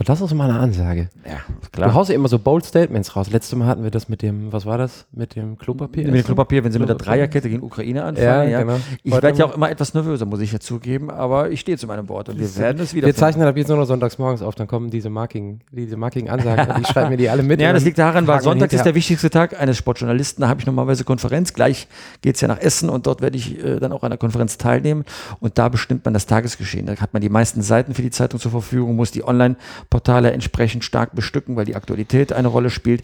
Und 0.00 0.08
das 0.08 0.18
ist 0.22 0.32
mal 0.32 0.48
eine 0.48 0.58
Ansage. 0.58 1.10
Ja, 1.26 1.40
klar. 1.72 1.90
Du 1.90 1.94
haust 1.94 2.08
ja 2.08 2.16
immer 2.16 2.28
so 2.28 2.38
Bold 2.38 2.64
Statements 2.64 3.14
raus. 3.16 3.30
Letztes 3.30 3.54
Mal 3.58 3.66
hatten 3.66 3.82
wir 3.82 3.90
das 3.90 4.08
mit 4.08 4.22
dem, 4.22 4.50
was 4.50 4.64
war 4.64 4.78
das? 4.78 5.04
Mit 5.12 5.36
dem 5.36 5.58
Klopapier? 5.58 6.06
Mit 6.06 6.14
dem 6.14 6.24
Klopapier, 6.24 6.64
wenn 6.64 6.72
sie 6.72 6.78
mit 6.78 6.88
der 6.88 6.96
Dreierkette 6.96 7.50
gegen 7.50 7.62
Ukraine 7.62 8.04
anfangen. 8.04 8.26
Ja, 8.26 8.44
ja. 8.44 8.62
Genau. 8.62 8.80
Ich 9.02 9.12
werde 9.12 9.38
ja 9.38 9.44
auch 9.44 9.54
immer 9.54 9.70
etwas 9.70 9.92
nervöser, 9.92 10.24
muss 10.24 10.40
ich 10.40 10.52
ja 10.52 10.58
zugeben, 10.58 11.10
aber 11.10 11.50
ich 11.50 11.60
stehe 11.60 11.76
zu 11.76 11.86
meinem 11.86 12.08
Wort 12.08 12.30
und 12.30 12.40
wir 12.40 12.56
werden 12.56 12.80
es 12.80 12.94
wieder. 12.94 13.08
Wir 13.08 13.14
zeichnen 13.14 13.46
ab 13.46 13.54
jetzt 13.58 13.68
nur 13.68 13.76
noch 13.76 13.84
sonntags 13.84 14.16
morgens 14.16 14.40
auf, 14.40 14.54
dann 14.54 14.66
kommen 14.66 14.88
diese 14.88 15.10
Marking, 15.10 15.60
diese 15.70 15.98
Marking-Ansagen 15.98 16.76
und 16.76 16.80
ich 16.80 16.86
schreibe 16.86 17.10
mir 17.10 17.18
die 17.18 17.28
alle 17.28 17.42
mit. 17.42 17.60
Ja, 17.70 17.74
das 17.74 17.84
liegt 17.84 17.98
daran, 17.98 18.26
weil 18.26 18.40
Sonntag 18.40 18.72
ist 18.72 18.86
der 18.86 18.94
wichtigste 18.94 19.28
Tag 19.28 19.60
eines 19.60 19.76
Sportjournalisten. 19.76 20.40
Da 20.40 20.48
habe 20.48 20.60
ich 20.60 20.66
normalerweise 20.66 21.04
Konferenz. 21.04 21.52
Gleich 21.52 21.88
geht 22.22 22.36
es 22.36 22.40
ja 22.40 22.48
nach 22.48 22.58
Essen 22.58 22.88
und 22.88 23.06
dort 23.06 23.20
werde 23.20 23.36
ich 23.36 23.62
äh, 23.62 23.78
dann 23.78 23.92
auch 23.92 24.02
an 24.02 24.08
der 24.08 24.16
Konferenz 24.18 24.56
teilnehmen 24.56 25.04
und 25.40 25.58
da 25.58 25.68
bestimmt 25.68 26.06
man 26.06 26.14
das 26.14 26.24
Tagesgeschehen. 26.24 26.86
Da 26.86 26.96
hat 26.96 27.12
man 27.12 27.20
die 27.20 27.28
meisten 27.28 27.60
Seiten 27.60 27.92
für 27.92 28.00
die 28.00 28.08
Zeitung 28.08 28.40
zur 28.40 28.50
Verfügung, 28.50 28.96
muss 28.96 29.10
die 29.10 29.28
Online-Portale 29.28 29.89
entsprechend 29.90 30.32
entsprechend 30.32 30.84
stark 30.84 31.14
bestücken, 31.14 31.56
weil 31.56 31.64
die 31.64 31.76
Aktualität 31.76 32.32
eine 32.32 32.48
Rolle 32.48 32.70
spielt. 32.70 33.02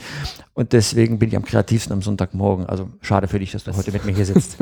Und 0.55 0.73
deswegen 0.73 1.19
bin 1.19 1.29
ich 1.29 1.37
am 1.37 1.45
kreativsten 1.45 1.93
am 1.93 2.01
Sonntagmorgen. 2.01 2.67
Also 2.67 2.89
schade 3.03 3.29
für 3.29 3.39
dich, 3.39 3.53
dass 3.53 3.65
du 3.65 3.71
das 3.71 3.79
heute 3.79 3.93
mit 3.93 4.05
mir 4.07 4.15
hier 4.15 4.25
sitzt. 4.25 4.57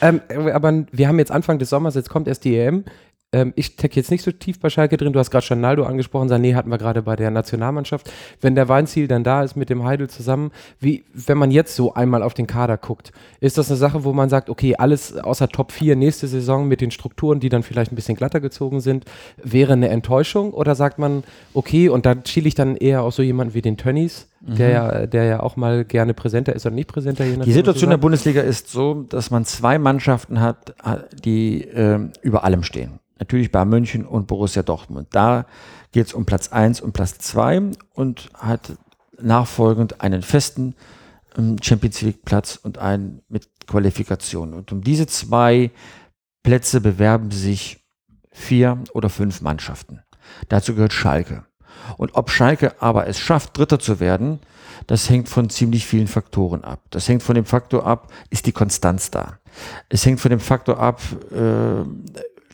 ähm, 0.00 0.20
aber 0.52 0.84
wir 0.90 1.08
haben 1.08 1.18
jetzt 1.18 1.30
Anfang 1.30 1.58
des 1.58 1.70
Sommers, 1.70 1.94
jetzt 1.94 2.10
kommt 2.10 2.28
erst 2.28 2.44
die 2.44 2.56
EM. 2.56 2.84
Ähm, 3.32 3.52
ich 3.54 3.66
stecke 3.66 3.96
jetzt 3.96 4.10
nicht 4.10 4.24
so 4.24 4.32
tief 4.32 4.58
bei 4.58 4.70
Schalke 4.70 4.96
drin. 4.96 5.12
Du 5.12 5.18
hast 5.18 5.30
gerade 5.30 5.46
schon 5.46 5.60
Naldo 5.60 5.84
angesprochen. 5.84 6.28
Sané 6.28 6.54
hatten 6.54 6.70
wir 6.70 6.78
gerade 6.78 7.02
bei 7.02 7.14
der 7.14 7.30
Nationalmannschaft. 7.30 8.10
Wenn 8.40 8.56
der 8.56 8.68
Weinziel 8.68 9.06
dann 9.06 9.22
da 9.22 9.44
ist 9.44 9.56
mit 9.56 9.70
dem 9.70 9.84
Heidel 9.84 10.10
zusammen, 10.10 10.50
wie, 10.80 11.04
wenn 11.12 11.38
man 11.38 11.52
jetzt 11.52 11.76
so 11.76 11.94
einmal 11.94 12.22
auf 12.22 12.34
den 12.34 12.48
Kader 12.48 12.76
guckt, 12.76 13.12
ist 13.40 13.56
das 13.56 13.70
eine 13.70 13.76
Sache, 13.76 14.02
wo 14.02 14.12
man 14.12 14.28
sagt, 14.28 14.50
okay, 14.50 14.74
alles 14.76 15.16
außer 15.16 15.48
Top 15.48 15.70
4 15.70 15.94
nächste 15.94 16.26
Saison 16.26 16.66
mit 16.66 16.80
den 16.80 16.90
Strukturen, 16.90 17.38
die 17.38 17.48
dann 17.48 17.62
vielleicht 17.62 17.92
ein 17.92 17.96
bisschen 17.96 18.16
glatter 18.16 18.40
gezogen 18.40 18.80
sind, 18.80 19.04
wäre 19.42 19.74
eine 19.74 19.90
Enttäuschung? 19.90 20.52
Oder 20.52 20.74
sagt 20.74 20.98
man, 20.98 21.22
okay, 21.54 21.88
und 21.88 22.06
da 22.06 22.16
schiele 22.24 22.48
ich 22.48 22.56
dann 22.56 22.76
eher 22.76 23.02
auf 23.02 23.14
so 23.14 23.22
jemanden 23.22 23.54
wie 23.54 23.62
den 23.62 23.76
Tönnies, 23.76 24.26
mhm. 24.40 24.56
der, 24.56 24.70
ja, 24.70 25.06
der 25.06 25.24
ja 25.24 25.40
auch 25.40 25.54
mal 25.54 25.84
gerne 25.84 26.14
präsenter 26.14 26.54
ist 26.56 26.66
oder 26.66 26.74
nicht 26.74 26.88
präsenter. 26.88 27.24
Die 27.24 27.52
Situation 27.52 27.90
der 27.90 27.96
Bundesliga 27.96 28.40
ist 28.40 28.70
so, 28.70 29.02
dass 29.08 29.30
man 29.30 29.44
zwei 29.44 29.78
Mannschaften 29.78 30.40
hat, 30.40 30.74
die 31.24 31.62
äh, 31.62 32.00
über 32.22 32.42
allem 32.42 32.64
stehen 32.64 32.99
natürlich 33.20 33.52
bei 33.52 33.64
München 33.64 34.04
und 34.04 34.26
Borussia 34.26 34.62
Dortmund. 34.62 35.08
Da 35.12 35.46
geht 35.92 36.08
es 36.08 36.14
um 36.14 36.26
Platz 36.26 36.48
1 36.48 36.80
und 36.80 36.92
Platz 36.92 37.18
2 37.18 37.62
und 37.94 38.30
hat 38.34 38.72
nachfolgend 39.20 40.00
einen 40.00 40.22
festen 40.22 40.74
ähm, 41.36 41.56
Champions 41.62 42.00
League 42.02 42.24
Platz 42.24 42.58
und 42.60 42.78
einen 42.78 43.22
mit 43.28 43.48
Qualifikation. 43.66 44.54
Und 44.54 44.72
um 44.72 44.82
diese 44.82 45.06
zwei 45.06 45.70
Plätze 46.42 46.80
bewerben 46.80 47.30
sich 47.30 47.84
vier 48.32 48.78
oder 48.94 49.08
fünf 49.08 49.40
Mannschaften. 49.40 50.02
Dazu 50.48 50.74
gehört 50.74 50.92
Schalke. 50.92 51.44
Und 51.96 52.14
ob 52.14 52.30
Schalke 52.30 52.80
aber 52.80 53.06
es 53.06 53.18
schafft, 53.18 53.56
Dritter 53.56 53.78
zu 53.78 54.00
werden, 54.00 54.40
das 54.86 55.08
hängt 55.10 55.28
von 55.28 55.50
ziemlich 55.50 55.86
vielen 55.86 56.08
Faktoren 56.08 56.64
ab. 56.64 56.80
Das 56.90 57.08
hängt 57.08 57.22
von 57.22 57.34
dem 57.34 57.44
Faktor 57.44 57.86
ab, 57.86 58.12
ist 58.30 58.46
die 58.46 58.52
Konstanz 58.52 59.10
da. 59.10 59.38
Es 59.88 60.06
hängt 60.06 60.20
von 60.20 60.30
dem 60.30 60.40
Faktor 60.40 60.78
ab, 60.78 61.00
äh, 61.32 61.82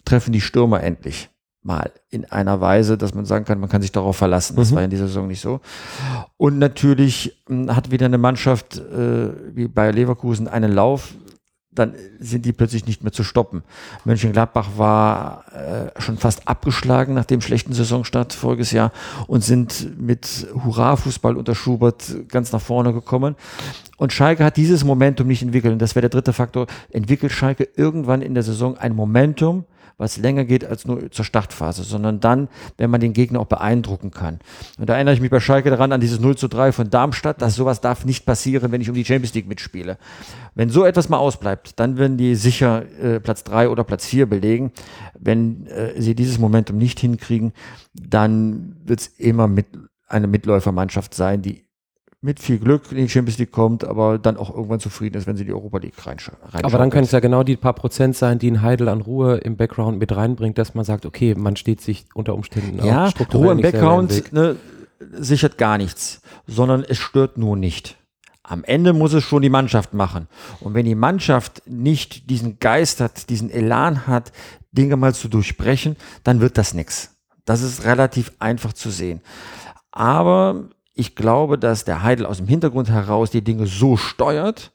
treffen 0.07 0.33
die 0.33 0.41
Stürmer 0.41 0.83
endlich 0.83 1.29
mal 1.67 1.91
in 2.11 2.25
einer 2.27 2.61
Weise, 2.61 2.97
dass 2.97 3.13
man 3.13 3.27
sagen 3.27 3.45
kann, 3.45 3.61
man 3.61 3.69
kann 3.69 3.83
sich 3.83 3.93
darauf 3.93 4.17
verlassen. 4.17 4.57
Das 4.57 4.71
mhm. 4.71 4.77
war 4.77 4.85
in 4.85 4.91
dieser 4.91 5.09
Saison 5.09 5.27
nicht 5.27 5.41
so. 5.41 5.61
Und 6.37 6.59
natürlich 6.59 7.43
hm, 7.49 7.75
hat 7.75 7.91
wieder 7.91 8.07
eine 8.07 8.19
Mannschaft 8.19 8.79
äh, 8.79 9.55
wie 9.55 9.67
bei 9.69 9.91
Leverkusen 9.91 10.49
einen 10.49 10.73
Lauf, 10.73 11.15
dann 11.77 11.95
sind 12.19 12.47
die 12.47 12.53
plötzlich 12.53 12.87
nicht 12.87 13.03
mehr 13.03 13.13
zu 13.13 13.23
stoppen. 13.23 13.63
Mönchengladbach 14.05 14.71
war 14.77 15.45
äh, 15.53 16.01
schon 16.01 16.17
fast 16.17 16.49
abgeschlagen 16.49 17.15
nach 17.15 17.27
dem 17.27 17.43
schlechten 17.43 17.75
Saisonstart 17.75 18.33
voriges 18.33 18.71
Jahr 18.73 18.93
und 19.27 19.45
sind 19.45 20.01
mit 20.01 20.47
Hurra-Fußball 20.55 21.37
unter 21.37 21.55
Schubert 21.55 22.17
ganz 22.29 22.53
nach 22.53 22.63
vorne 22.63 22.93
gekommen. 22.95 23.37
Und 23.99 24.13
Schalke 24.13 24.45
hat 24.45 24.57
dieses 24.57 24.85
Momentum 24.85 25.27
nicht 25.27 25.43
entwickelt. 25.43 25.73
Und 25.73 25.81
das 25.81 25.95
wäre 25.95 26.03
der 26.03 26.11
dritte 26.11 26.33
Faktor. 26.33 26.67
Entwickelt 26.91 27.33
Schalke 27.33 27.69
irgendwann 27.77 28.23
in 28.23 28.35
der 28.35 28.43
Saison 28.43 28.79
ein 28.79 28.95
Momentum, 28.95 29.65
was 29.99 30.19
länger 30.19 30.45
geht 30.45 30.65
als 30.65 30.87
nur 30.87 31.11
zur 31.11 31.25
Startphase, 31.25 31.83
sondern 31.83 32.21
dann, 32.21 32.49
wenn 32.77 32.91
man 32.91 33.01
den 33.01 33.13
Gegner 33.13 33.41
auch 33.41 33.47
beeindrucken 33.47 34.11
kann. 34.11 34.41
Und 34.79 34.89
da 34.89 34.95
erinnere 34.95 35.15
ich 35.15 35.21
mich 35.21 35.31
bei 35.31 35.41
Schalke 35.41 35.71
daran 35.71 35.93
an 35.93 36.01
dieses 36.01 36.21
0 36.21 36.37
zu 36.37 36.49
3 36.49 36.73
von 36.73 36.91
Darmstadt, 36.91 37.41
dass 37.41 37.55
sowas 37.55 37.81
darf 37.81 38.05
nicht 38.05 38.27
passieren, 38.27 38.73
wenn 38.73 38.81
ich 38.81 38.89
um 38.89 38.95
die 38.95 39.05
Champions 39.05 39.35
League 39.35 39.49
mitspiele. 39.49 39.97
Wenn 40.55 40.69
so 40.69 40.85
etwas 40.85 41.09
mal 41.09 41.19
ausbleibt, 41.19 41.79
dann 41.81 41.97
werden 41.97 42.17
die 42.17 42.35
sicher 42.35 42.85
äh, 43.01 43.21
Platz 43.21 43.45
3 43.45 43.69
oder 43.69 43.85
Platz 43.85 44.07
4 44.07 44.27
belegen. 44.27 44.73
Wenn 45.19 45.67
äh, 45.67 46.01
sie 46.01 46.15
dieses 46.15 46.39
Momentum 46.39 46.77
nicht 46.77 47.01
hinkriegen, 47.01 47.53
dann 47.95 48.77
wird 48.85 49.01
es 49.01 49.07
immer 49.07 49.49
mit 49.49 49.67
eine 50.09 50.27
Mitläufermannschaft 50.27 51.15
sein, 51.15 51.43
die 51.43 51.66
mit 52.23 52.41
viel 52.41 52.59
Glück 52.59 52.91
in 52.91 52.99
die 52.99 53.09
Champions 53.09 53.39
League 53.39 53.53
kommt, 53.53 53.85
aber 53.85 54.19
dann 54.19 54.37
auch 54.37 54.55
irgendwann 54.55 54.81
zufrieden 54.81 55.17
ist, 55.17 55.27
wenn 55.27 55.37
sie 55.37 55.45
die 55.45 55.53
Europa 55.53 55.79
League 55.79 56.07
reinschauen. 56.07 56.39
Aber 56.51 56.79
dann 56.79 56.91
können 56.91 57.05
es 57.05 57.13
ja 57.13 57.21
genau 57.21 57.43
die 57.43 57.57
paar 57.57 57.75
Prozent 57.75 58.17
sein, 58.17 58.39
die 58.39 58.51
ein 58.51 58.63
Heidel 58.63 58.89
an 58.89 59.01
Ruhe 59.03 59.37
im 59.39 59.57
Background 59.57 59.99
mit 59.99 60.15
reinbringt, 60.15 60.59
dass 60.59 60.75
man 60.75 60.85
sagt, 60.85 61.07
okay, 61.07 61.35
man 61.35 61.57
steht 61.57 61.81
sich 61.81 62.07
unter 62.15 62.35
Umständen 62.35 62.85
ja, 62.85 63.07
auch 63.07 63.35
Ruhe 63.35 63.53
im 63.53 63.61
Background 63.61 64.33
ne, 64.33 64.57
sichert 65.13 65.59
gar 65.59 65.79
nichts, 65.79 66.23
sondern 66.47 66.83
es 66.83 66.99
stört 66.99 67.39
nur 67.39 67.57
nicht. 67.57 67.97
Am 68.43 68.65
Ende 68.65 68.93
muss 68.93 69.13
es 69.13 69.25
schon 69.25 69.43
die 69.43 69.49
Mannschaft 69.49 69.93
machen. 69.93 70.29
Und 70.61 70.75
wenn 70.75 70.87
die 70.87 70.95
Mannschaft 70.95 71.63
nicht 71.67 72.31
diesen 72.31 72.61
Geist 72.61 73.01
hat, 73.01 73.29
diesen 73.29 73.51
Elan 73.51 74.07
hat, 74.07 74.33
Dinge 74.71 74.97
mal 74.97 75.15
zu 75.15 75.29
durchbrechen, 75.29 75.97
dann 76.23 76.41
wird 76.41 76.57
das 76.57 76.73
nichts 76.73 77.17
Das 77.45 77.63
ist 77.63 77.85
relativ 77.85 78.33
einfach 78.39 78.73
zu 78.73 78.91
sehen. 78.91 79.21
Aber 79.91 80.69
ich 80.97 81.15
glaube, 81.15 81.59
dass 81.59 81.85
der 81.85 82.03
Heidel 82.03 82.27
aus 82.27 82.39
dem 82.39 82.49
Hintergrund 82.49 82.89
heraus 82.89 83.31
die 83.31 83.45
Dinge 83.45 83.67
so 83.67 83.97
steuert 83.97 84.73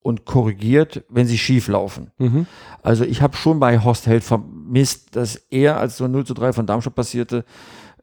und 0.00 0.24
korrigiert, 0.24 1.04
wenn 1.08 1.26
sie 1.26 1.36
schief 1.36 1.66
laufen. 1.66 2.12
Mhm. 2.18 2.46
Also 2.82 3.04
ich 3.04 3.22
habe 3.22 3.36
schon 3.36 3.58
bei 3.58 3.82
Horst 3.82 4.06
Held 4.06 4.22
vermisst, 4.22 5.16
dass 5.16 5.34
er, 5.50 5.78
als 5.78 5.96
so 5.96 6.06
0 6.06 6.24
zu 6.24 6.34
3 6.34 6.52
von 6.52 6.66
Darmstadt 6.66 6.94
passierte, 6.94 7.44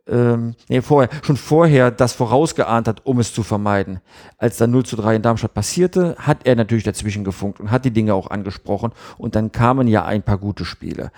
ähm, 0.06 0.56
nee, 0.68 0.82
vorher, 0.82 1.10
schon 1.24 1.38
vorher 1.38 1.92
das 1.92 2.12
vorausgeahnt 2.12 2.90
hat, 2.90 3.06
um 3.06 3.20
es 3.20 3.34
zu 3.34 3.44
vermeiden. 3.44 4.02
Als 4.38 4.58
dann 4.58 4.72
0 4.72 4.86
zu 4.86 4.98
3 4.98 5.16
in 5.16 5.22
Darmstadt 5.22 5.54
passierte, 5.54 6.16
hat 6.18 6.46
er 6.46 6.56
natürlich 6.56 6.84
dazwischen 6.84 7.24
gefunkt 7.24 7.62
und 7.62 7.72
hat 7.72 7.86
die 7.86 7.92
Dinge 7.92 8.16
auch 8.16 8.30
angesprochen 8.30 8.92
und 9.18 9.36
dann 9.36 9.54
kamen 9.54 9.88
ja 9.88 10.04
ein 10.04 10.24
paar 10.24 10.40
gute 10.40 10.66
Spiele. 10.66 11.12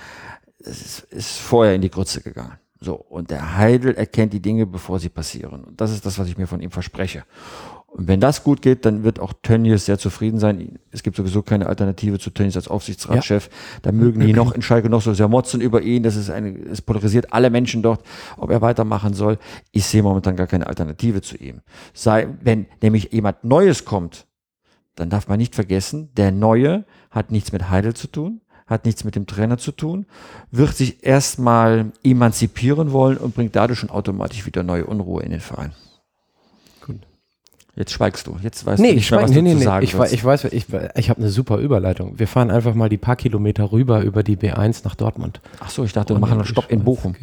Es 0.60 0.82
ist, 0.82 1.00
ist 1.12 1.40
vorher 1.40 1.74
in 1.74 1.82
die 1.82 1.90
Grütze 1.90 2.22
gegangen. 2.22 2.60
So, 2.84 2.96
und 2.96 3.30
der 3.30 3.56
Heidel 3.56 3.96
erkennt 3.96 4.34
die 4.34 4.42
Dinge, 4.42 4.66
bevor 4.66 5.00
sie 5.00 5.08
passieren. 5.08 5.64
Und 5.64 5.80
das 5.80 5.92
ist 5.92 6.06
das, 6.06 6.20
was 6.20 6.28
ich 6.28 6.38
mir 6.38 6.48
von 6.48 6.60
ihm 6.60 6.70
verspreche. 6.70 7.24
Und 7.88 8.10
wenn 8.10 8.20
das 8.20 8.44
gut 8.44 8.62
geht, 8.62 8.86
dann 8.86 9.04
wird 9.04 9.20
auch 9.20 9.32
Tönnies 9.42 9.86
sehr 9.86 9.98
zufrieden 9.98 10.38
sein. 10.38 10.80
Es 10.92 11.02
gibt 11.02 11.16
sowieso 11.16 11.44
keine 11.44 11.68
Alternative 11.68 12.20
zu 12.20 12.32
Tönnies 12.32 12.58
als 12.58 12.68
Aufsichtsratschef. 12.68 13.46
Ja. 13.46 13.80
Da 13.84 13.92
mögen 13.94 14.20
die 14.20 14.34
noch 14.34 14.52
in 14.52 14.62
Schalke 14.62 14.90
noch 14.90 15.02
so 15.02 15.14
sehr 15.14 15.30
motzen 15.30 15.62
über 15.62 15.82
ihn. 15.82 16.04
Das 16.04 16.18
ist 16.18 16.30
eine, 16.30 16.58
es 16.58 16.82
polarisiert 16.82 17.32
alle 17.32 17.50
Menschen 17.50 17.84
dort, 17.84 18.04
ob 18.36 18.50
er 18.50 18.62
weitermachen 18.62 19.14
soll. 19.14 19.38
Ich 19.72 19.86
sehe 19.86 20.04
momentan 20.04 20.36
gar 20.36 20.48
keine 20.48 20.68
Alternative 20.68 21.22
zu 21.22 21.38
ihm. 21.38 21.62
Sei, 21.94 22.28
wenn 22.42 22.66
nämlich 22.82 23.14
jemand 23.14 23.46
Neues 23.46 23.86
kommt, 23.86 24.28
dann 24.96 25.10
darf 25.10 25.30
man 25.30 25.38
nicht 25.38 25.56
vergessen, 25.56 26.10
der 26.18 26.32
Neue 26.32 26.84
hat 27.12 27.32
nichts 27.32 27.54
mit 27.54 27.70
Heidel 27.70 27.94
zu 27.94 28.08
tun, 28.08 28.42
hat 28.68 28.86
nichts 28.86 29.04
mit 29.04 29.16
dem 29.16 29.28
Trainer 29.28 29.58
zu 29.58 29.72
tun, 29.72 30.06
wird 30.52 30.76
sich 30.76 31.04
erstmal 31.04 31.92
emanzipieren 32.04 32.92
wollen 32.92 33.18
und 33.18 33.36
bringt 33.36 33.56
dadurch 33.56 33.80
schon 33.80 33.90
automatisch 33.90 34.46
wieder 34.46 34.64
neue 34.64 34.86
Unruhe 34.86 35.24
in 35.24 35.32
den 35.32 35.42
Verein. 35.42 35.74
Jetzt 37.76 37.92
schweigst 37.92 38.28
du. 38.28 38.38
Jetzt 38.42 38.66
weißt 38.66 38.80
nee, 38.80 38.90
du 38.90 38.96
nicht 38.96 39.10
mehr, 39.10 39.22
was 39.24 39.32
nee, 39.32 39.38
du 39.38 39.42
nee, 39.42 39.54
zu 39.54 39.64
sagen 39.64 39.84
ich, 39.84 39.94
ich 39.94 40.24
weiß, 40.24 40.44
ich, 40.46 40.68
ich 40.96 41.10
habe 41.10 41.20
eine 41.20 41.30
super 41.30 41.58
Überleitung. 41.58 42.20
Wir 42.20 42.28
fahren 42.28 42.52
einfach 42.52 42.76
mal 42.76 42.88
die 42.88 42.98
paar 42.98 43.16
Kilometer 43.16 43.72
rüber 43.72 44.02
über 44.02 44.22
die 44.22 44.38
B1 44.38 44.82
nach 44.84 44.94
Dortmund. 44.94 45.42
Ach 45.60 45.72
so, 45.72 45.84
ich 45.84 45.92
dachte, 45.92 46.14
wir 46.14 46.20
machen 46.20 46.34
einen 46.34 46.46
Stopp 46.46 46.70
in 46.70 46.84
Bochum. 46.84 47.16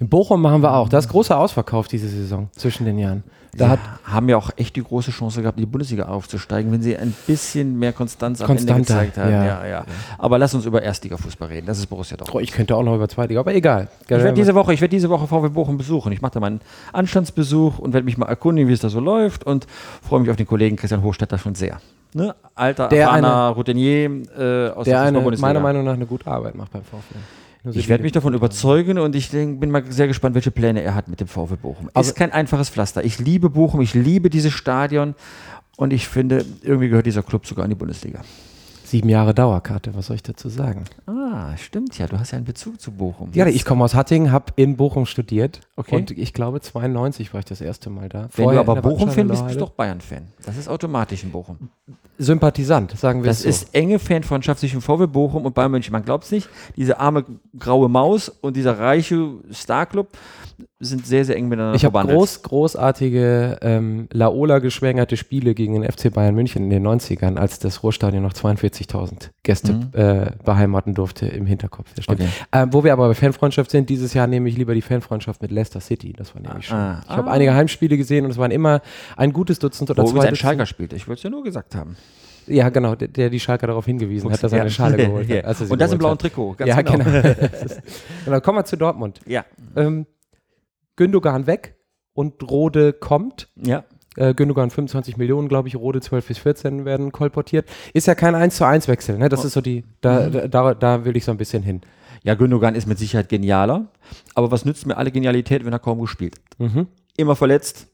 In 0.00 0.08
Bochum 0.08 0.40
machen 0.40 0.62
wir 0.62 0.74
auch. 0.74 0.88
Da 0.88 0.98
ist 0.98 1.08
großer 1.08 1.38
Ausverkauf 1.38 1.86
diese 1.86 2.08
Saison 2.08 2.48
zwischen 2.56 2.86
den 2.86 2.98
Jahren. 2.98 3.22
Da 3.52 3.74
ja, 3.74 3.78
haben 4.04 4.28
ja 4.28 4.36
auch 4.36 4.50
echt 4.56 4.76
die 4.76 4.82
große 4.82 5.10
Chance 5.10 5.42
gehabt, 5.42 5.58
in 5.58 5.64
die 5.64 5.70
Bundesliga 5.70 6.04
aufzusteigen, 6.04 6.70
wenn 6.72 6.82
sie 6.82 6.96
ein 6.96 7.14
bisschen 7.26 7.78
mehr 7.78 7.92
Konstanz 7.92 8.40
am 8.40 8.56
Ende 8.56 8.74
gezeigt 8.74 9.18
haben. 9.18 9.30
Ja. 9.30 9.44
Ja, 9.44 9.66
ja. 9.66 9.84
Aber 10.18 10.38
lass 10.38 10.54
uns 10.54 10.64
über 10.66 10.82
Erstliga-Fußball 10.82 11.48
reden. 11.48 11.66
Das 11.66 11.78
ist 11.78 11.86
Borussia 11.86 12.16
Dortmund. 12.16 12.36
Oh, 12.36 12.40
ich 12.40 12.52
könnte 12.52 12.76
auch 12.76 12.82
noch 12.82 12.94
über 12.94 13.08
Zweitliga, 13.08 13.40
aber 13.40 13.54
egal. 13.54 13.88
Ich 14.04 14.10
werde 14.10 14.32
diese 14.32 14.54
Woche, 14.54 14.72
ich 14.72 14.80
werde 14.80 14.90
diese 14.90 15.10
Woche 15.10 15.26
VW 15.26 15.48
Bochum 15.48 15.76
besuchen. 15.76 16.12
Ich 16.12 16.22
mache 16.22 16.32
da 16.32 16.40
meinen 16.40 16.60
Anstandsbesuch 16.92 17.78
und 17.78 17.92
werde 17.92 18.04
mich 18.04 18.16
mal 18.16 18.26
erkundigen, 18.26 18.68
wie 18.68 18.74
es 18.74 18.80
da 18.80 18.88
so 18.88 19.00
läuft 19.00 19.44
und 19.44 19.66
freue 20.00 20.20
mich 20.20 20.30
auf 20.30 20.36
den 20.36 20.46
Kollegen 20.46 20.76
Christian 20.76 21.02
Hochstetter 21.02 21.36
schon 21.36 21.56
sehr. 21.56 21.80
Ne? 22.14 22.34
Alter, 22.54 22.88
der 22.88 23.02
erfahrener 23.02 23.48
Routinier 23.48 24.10
äh, 24.38 24.68
aus 24.70 24.84
der, 24.84 25.10
der 25.10 25.20
eine, 25.20 25.20
meiner 25.38 25.60
Meinung 25.60 25.84
nach 25.84 25.94
eine 25.94 26.06
gute 26.06 26.26
Arbeit 26.28 26.54
macht 26.54 26.72
beim 26.72 26.82
VfL. 26.82 27.18
Ich 27.72 27.88
werde 27.88 28.02
mich 28.02 28.12
davon 28.12 28.32
überzeugen 28.32 28.98
und 28.98 29.14
ich 29.14 29.30
bin 29.30 29.70
mal 29.70 29.84
sehr 29.90 30.06
gespannt, 30.06 30.34
welche 30.34 30.50
Pläne 30.50 30.82
er 30.82 30.94
hat 30.94 31.08
mit 31.08 31.20
dem 31.20 31.28
VfB 31.28 31.56
Bochum. 31.56 31.90
Es 31.94 32.08
ist 32.08 32.16
kein 32.16 32.32
einfaches 32.32 32.70
Pflaster. 32.70 33.04
Ich 33.04 33.18
liebe 33.18 33.50
Bochum, 33.50 33.82
ich 33.82 33.92
liebe 33.92 34.30
dieses 34.30 34.52
Stadion 34.52 35.14
und 35.76 35.92
ich 35.92 36.08
finde, 36.08 36.44
irgendwie 36.62 36.88
gehört 36.88 37.06
dieser 37.06 37.22
Club 37.22 37.46
sogar 37.46 37.64
in 37.66 37.70
die 37.70 37.76
Bundesliga. 37.76 38.22
Sieben 38.90 39.08
Jahre 39.08 39.34
Dauerkarte, 39.34 39.94
was 39.94 40.06
soll 40.06 40.16
ich 40.16 40.24
dazu 40.24 40.48
sagen? 40.48 40.82
Ah, 41.06 41.56
stimmt 41.56 41.96
ja, 41.96 42.08
du 42.08 42.18
hast 42.18 42.32
ja 42.32 42.38
einen 42.38 42.44
Bezug 42.44 42.80
zu 42.80 42.90
Bochum. 42.90 43.30
Ja, 43.34 43.46
ich 43.46 43.64
komme 43.64 43.84
aus 43.84 43.94
Hattingen, 43.94 44.32
habe 44.32 44.46
in 44.56 44.76
Bochum 44.76 45.06
studiert 45.06 45.60
okay. 45.76 45.94
und 45.94 46.10
ich 46.10 46.34
glaube 46.34 46.60
92 46.60 47.32
war 47.32 47.38
ich 47.38 47.44
das 47.44 47.60
erste 47.60 47.88
Mal 47.88 48.08
da. 48.08 48.22
Wenn 48.22 48.46
Vorher 48.46 48.64
du 48.64 48.68
aber 48.68 48.82
Bochum-Fan 48.82 49.28
bist, 49.28 49.44
bist 49.44 49.54
du 49.54 49.60
doch 49.60 49.70
Bayern-Fan. 49.70 50.26
Das 50.44 50.56
ist 50.56 50.66
automatisch 50.66 51.22
in 51.22 51.30
Bochum. 51.30 51.70
Sympathisant, 52.18 52.98
sagen 52.98 53.22
wir 53.22 53.28
das 53.28 53.42
so. 53.42 53.48
Das 53.48 53.62
ist 53.62 53.74
enge 53.76 54.00
Fanfreundschaft 54.00 54.58
zwischen 54.58 54.80
VW 54.80 55.06
Bochum 55.06 55.46
und 55.46 55.54
Bayern 55.54 55.70
München. 55.70 55.92
Man 55.92 56.04
glaubt 56.04 56.24
es 56.24 56.32
nicht, 56.32 56.48
diese 56.74 56.98
arme 56.98 57.24
graue 57.56 57.88
Maus 57.88 58.28
und 58.28 58.56
dieser 58.56 58.76
reiche 58.76 59.34
Starclub 59.52 60.08
sind 60.78 61.06
sehr, 61.06 61.24
sehr 61.24 61.36
eng 61.36 61.48
miteinander 61.48 61.74
ich. 61.74 61.82
Ich 61.82 61.84
habe 61.84 62.06
groß, 62.06 62.42
großartige 62.42 63.58
ähm, 63.62 64.08
Laola 64.12 64.58
geschwängerte 64.58 65.16
Spiele 65.16 65.54
gegen 65.54 65.80
den 65.80 65.90
FC 65.90 66.12
Bayern 66.12 66.34
München 66.34 66.64
in 66.64 66.70
den 66.70 66.86
90ern, 66.86 67.36
als 67.36 67.58
das 67.58 67.82
Ruhrstadion 67.82 68.22
noch 68.22 68.32
42.000 68.32 69.30
Gäste 69.42 69.72
mhm. 69.72 69.90
äh, 69.92 70.30
beheimaten 70.44 70.94
durfte 70.94 71.26
im 71.26 71.46
Hinterkopf. 71.46 71.92
Okay. 72.06 72.28
Ähm, 72.52 72.72
wo 72.72 72.84
wir 72.84 72.92
aber 72.92 73.08
bei 73.08 73.14
Fanfreundschaft 73.14 73.70
sind, 73.70 73.90
dieses 73.90 74.14
Jahr 74.14 74.26
nehme 74.26 74.48
ich 74.48 74.56
lieber 74.56 74.74
die 74.74 74.82
Fanfreundschaft 74.82 75.42
mit 75.42 75.50
Leicester 75.50 75.80
City. 75.80 76.12
Das 76.12 76.34
war 76.34 76.42
nämlich 76.42 76.70
ah, 76.72 76.94
schön. 76.94 77.02
ich 77.04 77.10
ah. 77.10 77.16
habe 77.16 77.30
einige 77.30 77.54
Heimspiele 77.54 77.96
gesehen 77.96 78.24
und 78.24 78.30
es 78.30 78.38
waren 78.38 78.50
immer 78.50 78.80
ein 79.16 79.32
gutes 79.32 79.58
Dutzend 79.58 79.90
oder 79.90 80.02
wo 80.02 80.08
zwei. 80.08 80.30
Wo 80.30 80.34
Schalker 80.34 80.66
spielte, 80.66 80.96
ich 80.96 81.06
wollte 81.08 81.18
es 81.18 81.22
ja 81.24 81.30
nur 81.30 81.44
gesagt 81.44 81.74
haben. 81.74 81.96
Ja, 82.46 82.68
genau, 82.68 82.94
der, 82.94 83.08
der, 83.08 83.30
die 83.30 83.38
Schalker 83.38 83.68
darauf 83.68 83.86
hingewiesen 83.86 84.28
Fuchs, 84.28 84.38
hat, 84.38 84.44
dass 84.44 84.52
er 84.52 84.58
ja. 84.58 84.62
eine 84.62 84.70
Schale 84.70 84.96
geholt 84.96 85.28
hat. 85.44 85.60
und 85.70 85.80
das 85.80 85.92
im 85.92 85.98
blauen 85.98 86.18
Trikot, 86.18 86.54
ganz 86.54 86.68
ja, 86.68 86.82
genau. 86.82 87.04
genau. 87.04 87.22
genau. 88.24 88.40
Kommen 88.40 88.58
wir 88.58 88.64
zu 88.64 88.76
Dortmund. 88.76 89.20
Ja. 89.26 89.44
Ähm, 89.76 90.06
Gündogan 91.00 91.46
weg 91.46 91.76
und 92.12 92.42
Rode 92.50 92.92
kommt. 92.92 93.48
Ja. 93.56 93.84
Äh, 94.16 94.34
Gündogan 94.34 94.68
25 94.68 95.16
Millionen, 95.16 95.48
glaube 95.48 95.66
ich, 95.66 95.76
Rode 95.76 96.02
12 96.02 96.28
bis 96.28 96.36
14 96.36 96.84
werden 96.84 97.10
kolportiert. 97.10 97.66
Ist 97.94 98.06
ja 98.06 98.14
kein 98.14 98.34
1 98.34 98.56
zu 98.56 98.66
1 98.66 98.86
Wechsel, 98.86 99.16
ne? 99.16 99.30
Das 99.30 99.42
oh. 99.42 99.46
ist 99.46 99.54
so 99.54 99.62
die, 99.62 99.84
da, 100.02 100.28
mhm. 100.28 100.50
da, 100.50 100.74
da 100.74 101.04
will 101.06 101.16
ich 101.16 101.24
so 101.24 101.30
ein 101.30 101.38
bisschen 101.38 101.62
hin. 101.62 101.80
Ja, 102.22 102.34
Gündogan 102.34 102.74
ist 102.74 102.86
mit 102.86 102.98
Sicherheit 102.98 103.30
genialer, 103.30 103.86
aber 104.34 104.50
was 104.50 104.66
nützt 104.66 104.86
mir 104.86 104.98
alle 104.98 105.10
Genialität, 105.10 105.64
wenn 105.64 105.72
er 105.72 105.78
kaum 105.78 106.02
gespielt 106.02 106.34
hat? 106.34 106.60
Mhm. 106.60 106.86
Immer 107.16 107.34
verletzt, 107.34 107.86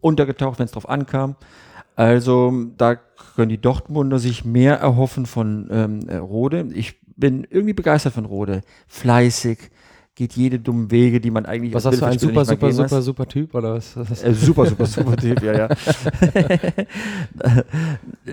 untergetaucht, 0.00 0.58
wenn 0.58 0.66
es 0.66 0.72
drauf 0.72 0.88
ankam. 0.88 1.36
Also 1.94 2.52
da 2.76 2.96
können 3.36 3.50
die 3.50 3.60
Dortmunder 3.60 4.18
sich 4.18 4.44
mehr 4.44 4.80
erhoffen 4.80 5.26
von 5.26 5.68
ähm, 5.70 6.08
Rode. 6.18 6.66
Ich 6.74 7.00
bin 7.16 7.46
irgendwie 7.48 7.74
begeistert 7.74 8.14
von 8.14 8.24
Rode. 8.24 8.62
Fleißig, 8.88 9.70
geht 10.22 10.34
jede 10.34 10.60
dummen 10.60 10.92
Wege, 10.92 11.20
die 11.20 11.32
man 11.32 11.46
eigentlich 11.46 11.74
Was 11.74 11.84
hast 11.84 12.00
du, 12.00 12.06
ein 12.06 12.16
super, 12.16 12.44
super, 12.44 12.72
super, 12.72 13.02
super 13.02 13.26
Typ 13.26 13.56
oder 13.56 13.74
was? 13.74 13.96
Äh, 13.96 14.32
super, 14.34 14.66
super, 14.66 14.86
super 14.86 15.16
Typ, 15.16 15.42
ja, 15.42 15.52
ja. 15.52 15.68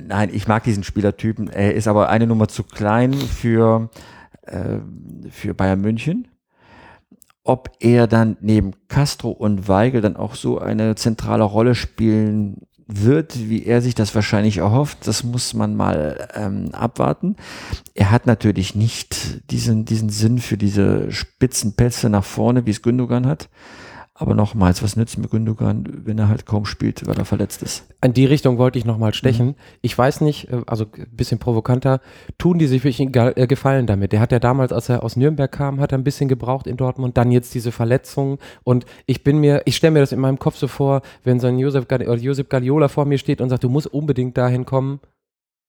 Nein, 0.07 0.29
ich 0.31 0.47
mag 0.47 0.63
diesen 0.63 0.83
Spielertypen. 0.83 1.49
Er 1.49 1.73
ist 1.73 1.87
aber 1.87 2.09
eine 2.09 2.27
Nummer 2.27 2.47
zu 2.47 2.61
klein 2.61 3.15
für, 3.15 3.89
äh, 4.43 4.77
für 5.31 5.55
Bayern 5.55 5.81
München. 5.81 6.27
Ob 7.43 7.71
er 7.79 8.05
dann 8.05 8.37
neben 8.39 8.73
Castro 8.87 9.31
und 9.31 9.67
Weigel 9.67 10.01
dann 10.01 10.15
auch 10.15 10.35
so 10.35 10.59
eine 10.59 10.93
zentrale 10.93 11.43
Rolle 11.43 11.73
spielen 11.73 12.67
wird, 12.91 13.49
wie 13.49 13.65
er 13.65 13.81
sich 13.81 13.93
das 13.93 14.15
wahrscheinlich 14.15 14.57
erhofft, 14.57 15.05
das 15.05 15.23
muss 15.23 15.53
man 15.53 15.75
mal 15.75 16.27
ähm, 16.33 16.69
abwarten. 16.73 17.35
Er 17.93 18.09
hat 18.09 18.25
natürlich 18.25 18.73
nicht 18.73 19.51
diesen, 19.51 19.85
diesen 19.85 20.09
Sinn 20.09 20.39
für 20.39 20.57
diese 20.57 21.11
spitzen 21.11 21.73
Pässe 21.73 22.09
nach 22.09 22.23
vorne, 22.25 22.65
wie 22.65 22.71
es 22.71 22.81
Gündogan 22.81 23.27
hat. 23.27 23.47
Aber 24.21 24.35
nochmals, 24.35 24.83
was 24.83 24.97
nützt 24.97 25.17
mir 25.17 25.29
Gündogan, 25.29 25.85
wenn 26.03 26.19
er 26.19 26.27
halt 26.27 26.45
kaum 26.45 26.65
spielt, 26.65 27.07
weil 27.07 27.17
er 27.17 27.23
verletzt 27.23 27.63
ist? 27.63 27.87
An 28.01 28.11
die 28.11 28.25
Richtung 28.25 28.57
wollte 28.57 28.77
ich 28.77 28.83
nochmal 28.83 29.13
stechen. 29.13 29.47
Mhm. 29.47 29.55
Ich 29.81 29.97
weiß 29.97 30.19
nicht, 30.19 30.51
äh, 30.51 30.61
also 30.67 30.85
ein 30.93 31.07
bisschen 31.15 31.39
provokanter, 31.39 32.01
tun 32.37 32.59
die 32.59 32.67
sich 32.67 32.83
wirklich 32.83 32.99
äh, 33.15 33.47
Gefallen 33.47 33.87
damit? 33.87 34.11
Der 34.11 34.19
hat 34.19 34.33
ja 34.33 34.39
damals, 34.39 34.73
als 34.73 34.89
er 34.89 35.03
aus 35.03 35.15
Nürnberg 35.15 35.49
kam, 35.49 35.79
hat 35.79 35.93
er 35.93 35.97
ein 35.97 36.03
bisschen 36.03 36.27
gebraucht 36.27 36.67
in 36.67 36.75
Dortmund, 36.75 37.15
dann 37.15 37.31
jetzt 37.31 37.55
diese 37.55 37.71
Verletzung. 37.71 38.39
Und 38.65 38.85
ich 39.05 39.23
bin 39.23 39.39
mir, 39.39 39.61
ich 39.63 39.77
stelle 39.77 39.91
mir 39.91 40.01
das 40.01 40.11
in 40.11 40.19
meinem 40.19 40.37
Kopf 40.37 40.57
so 40.57 40.67
vor, 40.67 41.01
wenn 41.23 41.39
so 41.39 41.47
ein 41.47 41.57
Josep, 41.57 41.89
Josep 42.19 42.49
Guardiola 42.49 42.89
vor 42.89 43.05
mir 43.05 43.19
steht 43.19 43.39
und 43.39 43.47
sagt, 43.47 43.63
du 43.63 43.69
musst 43.69 43.87
unbedingt 43.87 44.37
dahin 44.37 44.65
kommen, 44.65 44.99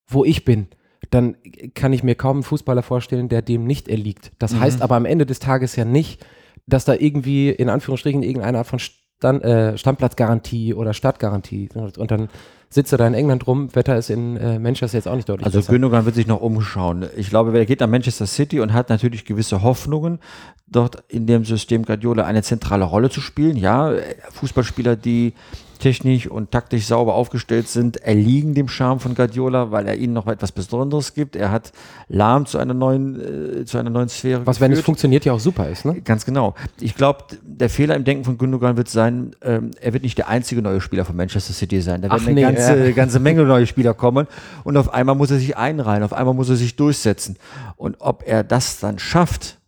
wo 0.08 0.24
ich 0.24 0.44
bin 0.44 0.66
dann 1.08 1.36
kann 1.74 1.94
ich 1.94 2.02
mir 2.02 2.14
kaum 2.14 2.36
einen 2.36 2.42
Fußballer 2.42 2.82
vorstellen, 2.82 3.30
der 3.30 3.40
dem 3.40 3.64
nicht 3.64 3.88
erliegt. 3.88 4.32
Das 4.38 4.52
mhm. 4.52 4.60
heißt 4.60 4.82
aber 4.82 4.96
am 4.96 5.06
Ende 5.06 5.24
des 5.24 5.38
Tages 5.38 5.74
ja 5.74 5.86
nicht, 5.86 6.24
dass 6.70 6.84
da 6.84 6.94
irgendwie 6.94 7.50
in 7.50 7.68
Anführungsstrichen 7.68 8.22
irgendeine 8.22 8.58
Art 8.58 8.66
von 8.66 8.78
Stand, 8.78 9.44
äh, 9.44 9.76
Standplatzgarantie 9.76 10.74
oder 10.74 10.94
Stadtgarantie 10.94 11.68
und 11.74 12.10
dann 12.10 12.28
sitzt 12.70 12.92
er 12.92 12.98
da 12.98 13.06
in 13.06 13.14
England 13.14 13.46
rum, 13.46 13.74
Wetter 13.74 13.96
ist 13.96 14.10
in 14.10 14.36
äh, 14.36 14.58
Manchester 14.58 14.96
jetzt 14.96 15.08
auch 15.08 15.16
nicht 15.16 15.28
deutlich 15.28 15.44
Also 15.44 15.58
besser. 15.58 15.72
Gündogan 15.72 16.04
wird 16.04 16.14
sich 16.14 16.28
noch 16.28 16.40
umschauen. 16.40 17.04
Ich 17.16 17.28
glaube, 17.28 17.56
er 17.58 17.66
geht 17.66 17.80
nach 17.80 17.88
Manchester 17.88 18.26
City 18.26 18.60
und 18.60 18.72
hat 18.72 18.88
natürlich 18.88 19.24
gewisse 19.24 19.62
Hoffnungen, 19.62 20.20
dort 20.68 21.02
in 21.08 21.26
dem 21.26 21.44
System 21.44 21.84
Guardiola 21.84 22.24
eine 22.24 22.42
zentrale 22.42 22.84
Rolle 22.84 23.10
zu 23.10 23.20
spielen. 23.20 23.56
Ja, 23.56 23.92
Fußballspieler, 24.30 24.94
die 24.94 25.34
technisch 25.80 26.28
und 26.28 26.52
taktisch 26.52 26.86
sauber 26.86 27.14
aufgestellt 27.14 27.66
sind, 27.66 27.96
erliegen 27.96 28.54
dem 28.54 28.68
Charme 28.68 29.00
von 29.00 29.14
Guardiola, 29.14 29.72
weil 29.72 29.88
er 29.88 29.96
ihnen 29.96 30.12
noch 30.12 30.28
etwas 30.28 30.52
Besonderes 30.52 31.14
gibt. 31.14 31.34
Er 31.34 31.50
hat 31.50 31.72
Lahm 32.08 32.46
zu 32.46 32.58
einer 32.58 32.74
neuen, 32.74 33.62
äh, 33.62 33.64
zu 33.64 33.78
einer 33.78 33.90
neuen 33.90 34.08
Sphäre. 34.08 34.46
Was, 34.46 34.56
geführt. 34.56 34.70
wenn 34.70 34.78
es 34.78 34.84
funktioniert, 34.84 35.24
ja 35.24 35.32
auch 35.32 35.40
super 35.40 35.68
ist, 35.68 35.84
ne? 35.84 36.00
Ganz 36.02 36.24
genau. 36.24 36.54
Ich 36.80 36.94
glaube, 36.94 37.24
der 37.42 37.68
Fehler 37.68 37.96
im 37.96 38.04
Denken 38.04 38.24
von 38.24 38.38
Gündogan 38.38 38.76
wird 38.76 38.88
sein, 38.88 39.34
ähm, 39.42 39.72
er 39.80 39.92
wird 39.92 40.04
nicht 40.04 40.18
der 40.18 40.28
einzige 40.28 40.62
neue 40.62 40.80
Spieler 40.80 41.04
von 41.04 41.16
Manchester 41.16 41.52
City 41.52 41.80
sein. 41.80 42.02
Da 42.02 42.10
werden 42.10 42.20
Ach, 42.22 42.26
eine 42.26 42.34
nee, 42.34 42.42
ganze, 42.42 42.86
ja. 42.86 42.92
ganze 42.92 43.18
Menge 43.18 43.42
neue 43.42 43.66
Spieler 43.66 43.94
kommen 43.94 44.28
und 44.62 44.76
auf 44.76 44.94
einmal 44.94 45.16
muss 45.16 45.30
er 45.30 45.38
sich 45.38 45.56
einreihen, 45.56 46.04
auf 46.04 46.12
einmal 46.12 46.34
muss 46.34 46.48
er 46.48 46.56
sich 46.56 46.76
durchsetzen. 46.76 47.36
Und 47.76 47.96
ob 47.98 48.22
er 48.26 48.44
das 48.44 48.78
dann 48.78 48.98
schafft, 48.98 49.58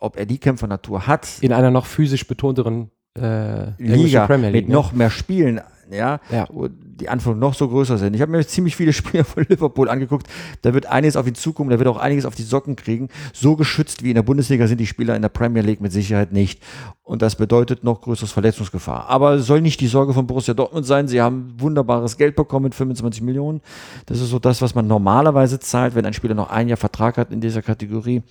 ob 0.00 0.16
er 0.16 0.26
die 0.26 0.38
Kämpfernatur 0.38 1.06
hat. 1.06 1.28
In 1.40 1.52
einer 1.52 1.70
noch 1.70 1.86
physisch 1.86 2.26
betonteren 2.26 2.90
äh, 3.18 3.70
Liga 3.78 4.26
League, 4.26 4.52
mit 4.52 4.68
ne? 4.68 4.74
noch 4.74 4.92
mehr 4.92 5.10
Spielen, 5.10 5.60
ja, 5.90 6.20
ja. 6.30 6.46
wo 6.50 6.68
die 6.68 7.08
Anforderungen 7.08 7.40
noch 7.40 7.54
so 7.54 7.68
größer 7.68 7.98
sind. 7.98 8.14
Ich 8.14 8.22
habe 8.22 8.30
mir 8.30 8.46
ziemlich 8.46 8.76
viele 8.76 8.92
Spieler 8.92 9.24
von 9.24 9.44
Liverpool 9.48 9.88
angeguckt. 9.88 10.28
Da 10.62 10.74
wird 10.74 10.86
einiges 10.86 11.16
auf 11.16 11.26
ihn 11.26 11.34
zukommen, 11.34 11.70
da 11.70 11.78
wird 11.78 11.88
auch 11.88 11.96
einiges 11.96 12.24
auf 12.24 12.34
die 12.34 12.42
Socken 12.42 12.76
kriegen. 12.76 13.08
So 13.32 13.56
geschützt 13.56 14.04
wie 14.04 14.10
in 14.10 14.14
der 14.14 14.22
Bundesliga 14.22 14.66
sind 14.66 14.78
die 14.78 14.86
Spieler 14.86 15.16
in 15.16 15.22
der 15.22 15.28
Premier 15.28 15.62
League 15.62 15.80
mit 15.80 15.92
Sicherheit 15.92 16.32
nicht. 16.32 16.62
Und 17.02 17.22
das 17.22 17.36
bedeutet 17.36 17.82
noch 17.82 18.02
größeres 18.02 18.30
Verletzungsgefahr. 18.30 19.08
Aber 19.08 19.40
soll 19.40 19.60
nicht 19.60 19.80
die 19.80 19.88
Sorge 19.88 20.12
von 20.12 20.26
Borussia 20.26 20.54
Dortmund 20.54 20.86
sein. 20.86 21.08
Sie 21.08 21.20
haben 21.20 21.54
wunderbares 21.58 22.16
Geld 22.16 22.36
bekommen 22.36 22.64
mit 22.64 22.74
25 22.74 23.22
Millionen. 23.22 23.60
Das 24.06 24.20
ist 24.20 24.30
so 24.30 24.38
das, 24.38 24.62
was 24.62 24.74
man 24.74 24.86
normalerweise 24.86 25.58
zahlt, 25.58 25.94
wenn 25.94 26.06
ein 26.06 26.14
Spieler 26.14 26.34
noch 26.34 26.50
ein 26.50 26.68
Jahr 26.68 26.76
Vertrag 26.76 27.16
hat 27.16 27.32
in 27.32 27.40
dieser 27.40 27.62
Kategorie. 27.62 28.22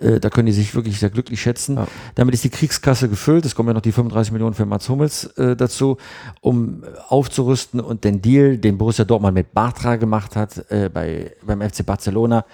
Äh, 0.00 0.20
da 0.20 0.30
können 0.30 0.46
die 0.46 0.52
sich 0.52 0.74
wirklich 0.74 0.98
sehr 0.98 1.10
glücklich 1.10 1.40
schätzen. 1.40 1.76
Ja. 1.76 1.86
Damit 2.14 2.34
ist 2.34 2.44
die 2.44 2.50
Kriegskasse 2.50 3.08
gefüllt. 3.08 3.44
Es 3.44 3.54
kommen 3.54 3.68
ja 3.68 3.74
noch 3.74 3.82
die 3.82 3.92
35 3.92 4.32
Millionen 4.32 4.54
für 4.54 4.66
Mats 4.66 4.88
Hummels 4.88 5.24
äh, 5.36 5.56
dazu, 5.56 5.98
um 6.40 6.82
aufzurüsten 7.08 7.80
und 7.80 8.04
den 8.04 8.22
Deal, 8.22 8.58
den 8.58 8.78
Borussia 8.78 9.04
Dortmund 9.04 9.34
mit 9.34 9.52
Bartra 9.52 9.96
gemacht 9.96 10.36
hat, 10.36 10.70
äh, 10.70 10.88
bei, 10.88 11.32
beim 11.44 11.60
FC 11.60 11.84
Barcelona, 11.84 12.44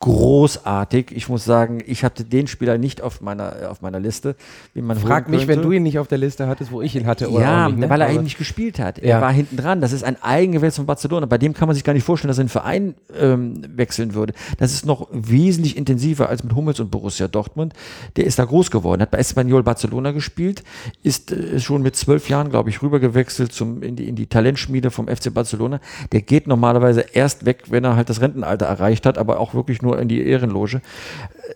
großartig. 0.00 1.10
Ich 1.10 1.28
muss 1.28 1.44
sagen, 1.44 1.82
ich 1.84 2.04
hatte 2.04 2.24
den 2.24 2.46
Spieler 2.46 2.78
nicht 2.78 3.02
auf 3.02 3.20
meiner, 3.20 3.68
auf 3.68 3.82
meiner 3.82 3.98
Liste. 3.98 4.36
Wie 4.72 4.80
man 4.80 4.96
Frag 4.96 5.28
mich, 5.28 5.48
wenn 5.48 5.60
du 5.60 5.72
ihn 5.72 5.82
nicht 5.82 5.98
auf 5.98 6.06
der 6.06 6.18
Liste 6.18 6.46
hattest, 6.46 6.70
wo 6.70 6.82
ich 6.82 6.94
ihn 6.94 7.06
hatte. 7.06 7.28
Oder 7.30 7.40
ja, 7.40 7.68
nicht, 7.68 7.78
ne? 7.78 7.90
weil 7.90 8.00
er 8.00 8.10
eben 8.10 8.22
nicht 8.22 8.38
gespielt 8.38 8.78
hat. 8.78 8.98
Ja. 8.98 9.16
Er 9.16 9.20
war 9.20 9.32
hinten 9.32 9.56
dran. 9.56 9.80
Das 9.80 9.92
ist 9.92 10.04
ein 10.04 10.22
Eigengewächs 10.22 10.76
von 10.76 10.86
Barcelona. 10.86 11.26
Bei 11.26 11.38
dem 11.38 11.52
kann 11.52 11.66
man 11.66 11.74
sich 11.74 11.82
gar 11.82 11.94
nicht 11.94 12.04
vorstellen, 12.04 12.28
dass 12.28 12.38
er 12.38 12.42
einen 12.42 12.48
Verein 12.48 12.94
ähm, 13.18 13.64
wechseln 13.74 14.14
würde. 14.14 14.34
Das 14.58 14.72
ist 14.72 14.86
noch 14.86 15.08
wesentlich 15.10 15.76
intensiver 15.76 16.28
als 16.28 16.44
mit 16.44 16.54
Hummels 16.54 16.78
und 16.78 16.92
Borussia 16.92 17.26
Dortmund. 17.26 17.72
Der 18.16 18.24
ist 18.24 18.38
da 18.38 18.44
groß 18.44 18.70
geworden, 18.70 19.02
hat 19.02 19.10
bei 19.10 19.18
Espanyol 19.18 19.64
Barcelona 19.64 20.12
gespielt, 20.12 20.62
ist 21.02 21.32
äh, 21.32 21.58
schon 21.58 21.82
mit 21.82 21.96
zwölf 21.96 22.28
Jahren, 22.28 22.50
glaube 22.50 22.70
ich, 22.70 22.82
rübergewechselt 22.82 23.52
zum, 23.52 23.82
in, 23.82 23.96
die, 23.96 24.08
in 24.08 24.14
die 24.14 24.26
Talentschmiede 24.26 24.92
vom 24.92 25.08
FC 25.08 25.34
Barcelona. 25.34 25.80
Der 26.12 26.22
geht 26.22 26.46
normalerweise 26.46 27.00
erst 27.00 27.46
weg, 27.46 27.64
wenn 27.70 27.82
er 27.82 27.96
halt 27.96 28.08
das 28.08 28.20
Rentenalter 28.20 28.66
erreicht 28.66 29.04
hat, 29.04 29.18
aber 29.18 29.40
auch 29.40 29.54
wirklich 29.54 29.82
nur 29.82 29.87
nur 29.88 29.98
in 29.98 30.08
die 30.08 30.26
Ehrenloge. 30.26 30.80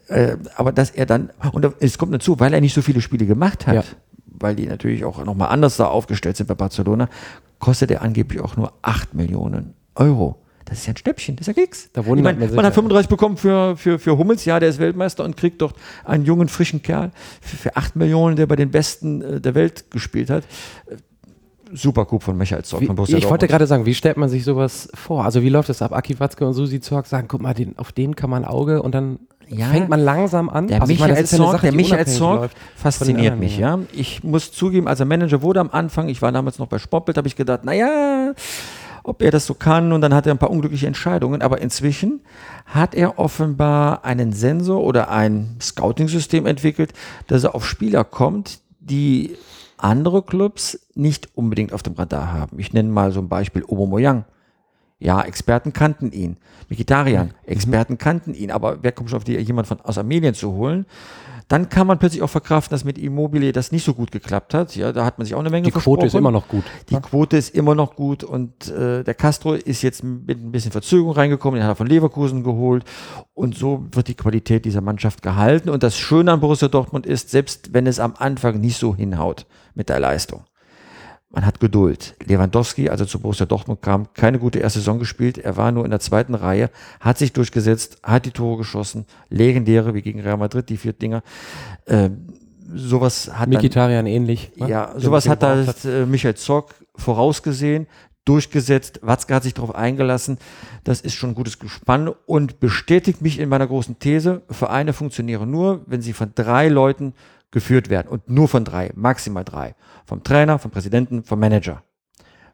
Äh, 0.09 0.37
aber 0.57 0.73
dass 0.73 0.91
er 0.91 1.07
dann, 1.07 1.31
und 1.53 1.67
es 1.81 1.99
kommt 1.99 2.15
dazu, 2.15 2.41
weil 2.41 2.53
er 2.55 2.61
nicht 2.61 2.75
so 2.75 2.83
viele 2.83 3.01
Spiele 3.01 3.27
gemacht 3.27 3.67
hat, 3.67 3.75
ja. 3.75 3.85
weil 4.27 4.57
die 4.57 4.67
natürlich 4.67 5.05
auch 5.05 5.25
nochmal 5.25 5.49
anders 5.49 5.77
da 5.77 5.87
aufgestellt 5.87 6.37
sind 6.37 6.47
bei 6.47 6.55
Barcelona, 6.55 7.09
kostet 7.59 7.91
er 7.91 8.03
angeblich 8.03 8.41
auch 8.41 8.57
nur 8.57 8.73
8 8.83 9.15
Millionen 9.15 9.75
Euro. 9.95 10.39
Das 10.65 10.79
ist 10.79 10.87
ja 10.87 10.93
ein 10.93 10.97
Schnäppchen, 10.97 11.37
das 11.37 11.49
ist 11.49 11.57
ja 11.57 11.63
Keks. 11.63 11.91
Da 11.93 12.01
ich 12.01 12.07
mein, 12.07 12.39
man, 12.39 12.55
man 12.55 12.65
hat 12.65 12.75
35 12.75 13.09
bekommen 13.09 13.37
für, 13.37 13.77
für, 13.77 13.99
für 13.99 14.17
Hummels, 14.17 14.45
ja, 14.45 14.59
der 14.61 14.69
ist 14.69 14.79
Weltmeister 14.79 15.25
und 15.25 15.37
kriegt 15.37 15.61
dort 15.61 15.75
einen 16.05 16.25
jungen, 16.25 16.49
frischen 16.49 16.83
Kerl 16.83 17.11
für, 17.41 17.57
für 17.57 17.77
8 17.77 17.97
Millionen, 17.97 18.37
der 18.37 18.47
bei 18.47 18.57
den 18.57 18.71
Besten 18.71 19.23
äh, 19.23 19.41
der 19.41 19.55
Welt 19.55 19.91
gespielt 19.91 20.31
hat 20.31 20.45
super 21.73 22.05
Coup 22.05 22.23
von 22.23 22.37
Michael 22.37 22.65
Zorc 22.65 22.85
von 22.85 22.97
Borussia 22.97 23.19
Ich 23.19 23.29
wollte 23.29 23.49
gerade 23.49 23.67
sagen, 23.67 23.87
wie 23.87 23.95
stellt 23.95 24.17
man 24.17 24.29
sich 24.29 24.45
sowas 24.45 24.89
vor? 24.95 25.25
Also 25.25 25.43
wie 25.43 25.49
läuft 25.49 25.69
das 25.69 25.83
ab? 25.83 25.93
Aki 25.93 26.21
Watzke 26.21 26.47
und 26.47 26.55
Susi 26.55 26.81
Zorc 26.81 27.07
sagen, 27.07 27.29
guck 27.29 27.43
mal, 27.43 27.55
den, 27.55 27.79
auf 27.79 27.93
den 27.93 28.17
kann 28.17 28.31
man 28.31 28.45
Auge 28.45 28.83
und 28.83 28.95
dann 28.95 29.19
ja, 29.49 29.67
fängt 29.67 29.89
man 29.89 30.01
langsam 30.01 30.49
an. 30.49 30.69
Der 30.69 30.81
also 30.81 30.93
Michael, 30.93 31.15
meine, 31.15 31.27
Zorc, 31.27 31.53
Sache, 31.53 31.67
der 31.67 31.75
Michael 31.75 32.07
Zorc 32.07 32.51
fasziniert 32.77 33.39
mich, 33.39 33.59
ja. 33.59 33.79
Ich 33.93 34.25
muss 34.25 34.53
zugeben, 34.53 34.89
als 34.89 35.01
er 35.01 35.07
Manager 35.07 35.43
wurde 35.43 35.61
am 35.61 35.71
Anfang, 35.71 36.09
ich 36.09 36.23
war 36.23 36.33
damals 36.33 36.59
noch 36.59 36.69
bei 36.69 36.79
Sportbild, 36.79 37.19
habe 37.19 37.29
ich 37.29 37.37
gedacht, 37.37 37.65
naja, 37.65 38.35
ob 39.05 39.21
er 39.21 39.31
das 39.31 39.47
so 39.47 39.55
kann 39.55 39.93
und 39.93 40.01
dann 40.01 40.15
hat 40.15 40.27
er 40.27 40.33
ein 40.33 40.39
paar 40.39 40.51
unglückliche 40.51 40.87
Entscheidungen, 40.87 41.43
aber 41.43 41.61
inzwischen 41.61 42.21
hat 42.67 42.95
er 42.95 43.19
offenbar 43.19 44.05
einen 44.05 44.33
Sensor 44.33 44.83
oder 44.83 45.11
ein 45.11 45.57
Scouting-System 45.61 46.47
entwickelt, 46.47 46.93
dass 47.27 47.45
er 47.45 47.55
auf 47.55 47.67
Spieler 47.67 48.05
kommt, 48.05 48.61
die 48.81 49.37
andere 49.83 50.23
Clubs 50.23 50.87
nicht 50.95 51.31
unbedingt 51.35 51.73
auf 51.73 51.83
dem 51.83 51.95
Radar 51.95 52.33
haben. 52.33 52.59
Ich 52.59 52.73
nenne 52.73 52.91
mal 52.91 53.13
so 53.13 53.21
ein 53.21 53.29
Beispiel 53.29 53.65
Obomoyang. 53.65 54.25
Ja, 54.99 55.21
Experten 55.23 55.73
kannten 55.73 56.13
ihn. 56.13 56.37
Mikitarian, 56.69 57.29
mhm. 57.29 57.33
Experten 57.45 57.99
kannten 57.99 58.35
ihn, 58.35 58.53
aber 58.53 58.83
wer 58.83 58.93
kommt 58.93 59.11
schon 59.11 59.17
auf 59.17 59.25
die, 59.25 59.37
jemand 59.37 59.67
von, 59.67 59.81
aus 59.81 59.99
Armenien 59.99 60.35
zu 60.35 60.53
holen? 60.53 60.87
Dann 61.53 61.69
kann 61.69 61.87
man 61.87 61.99
plötzlich 61.99 62.23
auch 62.23 62.31
verkraften, 62.31 62.75
dass 62.75 62.83
mit 62.83 62.97
Immobilie 62.97 63.53
das 63.53 63.73
nicht 63.73 63.85
so 63.85 63.93
gut 63.93 64.11
geklappt 64.11 64.55
hat. 64.55 64.75
Ja, 64.75 64.91
da 64.91 65.05
hat 65.05 65.19
man 65.19 65.27
sich 65.27 65.35
auch 65.35 65.41
eine 65.41 65.51
Menge 65.51 65.67
Die 65.67 65.71
Quote 65.71 66.07
ist 66.07 66.15
immer 66.15 66.31
noch 66.31 66.49
gut. 66.49 66.65
Die? 66.89 66.95
Quote 66.95 67.37
ist 67.37 67.55
immer 67.55 67.75
noch 67.75 67.95
gut 67.95 68.25
und 68.25 68.71
äh, 68.71 69.05
der 69.05 69.13
Castro 69.13 69.53
ist 69.53 69.83
jetzt 69.83 70.03
mit 70.03 70.43
ein 70.43 70.51
bisschen 70.51 70.73
Verzögerung 70.73 71.13
reingekommen, 71.13 71.61
den 71.61 71.65
hat 71.65 71.73
er 71.73 71.77
von 71.77 71.87
Leverkusen 71.87 72.43
geholt 72.43 72.85
und 73.35 73.55
so 73.55 73.85
wird 73.93 74.09
die 74.09 74.15
Qualität 74.15 74.65
dieser 74.65 74.81
Mannschaft 74.81 75.21
gehalten. 75.21 75.69
Und 75.69 75.83
das 75.83 75.95
Schöne 75.95 76.33
an 76.33 76.41
Borussia 76.41 76.69
Dortmund 76.69 77.05
ist, 77.05 77.29
selbst 77.29 77.75
wenn 77.75 77.87
es 77.87 78.01
am 78.01 78.15
Anfang 78.17 78.59
nicht 78.59 78.79
so 78.79 78.97
hinhaut 78.97 79.45
mit 79.75 79.91
der 79.91 80.01
Leistung, 80.01 80.45
man 81.33 81.47
hat 81.47 81.61
Geduld. 81.61 82.15
Lewandowski, 82.25 82.91
also 82.91 83.05
zu 83.05 83.19
Borussia 83.19 83.47
Dortmund 83.47 83.83
kam, 83.83 84.13
keine 84.13 84.39
gute 84.39 84.59
erste 84.59 84.79
Saison 84.79 84.99
gespielt. 84.99 85.39
Er 85.39 85.57
war 85.57 85.73
nur 85.73 85.85
in 85.85 85.91
der 85.91 86.01
zweiten 86.01 86.35
Reihe, 86.35 86.71
hat 87.01 87.19
sich 87.19 87.33
durchgesetzt, 87.33 87.99
hat 88.03 88.27
die 88.27 88.31
Tore 88.31 88.59
geschossen. 88.59 89.07
Legendäre, 89.31 89.95
wie 89.95 90.03
gegen 90.03 90.21
Real 90.21 90.37
Madrid, 90.37 90.69
die 90.69 90.77
vier 90.77 90.93
Dinger. 90.93 91.23
Ähm, 91.87 92.27
sowas 92.75 93.31
hat 93.33 93.49
Mikitarian 93.49 94.07
ähnlich. 94.07 94.53
Ne? 94.57 94.69
Ja, 94.69 94.95
sowas 94.97 95.29
hat 95.29 95.43
da 95.43 95.65
äh, 95.85 96.05
Michael 96.05 96.35
Zorc 96.35 96.75
vorausgesehen, 96.97 97.87
durchgesetzt. 98.27 99.01
Watzke 99.03 99.35
hat 99.35 99.43
sich 99.43 99.55
darauf 99.55 99.75
eingelassen. 99.75 100.39
Das 100.85 101.01
ist 101.01 101.15
schon 101.15 101.31
ein 101.31 101.35
gutes 101.35 101.59
Gespann 101.59 102.11
und 102.27 102.61
bestätigt 102.61 103.23
mich 103.23 103.39
in 103.39 103.49
meiner 103.49 103.67
großen 103.67 103.99
These. 103.99 104.43
Vereine 104.51 104.93
funktionieren 104.93 105.51
nur, 105.51 105.83
wenn 105.87 106.03
sie 106.03 106.13
von 106.13 106.33
drei 106.35 106.69
Leuten 106.69 107.15
geführt 107.53 107.89
werden 107.89 108.09
und 108.09 108.29
nur 108.29 108.49
von 108.49 108.65
drei, 108.65 108.91
maximal 108.97 109.45
drei. 109.45 109.77
Vom 110.05 110.25
Trainer, 110.25 110.59
vom 110.59 110.73
Präsidenten, 110.73 111.23
vom 111.23 111.39
Manager. 111.39 111.85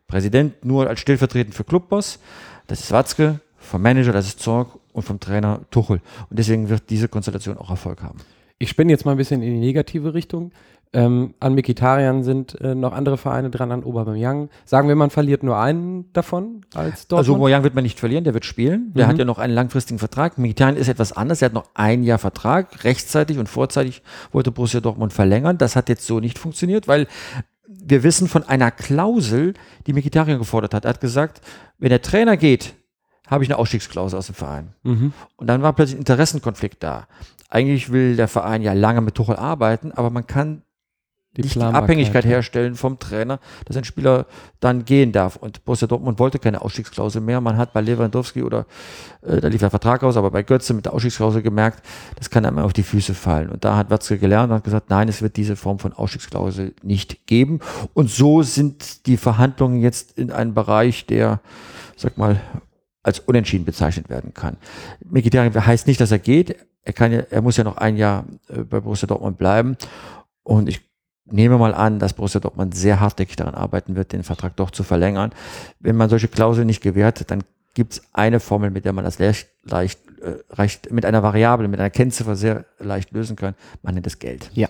Präsident 0.06 0.64
nur 0.64 0.88
als 0.88 1.00
stellvertretend 1.00 1.54
für 1.54 1.64
Clubboss, 1.64 2.18
das 2.66 2.80
ist 2.80 2.92
Watzke, 2.92 3.40
vom 3.56 3.80
Manager, 3.80 4.12
das 4.12 4.26
ist 4.26 4.40
Zorg 4.40 4.78
und 4.92 5.02
vom 5.02 5.20
Trainer 5.20 5.60
Tuchel. 5.70 6.00
Und 6.28 6.38
deswegen 6.38 6.68
wird 6.68 6.90
diese 6.90 7.08
Konstellation 7.08 7.56
auch 7.56 7.70
Erfolg 7.70 8.02
haben. 8.02 8.18
Ich 8.58 8.70
spinne 8.70 8.90
jetzt 8.90 9.04
mal 9.04 9.12
ein 9.12 9.16
bisschen 9.16 9.42
in 9.42 9.54
die 9.54 9.66
negative 9.66 10.14
Richtung. 10.14 10.52
Ähm, 10.92 11.34
an 11.38 11.54
Mikitarian 11.54 12.22
sind 12.22 12.58
äh, 12.60 12.74
noch 12.74 12.92
andere 12.92 13.18
Vereine 13.18 13.50
dran, 13.50 13.72
an 13.72 13.84
Aubameyang. 13.84 14.48
Sagen 14.64 14.88
wir, 14.88 14.96
man 14.96 15.10
verliert 15.10 15.42
nur 15.42 15.58
einen 15.58 16.10
davon 16.14 16.62
als 16.74 17.06
Dortmund? 17.08 17.18
Also 17.18 17.34
Aubameyang 17.34 17.62
wird 17.62 17.74
man 17.74 17.84
nicht 17.84 17.98
verlieren, 17.98 18.24
der 18.24 18.32
wird 18.32 18.46
spielen. 18.46 18.92
Der 18.94 19.04
mhm. 19.04 19.10
hat 19.10 19.18
ja 19.18 19.24
noch 19.24 19.38
einen 19.38 19.52
langfristigen 19.52 19.98
Vertrag. 19.98 20.38
Mikitarian 20.38 20.76
ist 20.76 20.88
etwas 20.88 21.12
anders, 21.12 21.42
er 21.42 21.46
hat 21.46 21.52
noch 21.52 21.68
ein 21.74 22.04
Jahr 22.04 22.18
Vertrag. 22.18 22.84
Rechtzeitig 22.84 23.38
und 23.38 23.48
vorzeitig 23.48 24.02
wollte 24.32 24.50
Borussia 24.50 24.80
Dortmund 24.80 25.12
verlängern. 25.12 25.58
Das 25.58 25.76
hat 25.76 25.90
jetzt 25.90 26.06
so 26.06 26.20
nicht 26.20 26.38
funktioniert, 26.38 26.88
weil 26.88 27.06
wir 27.66 28.02
wissen 28.02 28.28
von 28.28 28.44
einer 28.44 28.70
Klausel, 28.70 29.54
die 29.86 29.92
Mikitarian 29.92 30.38
gefordert 30.38 30.72
hat. 30.72 30.84
Er 30.84 30.90
hat 30.90 31.00
gesagt, 31.00 31.42
wenn 31.78 31.90
der 31.90 32.02
Trainer 32.02 32.36
geht, 32.36 32.74
habe 33.26 33.44
ich 33.44 33.50
eine 33.50 33.58
Ausstiegsklausel 33.58 34.18
aus 34.18 34.26
dem 34.26 34.34
Verein. 34.34 34.74
Mhm. 34.82 35.12
Und 35.36 35.46
dann 35.46 35.62
war 35.62 35.74
plötzlich 35.74 35.96
ein 35.96 36.00
Interessenkonflikt 36.00 36.82
da. 36.82 37.06
Eigentlich 37.50 37.92
will 37.92 38.16
der 38.16 38.28
Verein 38.28 38.62
ja 38.62 38.72
lange 38.72 39.00
mit 39.00 39.14
Tuchel 39.14 39.36
arbeiten, 39.36 39.92
aber 39.92 40.10
man 40.10 40.26
kann 40.26 40.62
die 41.36 41.42
nicht 41.42 41.54
die 41.54 41.60
Abhängigkeit 41.60 42.24
ja. 42.24 42.30
herstellen 42.30 42.74
vom 42.74 42.98
Trainer, 42.98 43.38
dass 43.66 43.76
ein 43.76 43.84
Spieler 43.84 44.26
dann 44.60 44.84
gehen 44.84 45.12
darf. 45.12 45.36
Und 45.36 45.64
Borussia 45.64 45.86
Dortmund 45.86 46.18
wollte 46.18 46.38
keine 46.38 46.62
Ausstiegsklausel 46.62 47.20
mehr. 47.20 47.40
Man 47.40 47.56
hat 47.56 47.72
bei 47.72 47.80
Lewandowski 47.80 48.42
oder 48.42 48.66
äh, 49.22 49.40
da 49.40 49.48
lief 49.48 49.60
der 49.60 49.70
Vertrag 49.70 50.02
aus, 50.02 50.16
aber 50.16 50.30
bei 50.30 50.42
Götze 50.42 50.74
mit 50.74 50.86
der 50.86 50.94
Ausstiegsklausel 50.94 51.42
gemerkt, 51.42 51.84
das 52.16 52.30
kann 52.30 52.44
einem 52.44 52.58
auf 52.58 52.72
die 52.72 52.82
Füße 52.82 53.14
fallen. 53.14 53.50
Und 53.50 53.64
da 53.64 53.76
hat 53.76 53.90
Watzke 53.90 54.18
gelernt 54.18 54.50
und 54.50 54.56
hat 54.56 54.64
gesagt, 54.64 54.90
nein, 54.90 55.08
es 55.08 55.22
wird 55.22 55.36
diese 55.36 55.54
Form 55.54 55.78
von 55.78 55.92
Ausstiegsklausel 55.92 56.74
nicht 56.82 57.26
geben. 57.26 57.60
Und 57.92 58.10
so 58.10 58.42
sind 58.42 59.06
die 59.06 59.16
Verhandlungen 59.16 59.80
jetzt 59.80 60.18
in 60.18 60.32
einem 60.32 60.54
Bereich, 60.54 61.06
der, 61.06 61.40
sag 61.96 62.16
mal, 62.16 62.40
als 63.02 63.20
unentschieden 63.20 63.64
bezeichnet 63.64 64.08
werden 64.08 64.34
kann. 64.34 64.56
Mkhitaryan 65.08 65.66
heißt 65.66 65.86
nicht, 65.86 66.00
dass 66.00 66.10
er 66.10 66.18
geht. 66.18 66.56
Er 66.82 66.92
kann 66.92 67.12
ja, 67.12 67.20
er 67.30 67.42
muss 67.42 67.56
ja 67.56 67.64
noch 67.64 67.76
ein 67.76 67.96
Jahr 67.96 68.24
äh, 68.48 68.62
bei 68.62 68.80
Borussia 68.80 69.06
Dortmund 69.06 69.38
bleiben. 69.38 69.76
Und 70.42 70.68
ich 70.68 70.87
nehme 71.30 71.58
mal 71.58 71.74
an, 71.74 71.98
dass 71.98 72.14
Borussia 72.14 72.40
Dortmund 72.40 72.74
sehr 72.74 73.00
hartnäckig 73.00 73.36
daran 73.36 73.54
arbeiten 73.54 73.96
wird, 73.96 74.12
den 74.12 74.22
Vertrag 74.22 74.56
doch 74.56 74.70
zu 74.70 74.82
verlängern. 74.82 75.32
Wenn 75.80 75.96
man 75.96 76.08
solche 76.08 76.28
Klauseln 76.28 76.66
nicht 76.66 76.82
gewährt, 76.82 77.30
dann 77.30 77.42
gibt 77.74 77.94
es 77.94 78.02
eine 78.12 78.40
Formel, 78.40 78.70
mit 78.70 78.84
der 78.84 78.92
man 78.92 79.04
das 79.04 79.18
leicht, 79.18 79.48
leicht 79.64 80.00
äh, 80.20 80.34
reicht, 80.50 80.90
mit 80.90 81.04
einer 81.04 81.22
Variable, 81.22 81.68
mit 81.68 81.78
einer 81.78 81.90
Kennziffer 81.90 82.34
sehr 82.34 82.64
leicht 82.78 83.12
lösen 83.12 83.36
kann. 83.36 83.54
Man 83.82 83.94
nennt 83.94 84.06
es 84.06 84.18
Geld. 84.18 84.50
Ja. 84.54 84.68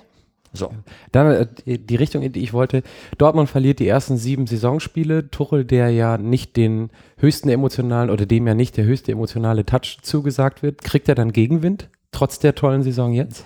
So. 0.52 0.72
Dann 1.12 1.48
äh, 1.66 1.78
die 1.78 1.96
Richtung, 1.96 2.22
in 2.22 2.32
die 2.32 2.42
ich 2.42 2.52
wollte. 2.52 2.82
Dortmund 3.18 3.48
verliert 3.48 3.78
die 3.78 3.88
ersten 3.88 4.16
sieben 4.16 4.46
Saisonspiele. 4.46 5.30
Tuchel, 5.30 5.64
der 5.64 5.90
ja 5.90 6.18
nicht 6.18 6.56
den 6.56 6.90
höchsten 7.18 7.48
emotionalen 7.48 8.10
oder 8.10 8.26
dem 8.26 8.46
ja 8.46 8.54
nicht 8.54 8.76
der 8.76 8.84
höchste 8.84 9.12
emotionale 9.12 9.64
Touch 9.64 9.98
zugesagt 10.02 10.62
wird, 10.62 10.82
kriegt 10.82 11.08
er 11.08 11.14
dann 11.14 11.32
Gegenwind, 11.32 11.88
trotz 12.12 12.38
der 12.38 12.54
tollen 12.54 12.82
Saison 12.82 13.12
jetzt? 13.12 13.44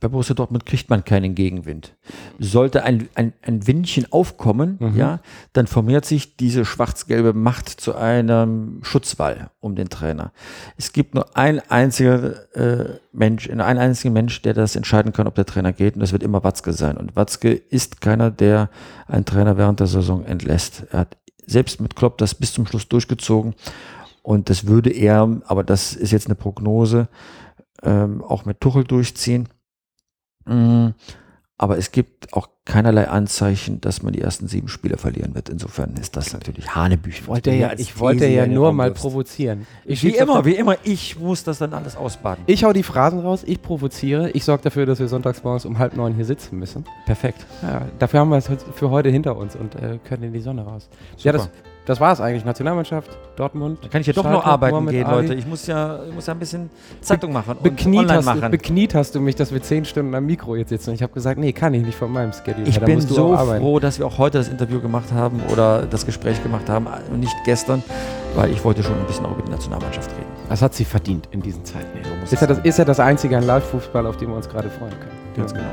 Bei 0.00 0.08
Borussia 0.08 0.34
Dortmund 0.34 0.66
kriegt 0.66 0.90
man 0.90 1.04
keinen 1.04 1.34
Gegenwind. 1.34 1.94
Sollte 2.38 2.82
ein, 2.84 3.08
ein, 3.14 3.32
ein 3.42 3.66
Windchen 3.66 4.10
aufkommen, 4.12 4.76
mhm. 4.78 4.96
ja, 4.96 5.20
dann 5.52 5.66
formiert 5.66 6.04
sich 6.04 6.36
diese 6.36 6.64
schwarz-gelbe 6.64 7.32
Macht 7.32 7.68
zu 7.68 7.94
einem 7.94 8.80
Schutzwall 8.82 9.50
um 9.60 9.74
den 9.74 9.88
Trainer. 9.88 10.32
Es 10.76 10.92
gibt 10.92 11.14
nur 11.14 11.36
ein 11.36 11.60
einziger 11.70 12.54
äh, 12.54 12.98
Mensch, 13.12 13.48
einen 13.48 13.60
einzigen 13.60 14.12
Mensch, 14.12 14.42
der 14.42 14.54
das 14.54 14.76
entscheiden 14.76 15.12
kann, 15.12 15.26
ob 15.26 15.34
der 15.34 15.46
Trainer 15.46 15.72
geht, 15.72 15.94
und 15.94 16.00
das 16.00 16.12
wird 16.12 16.22
immer 16.22 16.44
Watzke 16.44 16.72
sein. 16.72 16.96
Und 16.96 17.16
Watzke 17.16 17.52
ist 17.52 18.00
keiner, 18.00 18.30
der 18.30 18.70
einen 19.06 19.24
Trainer 19.24 19.56
während 19.56 19.80
der 19.80 19.86
Saison 19.86 20.24
entlässt. 20.24 20.84
Er 20.92 21.00
hat 21.00 21.16
selbst 21.46 21.80
mit 21.80 21.96
Klopp 21.96 22.18
das 22.18 22.34
bis 22.34 22.52
zum 22.52 22.66
Schluss 22.66 22.88
durchgezogen. 22.88 23.54
Und 24.22 24.50
das 24.50 24.66
würde 24.66 24.90
er, 24.90 25.40
aber 25.46 25.62
das 25.62 25.94
ist 25.94 26.10
jetzt 26.10 26.26
eine 26.26 26.34
Prognose, 26.34 27.08
ähm, 27.82 28.22
auch 28.22 28.44
mit 28.44 28.60
Tuchel 28.60 28.84
durchziehen. 28.84 29.48
Mhm. 30.46 30.94
Aber 31.58 31.78
es 31.78 31.90
gibt 31.90 32.34
auch 32.34 32.50
keinerlei 32.66 33.08
Anzeichen, 33.08 33.80
dass 33.80 34.02
man 34.02 34.12
die 34.12 34.20
ersten 34.20 34.46
sieben 34.46 34.68
Spiele 34.68 34.98
verlieren 34.98 35.34
wird. 35.34 35.48
Insofern 35.48 35.94
ist 35.94 36.14
das 36.14 36.34
natürlich 36.34 36.74
Hanebüchen. 36.74 37.22
Ich 37.22 37.28
wollte 37.28 37.50
ja, 37.52 37.72
ich 37.78 37.98
wollte 37.98 38.26
ja 38.26 38.46
nur 38.46 38.72
mal 38.74 38.90
provozieren. 38.90 39.66
Ich 39.86 40.02
wie 40.02 40.10
immer, 40.10 40.44
wie 40.44 40.54
immer, 40.54 40.76
ich 40.82 41.18
muss 41.18 41.44
das 41.44 41.56
dann 41.58 41.72
alles 41.72 41.96
ausbaden. 41.96 42.44
Ich 42.46 42.64
hau 42.64 42.74
die 42.74 42.82
Phrasen 42.82 43.20
raus, 43.20 43.42
ich 43.46 43.62
provoziere, 43.62 44.30
ich 44.32 44.44
sorge 44.44 44.64
dafür, 44.64 44.84
dass 44.84 44.98
wir 44.98 45.08
sonntags 45.08 45.44
morgens 45.44 45.64
um 45.64 45.78
halb 45.78 45.96
neun 45.96 46.14
hier 46.14 46.26
sitzen 46.26 46.58
müssen. 46.58 46.84
Perfekt. 47.06 47.46
Ja, 47.62 47.86
dafür 47.98 48.20
haben 48.20 48.28
wir 48.28 48.36
es 48.36 48.50
für 48.74 48.90
heute 48.90 49.08
hinter 49.08 49.38
uns 49.38 49.56
und 49.56 49.76
äh, 49.76 49.98
können 50.04 50.24
in 50.24 50.32
die 50.34 50.40
Sonne 50.40 50.62
raus. 50.62 50.90
Super. 51.16 51.24
Ja, 51.24 51.32
das, 51.32 51.48
das 51.86 52.00
war 52.00 52.12
es 52.12 52.20
eigentlich. 52.20 52.44
Nationalmannschaft, 52.44 53.16
Dortmund. 53.36 53.78
Da 53.82 53.88
kann 53.88 54.00
ich 54.00 54.08
ja 54.08 54.12
doch 54.12 54.24
noch 54.24 54.44
arbeiten 54.44 54.86
gehen, 54.88 55.06
Ali. 55.06 55.28
Leute. 55.28 55.34
Ich 55.38 55.46
muss 55.46 55.66
ja, 55.68 56.00
ich 56.06 56.14
muss 56.14 56.26
ja 56.26 56.34
ein 56.34 56.38
bisschen 56.38 56.68
Zeitung 57.00 57.32
machen 57.32 57.56
bekniet 57.62 58.00
und 58.00 58.04
online 58.06 58.18
hast, 58.18 58.24
machen. 58.26 58.50
Bekniet 58.50 58.94
hast 58.94 59.14
du 59.14 59.20
mich, 59.20 59.36
dass 59.36 59.52
wir 59.52 59.62
zehn 59.62 59.84
Stunden 59.84 60.14
am 60.14 60.26
Mikro 60.26 60.56
jetzt 60.56 60.70
sitzen. 60.70 60.90
Und 60.90 60.96
ich 60.96 61.02
habe 61.02 61.12
gesagt, 61.12 61.38
nee, 61.38 61.52
kann 61.52 61.72
ich 61.74 61.84
nicht 61.84 61.96
von 61.96 62.12
meinem 62.12 62.32
Schedule. 62.32 62.66
Ich 62.66 62.80
bin 62.80 63.00
so 63.00 63.36
froh, 63.36 63.78
dass 63.78 64.00
wir 64.00 64.06
auch 64.06 64.18
heute 64.18 64.38
das 64.38 64.48
Interview 64.48 64.80
gemacht 64.80 65.12
haben 65.12 65.40
oder 65.52 65.86
das 65.86 66.04
Gespräch 66.04 66.42
gemacht 66.42 66.68
haben 66.68 66.88
und 67.12 67.20
nicht 67.20 67.36
gestern, 67.44 67.84
weil 68.34 68.50
ich 68.50 68.64
wollte 68.64 68.82
schon 68.82 68.98
ein 68.98 69.06
bisschen 69.06 69.24
auch 69.24 69.32
über 69.32 69.42
die 69.42 69.52
Nationalmannschaft 69.52 70.10
reden. 70.10 70.26
Das 70.48 70.62
hat 70.62 70.74
sie 70.74 70.84
verdient 70.84 71.28
in 71.30 71.40
diesen 71.40 71.64
Zeiten. 71.64 71.86
So 72.02 72.34
ist, 72.34 72.40
ja 72.40 72.46
das, 72.48 72.58
ist 72.58 72.78
ja 72.78 72.84
das 72.84 72.98
einzige 73.00 73.38
an 73.38 73.44
Live-Fußball, 73.44 74.06
auf 74.06 74.16
dem 74.16 74.30
wir 74.30 74.36
uns 74.36 74.48
gerade 74.48 74.70
freuen 74.70 74.92
können. 74.92 75.36
Ganz 75.36 75.54
genau. 75.54 75.64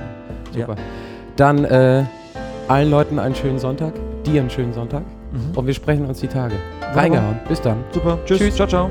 Super. 0.51 0.76
Ja. 0.76 0.84
Dann 1.36 1.66
äh, 1.66 2.03
allen 2.68 2.91
Leuten 2.91 3.18
einen 3.18 3.34
schönen 3.34 3.57
Sonntag, 3.57 3.93
dir 4.26 4.41
einen 4.41 4.49
schönen 4.51 4.74
Sonntag. 4.74 5.01
Mhm. 5.34 5.57
Und 5.57 5.67
wir 5.67 5.73
sprechen 5.73 6.05
uns 6.05 6.19
die 6.19 6.27
Tage. 6.27 6.55
Reingehauen. 6.93 7.39
Bis 7.47 7.59
dann. 7.61 7.84
Super. 7.91 8.19
Tschüss. 8.25 8.39
Tschüss. 8.39 8.55
Ciao, 8.55 8.67
ciao. 8.67 8.89